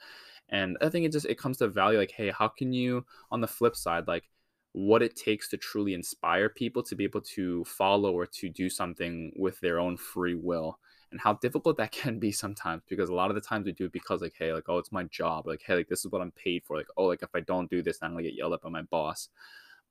And 0.49 0.77
i 0.81 0.89
think 0.89 1.05
it 1.05 1.11
just 1.11 1.25
it 1.25 1.39
comes 1.39 1.57
to 1.57 1.67
value 1.67 1.97
like 1.97 2.11
hey 2.11 2.29
how 2.29 2.47
can 2.47 2.71
you 2.71 3.05
on 3.31 3.41
the 3.41 3.47
flip 3.47 3.75
side 3.75 4.07
like 4.07 4.29
what 4.73 5.01
it 5.01 5.15
takes 5.15 5.49
to 5.49 5.57
truly 5.57 5.93
inspire 5.93 6.49
people 6.49 6.83
to 6.83 6.95
be 6.95 7.03
able 7.03 7.21
to 7.21 7.65
follow 7.65 8.11
or 8.13 8.27
to 8.27 8.47
do 8.47 8.69
something 8.69 9.31
with 9.35 9.59
their 9.59 9.79
own 9.79 9.97
free 9.97 10.35
will 10.35 10.77
and 11.11 11.19
how 11.19 11.33
difficult 11.33 11.77
that 11.77 11.91
can 12.03 12.19
be 12.19 12.31
sometimes 12.31 12.83
because 12.87 13.09
a 13.09 13.13
lot 13.13 13.31
of 13.31 13.35
the 13.35 13.41
times 13.41 13.65
we 13.65 13.71
do 13.71 13.85
it 13.85 13.91
because 13.91 14.21
like 14.21 14.35
hey 14.37 14.53
like 14.53 14.69
oh 14.69 14.77
it's 14.77 14.91
my 14.91 15.03
job 15.05 15.47
like 15.47 15.63
hey 15.65 15.75
like 15.75 15.87
this 15.89 16.05
is 16.05 16.11
what 16.11 16.21
i'm 16.21 16.31
paid 16.31 16.63
for 16.63 16.77
like 16.77 16.87
oh 16.95 17.05
like 17.05 17.23
if 17.23 17.29
i 17.33 17.39
don't 17.39 17.69
do 17.69 17.81
this 17.81 17.97
i'm 18.01 18.11
gonna 18.11 18.23
get 18.23 18.35
yelled 18.35 18.53
at 18.53 18.61
by 18.61 18.69
my 18.69 18.83
boss 18.83 19.29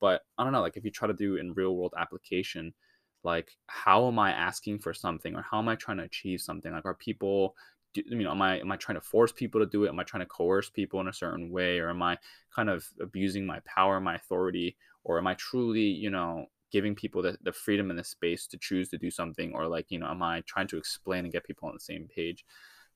but 0.01 0.23
I 0.39 0.45
don't 0.45 0.53
know, 0.53 0.61
like 0.61 0.77
if 0.77 0.85
you 0.85 0.91
try 0.91 1.09
to 1.09 1.15
do 1.15 1.37
in 1.37 1.55
real 1.55 1.75
world 1.77 1.95
application, 1.97 2.75
like 3.25 3.51
how 3.67 4.07
am 4.07 4.19
I 4.19 4.33
asking 4.33 4.79
for 4.79 4.95
something 4.95 5.35
or 5.35 5.43
how 5.43 5.59
am 5.59 5.69
I 5.69 5.75
trying 5.75 5.99
to 5.99 6.05
achieve 6.05 6.41
something? 6.41 6.73
Like 6.73 6.85
are 6.85 6.95
people 6.95 7.55
you 8.05 8.23
know 8.23 8.31
am 8.31 8.43
i 8.43 8.59
am 8.59 8.71
i 8.71 8.77
trying 8.77 8.97
to 8.97 9.01
force 9.01 9.33
people 9.33 9.61
to 9.61 9.67
do 9.67 9.85
it? 9.85 9.89
Am 9.89 9.99
i 9.99 10.05
trying 10.05 10.23
to 10.23 10.27
coerce 10.27 10.71
people 10.71 11.01
in 11.01 11.09
a 11.09 11.13
certain 11.13 11.51
way? 11.51 11.79
Or 11.79 11.91
am 11.91 12.03
i 12.03 12.19
kind 12.55 12.69
of 12.69 12.87
abusing 13.01 13.47
my 13.47 13.61
power 13.65 14.01
my 14.01 14.17
authority? 14.17 14.77
Or 15.05 15.19
am 15.19 15.27
i 15.27 15.35
truly 15.35 15.81
you 15.81 16.11
know 16.11 16.47
giving 16.73 16.95
people 16.95 17.23
the, 17.23 17.39
the 17.43 17.53
freedom 17.53 17.91
and 17.91 17.99
the 17.99 18.05
space 18.05 18.47
to 18.49 18.59
choose 18.59 18.89
to 18.91 18.99
do 18.99 19.11
something? 19.11 19.55
Or 19.55 19.67
like 19.67 19.87
you 19.91 19.99
know 19.99 20.09
am 20.09 20.23
i 20.23 20.43
trying 20.47 20.67
to 20.69 20.79
explain 20.79 21.25
and 21.25 21.33
get 21.33 21.45
people 21.45 21.69
on 21.69 21.75
the 21.75 21.81
same 21.81 22.09
page 22.15 22.45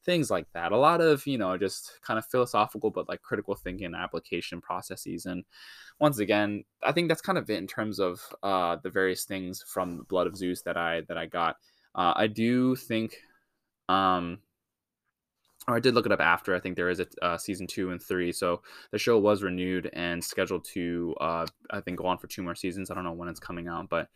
things 0.05 0.31
like 0.31 0.47
that. 0.55 0.73
A 0.73 0.77
lot 0.77 1.01
of, 1.01 1.27
you 1.27 1.39
know, 1.39 1.57
just 1.57 2.01
kind 2.03 2.19
of 2.19 2.27
philosophical, 2.27 2.91
but 2.91 3.09
like 3.09 3.23
critical 3.23 3.55
thinking 3.55 3.95
application 3.95 4.61
processes. 4.61 5.27
And 5.27 5.45
once 5.99 6.19
again, 6.19 6.65
I 6.83 6.93
think 6.93 7.09
that's 7.09 7.21
kind 7.21 7.39
of 7.39 7.49
it 7.51 7.59
in 7.59 7.67
terms 7.67 7.99
of 7.99 8.21
uh, 8.43 8.77
the 8.83 8.91
various 8.91 9.25
things 9.25 9.63
from 9.67 10.07
Blood 10.09 10.27
of 10.27 10.37
Zeus 10.37 10.63
that 10.63 10.77
I 10.77 11.03
that 11.09 11.19
I 11.19 11.27
got. 11.27 11.57
Uh, 11.95 12.15
I 12.17 12.27
do 12.29 12.77
think, 12.77 13.17
um, 13.89 14.39
or 15.69 15.77
I 15.77 15.81
did 15.81 15.95
look 15.95 16.07
it 16.07 16.13
up 16.13 16.21
after. 16.21 16.55
I 16.55 16.61
think 16.61 16.77
there 16.77 16.89
is 16.89 17.01
a 17.01 17.07
uh, 17.21 17.37
season 17.37 17.67
two 17.67 17.91
and 17.91 18.03
three, 18.03 18.33
so 18.33 18.63
the 18.93 18.99
show 18.99 19.19
was 19.19 19.43
renewed 19.43 19.91
and 19.93 20.23
scheduled 20.25 20.65
to, 20.73 21.15
uh, 21.21 21.47
I 21.71 21.81
think, 21.81 21.99
go 21.99 22.07
on 22.07 22.19
for 22.19 22.29
two 22.29 22.43
more 22.43 22.55
seasons. 22.55 22.91
I 22.91 22.95
don't 22.95 23.05
know 23.05 23.13
when 23.13 23.29
it's 23.29 23.41
coming 23.41 23.69
out, 23.69 23.89
but 23.91 24.09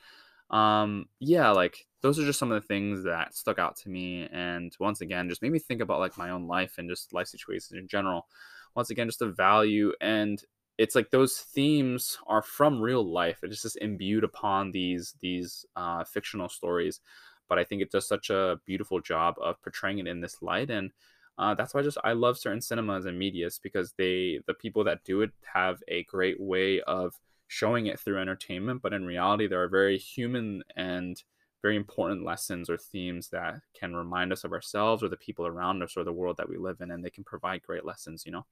um 0.50 1.06
yeah 1.20 1.50
like 1.50 1.86
those 2.02 2.18
are 2.18 2.26
just 2.26 2.38
some 2.38 2.52
of 2.52 2.60
the 2.60 2.66
things 2.66 3.02
that 3.04 3.34
stuck 3.34 3.58
out 3.58 3.76
to 3.76 3.88
me 3.88 4.28
and 4.30 4.76
once 4.78 5.00
again 5.00 5.28
just 5.28 5.40
made 5.40 5.50
me 5.52 5.58
think 5.58 5.80
about 5.80 6.00
like 6.00 6.18
my 6.18 6.30
own 6.30 6.46
life 6.46 6.74
and 6.76 6.88
just 6.88 7.14
life 7.14 7.26
situations 7.26 7.72
in 7.78 7.88
general. 7.88 8.26
Once 8.74 8.90
again 8.90 9.08
just 9.08 9.20
the 9.20 9.30
value 9.30 9.92
and 10.00 10.42
it's 10.76 10.94
like 10.94 11.10
those 11.10 11.38
themes 11.38 12.18
are 12.26 12.42
from 12.42 12.80
real 12.80 13.04
life 13.04 13.38
it's 13.42 13.62
just 13.62 13.78
imbued 13.80 14.24
upon 14.24 14.72
these 14.72 15.14
these 15.22 15.64
uh, 15.76 16.02
fictional 16.04 16.48
stories 16.48 17.00
but 17.48 17.58
i 17.58 17.64
think 17.64 17.80
it 17.80 17.92
does 17.92 18.06
such 18.06 18.30
a 18.30 18.58
beautiful 18.66 19.00
job 19.00 19.36
of 19.40 19.62
portraying 19.62 19.98
it 19.98 20.08
in 20.08 20.20
this 20.20 20.42
light 20.42 20.70
and 20.70 20.90
uh, 21.36 21.54
that's 21.54 21.74
why 21.74 21.80
I 21.80 21.82
just 21.82 21.98
I 22.04 22.12
love 22.12 22.38
certain 22.38 22.60
cinemas 22.60 23.06
and 23.06 23.18
medias 23.18 23.58
because 23.60 23.92
they 23.98 24.40
the 24.46 24.54
people 24.54 24.84
that 24.84 25.02
do 25.04 25.22
it 25.22 25.32
have 25.52 25.82
a 25.88 26.04
great 26.04 26.40
way 26.40 26.80
of 26.82 27.14
showing 27.54 27.86
it 27.86 28.00
through 28.00 28.20
entertainment, 28.20 28.82
but 28.82 28.92
in 28.92 29.04
reality, 29.04 29.46
there 29.46 29.62
are 29.62 29.68
very 29.68 29.96
human 29.96 30.64
and 30.74 31.22
very 31.62 31.76
important 31.76 32.24
lessons 32.24 32.68
or 32.68 32.76
themes 32.76 33.28
that 33.28 33.60
can 33.78 33.94
remind 33.94 34.32
us 34.32 34.42
of 34.42 34.52
ourselves 34.52 35.04
or 35.04 35.08
the 35.08 35.16
people 35.16 35.46
around 35.46 35.80
us 35.80 35.96
or 35.96 36.02
the 36.02 36.12
world 36.12 36.36
that 36.36 36.48
we 36.48 36.56
live 36.56 36.80
in, 36.80 36.90
and 36.90 37.04
they 37.04 37.10
can 37.10 37.22
provide 37.22 37.62
great 37.62 37.84
lessons, 37.84 38.26
you 38.26 38.32
know? 38.32 38.44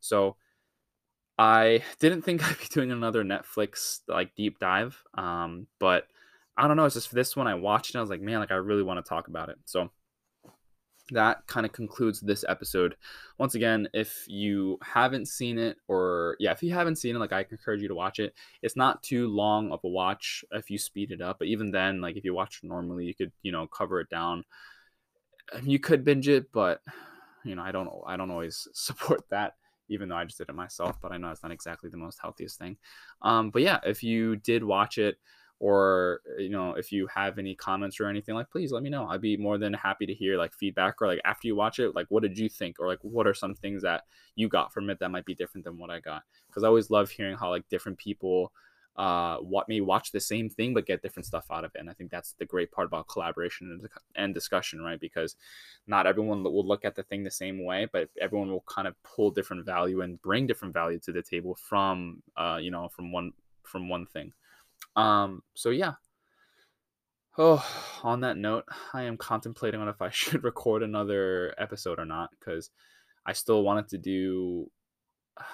So 0.00 0.36
I 1.38 1.84
didn't 2.00 2.22
think 2.22 2.44
I'd 2.50 2.58
be 2.58 2.66
doing 2.66 2.90
another 2.90 3.22
Netflix 3.22 4.00
like 4.08 4.34
deep 4.34 4.58
dive, 4.58 5.00
um, 5.14 5.68
but 5.78 6.08
I 6.56 6.66
don't 6.66 6.76
know. 6.76 6.84
It's 6.84 6.96
just 6.96 7.08
for 7.08 7.14
this 7.14 7.36
one 7.36 7.46
I 7.46 7.54
watched 7.54 7.94
and 7.94 8.00
I 8.00 8.02
was 8.02 8.10
like, 8.10 8.20
man, 8.20 8.40
like 8.40 8.50
I 8.50 8.56
really 8.56 8.82
want 8.82 9.04
to 9.04 9.08
talk 9.08 9.28
about 9.28 9.50
it. 9.50 9.58
So 9.66 9.90
that 11.12 11.46
kind 11.46 11.64
of 11.64 11.72
concludes 11.72 12.20
this 12.20 12.44
episode. 12.48 12.96
Once 13.38 13.54
again, 13.54 13.88
if 13.92 14.24
you 14.26 14.78
haven't 14.82 15.26
seen 15.26 15.58
it, 15.58 15.76
or 15.88 16.36
yeah, 16.38 16.52
if 16.52 16.62
you 16.62 16.72
haven't 16.72 16.96
seen 16.96 17.16
it, 17.16 17.18
like 17.18 17.32
I 17.32 17.44
encourage 17.50 17.82
you 17.82 17.88
to 17.88 17.94
watch 17.94 18.18
it. 18.18 18.34
It's 18.62 18.76
not 18.76 19.02
too 19.02 19.28
long 19.28 19.70
of 19.72 19.80
a 19.84 19.88
watch 19.88 20.44
if 20.52 20.70
you 20.70 20.78
speed 20.78 21.10
it 21.10 21.20
up, 21.20 21.38
but 21.38 21.48
even 21.48 21.70
then, 21.70 22.00
like 22.00 22.16
if 22.16 22.24
you 22.24 22.34
watch 22.34 22.60
it 22.62 22.66
normally, 22.66 23.06
you 23.06 23.14
could 23.14 23.32
you 23.42 23.52
know 23.52 23.66
cover 23.66 24.00
it 24.00 24.10
down. 24.10 24.44
You 25.62 25.78
could 25.78 26.04
binge 26.04 26.28
it, 26.28 26.52
but 26.52 26.80
you 27.44 27.54
know 27.54 27.62
I 27.62 27.72
don't 27.72 27.88
I 28.06 28.16
don't 28.16 28.30
always 28.30 28.68
support 28.74 29.22
that. 29.30 29.54
Even 29.90 30.10
though 30.10 30.16
I 30.16 30.26
just 30.26 30.36
did 30.36 30.50
it 30.50 30.54
myself, 30.54 31.00
but 31.00 31.12
I 31.12 31.16
know 31.16 31.30
it's 31.30 31.42
not 31.42 31.50
exactly 31.50 31.88
the 31.88 31.96
most 31.96 32.18
healthiest 32.20 32.58
thing. 32.58 32.76
Um, 33.22 33.48
but 33.48 33.62
yeah, 33.62 33.78
if 33.86 34.02
you 34.02 34.36
did 34.36 34.62
watch 34.62 34.98
it, 34.98 35.16
or 35.60 36.20
you 36.38 36.50
know 36.50 36.74
if 36.74 36.92
you 36.92 37.06
have 37.08 37.38
any 37.38 37.54
comments 37.54 37.98
or 37.98 38.06
anything 38.06 38.34
like 38.34 38.50
please 38.50 38.70
let 38.70 38.82
me 38.82 38.90
know. 38.90 39.06
I'd 39.08 39.20
be 39.20 39.36
more 39.36 39.58
than 39.58 39.74
happy 39.74 40.06
to 40.06 40.14
hear 40.14 40.36
like 40.38 40.54
feedback 40.54 41.02
or 41.02 41.06
like 41.06 41.20
after 41.24 41.48
you 41.48 41.56
watch 41.56 41.78
it 41.78 41.94
like 41.94 42.06
what 42.10 42.22
did 42.22 42.38
you 42.38 42.48
think? 42.48 42.76
Or 42.78 42.86
like 42.86 43.00
what 43.02 43.26
are 43.26 43.34
some 43.34 43.54
things 43.54 43.82
that 43.82 44.04
you 44.36 44.48
got 44.48 44.72
from 44.72 44.88
it 44.90 44.98
that 45.00 45.10
might 45.10 45.24
be 45.24 45.34
different 45.34 45.64
than 45.64 45.78
what 45.78 45.90
i 45.90 46.00
got? 46.00 46.22
Because 46.46 46.64
i 46.64 46.68
always 46.68 46.90
love 46.90 47.10
hearing 47.10 47.36
how 47.36 47.50
like 47.50 47.68
different 47.68 47.98
people 47.98 48.52
uh 48.98 49.36
what 49.36 49.68
may 49.68 49.80
watch 49.80 50.10
the 50.10 50.18
same 50.18 50.50
thing 50.50 50.74
but 50.74 50.84
get 50.84 51.02
different 51.02 51.24
stuff 51.24 51.46
out 51.52 51.64
of 51.64 51.70
it 51.74 51.78
and 51.78 51.88
i 51.88 51.92
think 51.92 52.10
that's 52.10 52.32
the 52.32 52.44
great 52.44 52.70
part 52.72 52.88
about 52.88 53.06
collaboration 53.06 53.70
and, 53.70 53.88
and 54.16 54.34
discussion 54.34 54.80
right? 54.82 54.98
Because 54.98 55.36
not 55.86 56.06
everyone 56.06 56.42
will 56.42 56.66
look 56.66 56.84
at 56.84 56.96
the 56.96 57.04
thing 57.04 57.22
the 57.22 57.30
same 57.30 57.64
way 57.64 57.86
but 57.92 58.08
everyone 58.20 58.50
will 58.50 58.64
kind 58.66 58.88
of 58.88 59.00
pull 59.04 59.30
different 59.30 59.64
value 59.64 60.00
and 60.00 60.20
bring 60.20 60.48
different 60.48 60.74
value 60.74 60.98
to 60.98 61.12
the 61.12 61.22
table 61.22 61.54
from 61.54 62.20
uh 62.36 62.58
you 62.60 62.72
know 62.72 62.88
from 62.88 63.12
one 63.12 63.32
from 63.62 63.88
one 63.88 64.04
thing 64.04 64.32
um, 64.98 65.42
so 65.54 65.70
yeah. 65.70 65.94
Oh, 67.40 67.64
on 68.02 68.20
that 68.22 68.36
note, 68.36 68.64
I 68.92 69.04
am 69.04 69.16
contemplating 69.16 69.80
on 69.80 69.88
if 69.88 70.02
I 70.02 70.10
should 70.12 70.42
record 70.42 70.82
another 70.82 71.54
episode 71.56 72.00
or 72.00 72.04
not 72.04 72.30
because 72.38 72.70
I 73.24 73.32
still 73.32 73.62
wanted 73.62 73.88
to 73.88 73.98
do. 73.98 74.70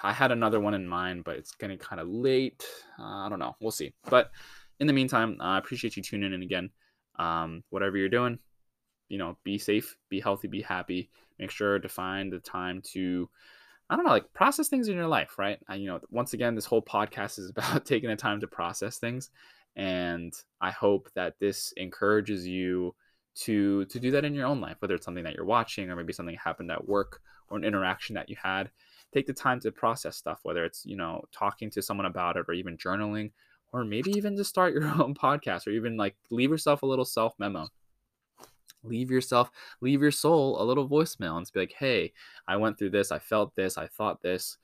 I 0.01 0.13
had 0.13 0.31
another 0.31 0.59
one 0.59 0.73
in 0.73 0.87
mind, 0.87 1.25
but 1.25 1.35
it's 1.35 1.51
getting 1.51 1.77
kind 1.77 2.01
of 2.01 2.07
late. 2.07 2.65
Uh, 2.99 3.25
I 3.25 3.29
don't 3.29 3.37
know. 3.37 3.55
We'll 3.59 3.69
see. 3.69 3.93
But 4.09 4.31
in 4.79 4.87
the 4.87 4.93
meantime, 4.93 5.37
I 5.39 5.59
appreciate 5.59 5.95
you 5.95 6.01
tuning 6.01 6.33
in 6.33 6.41
again. 6.41 6.71
Um, 7.19 7.63
whatever 7.69 7.95
you're 7.95 8.09
doing, 8.09 8.39
you 9.09 9.19
know, 9.19 9.37
be 9.43 9.59
safe, 9.59 9.95
be 10.09 10.19
healthy, 10.19 10.47
be 10.47 10.63
happy. 10.63 11.11
Make 11.37 11.51
sure 11.51 11.77
to 11.77 11.87
find 11.87 12.33
the 12.33 12.39
time 12.39 12.81
to 12.93 13.29
I 13.89 13.95
don't 13.95 14.05
know, 14.05 14.11
like 14.11 14.33
process 14.33 14.67
things 14.67 14.87
in 14.87 14.95
your 14.95 15.07
life, 15.07 15.37
right? 15.37 15.59
You 15.73 15.87
know, 15.87 15.99
once 16.09 16.33
again, 16.33 16.55
this 16.55 16.65
whole 16.65 16.81
podcast 16.81 17.37
is 17.37 17.49
about 17.55 17.85
taking 17.85 18.09
the 18.09 18.15
time 18.15 18.39
to 18.41 18.47
process 18.47 18.97
things. 18.97 19.29
And 19.75 20.33
I 20.61 20.71
hope 20.71 21.09
that 21.15 21.35
this 21.39 21.73
encourages 21.77 22.47
you 22.47 22.95
to 23.35 23.83
to 23.85 23.99
do 23.99 24.11
that 24.11 24.23
in 24.23 24.33
your 24.33 24.47
own 24.47 24.61
life, 24.61 24.77
whether 24.79 24.95
it's 24.95 25.05
something 25.05 25.25
that 25.25 25.35
you're 25.35 25.45
watching 25.45 25.89
or 25.89 25.95
maybe 25.95 26.13
something 26.13 26.37
happened 26.41 26.71
at 26.71 26.87
work 26.87 27.21
or 27.49 27.57
an 27.57 27.65
interaction 27.65 28.15
that 28.15 28.29
you 28.29 28.37
had. 28.41 28.71
Take 29.13 29.27
the 29.27 29.33
time 29.33 29.59
to 29.61 29.71
process 29.71 30.15
stuff, 30.15 30.39
whether 30.43 30.65
it's, 30.65 30.85
you 30.85 30.95
know, 30.95 31.23
talking 31.31 31.69
to 31.71 31.81
someone 31.81 32.05
about 32.05 32.37
it 32.37 32.45
or 32.47 32.53
even 32.53 32.77
journaling, 32.77 33.31
or 33.71 33.83
maybe 33.83 34.11
even 34.11 34.35
to 34.37 34.43
start 34.43 34.73
your 34.75 34.85
own 34.85 35.13
podcast 35.13 35.67
or 35.67 35.71
even 35.71 35.97
like 35.97 36.15
leave 36.29 36.49
yourself 36.49 36.81
a 36.81 36.85
little 36.85 37.05
self 37.05 37.33
memo 37.37 37.67
leave 38.85 39.11
yourself 39.11 39.49
leave 39.81 40.01
your 40.01 40.11
soul 40.11 40.61
a 40.61 40.63
little 40.63 40.87
voicemail 40.87 41.37
and 41.37 41.49
be 41.53 41.59
like 41.59 41.73
hey 41.77 42.11
i 42.47 42.55
went 42.55 42.77
through 42.77 42.89
this 42.89 43.11
i 43.11 43.19
felt 43.19 43.55
this 43.55 43.77
i 43.77 43.87
thought 43.87 44.21
this 44.21 44.57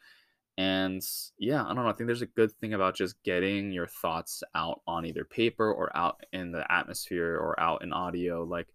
and 0.57 1.01
yeah 1.37 1.63
i 1.63 1.67
don't 1.67 1.77
know 1.77 1.87
i 1.87 1.93
think 1.93 2.07
there's 2.07 2.21
a 2.21 2.27
good 2.27 2.51
thing 2.53 2.73
about 2.73 2.95
just 2.95 3.21
getting 3.23 3.71
your 3.71 3.87
thoughts 3.87 4.43
out 4.55 4.81
on 4.87 5.05
either 5.05 5.23
paper 5.23 5.71
or 5.71 5.95
out 5.95 6.23
in 6.33 6.51
the 6.51 6.69
atmosphere 6.71 7.37
or 7.37 7.57
out 7.59 7.83
in 7.83 7.93
audio 7.93 8.43
like 8.43 8.67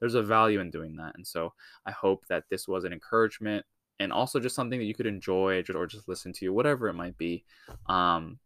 there's 0.00 0.14
a 0.14 0.22
value 0.22 0.60
in 0.60 0.70
doing 0.70 0.96
that 0.96 1.14
and 1.16 1.26
so 1.26 1.52
i 1.86 1.90
hope 1.90 2.24
that 2.28 2.44
this 2.50 2.68
was 2.68 2.84
an 2.84 2.92
encouragement 2.92 3.64
and 4.00 4.12
also 4.12 4.40
just 4.40 4.56
something 4.56 4.78
that 4.78 4.86
you 4.86 4.94
could 4.94 5.06
enjoy 5.06 5.62
or 5.74 5.86
just 5.86 6.08
listen 6.08 6.32
to 6.32 6.48
whatever 6.50 6.88
it 6.88 6.94
might 6.94 7.16
be 7.18 7.44
um 7.88 8.38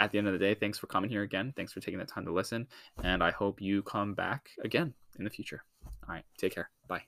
at 0.00 0.12
the 0.12 0.18
end 0.18 0.26
of 0.26 0.32
the 0.32 0.38
day, 0.38 0.54
thanks 0.54 0.78
for 0.78 0.86
coming 0.86 1.10
here 1.10 1.22
again. 1.22 1.52
Thanks 1.56 1.72
for 1.72 1.80
taking 1.80 1.98
the 1.98 2.06
time 2.06 2.24
to 2.24 2.32
listen. 2.32 2.66
And 3.02 3.22
I 3.22 3.30
hope 3.30 3.60
you 3.60 3.82
come 3.82 4.14
back 4.14 4.50
again 4.64 4.94
in 5.18 5.24
the 5.24 5.30
future. 5.30 5.62
All 5.84 6.14
right. 6.14 6.24
Take 6.36 6.54
care. 6.54 6.70
Bye. 6.86 7.02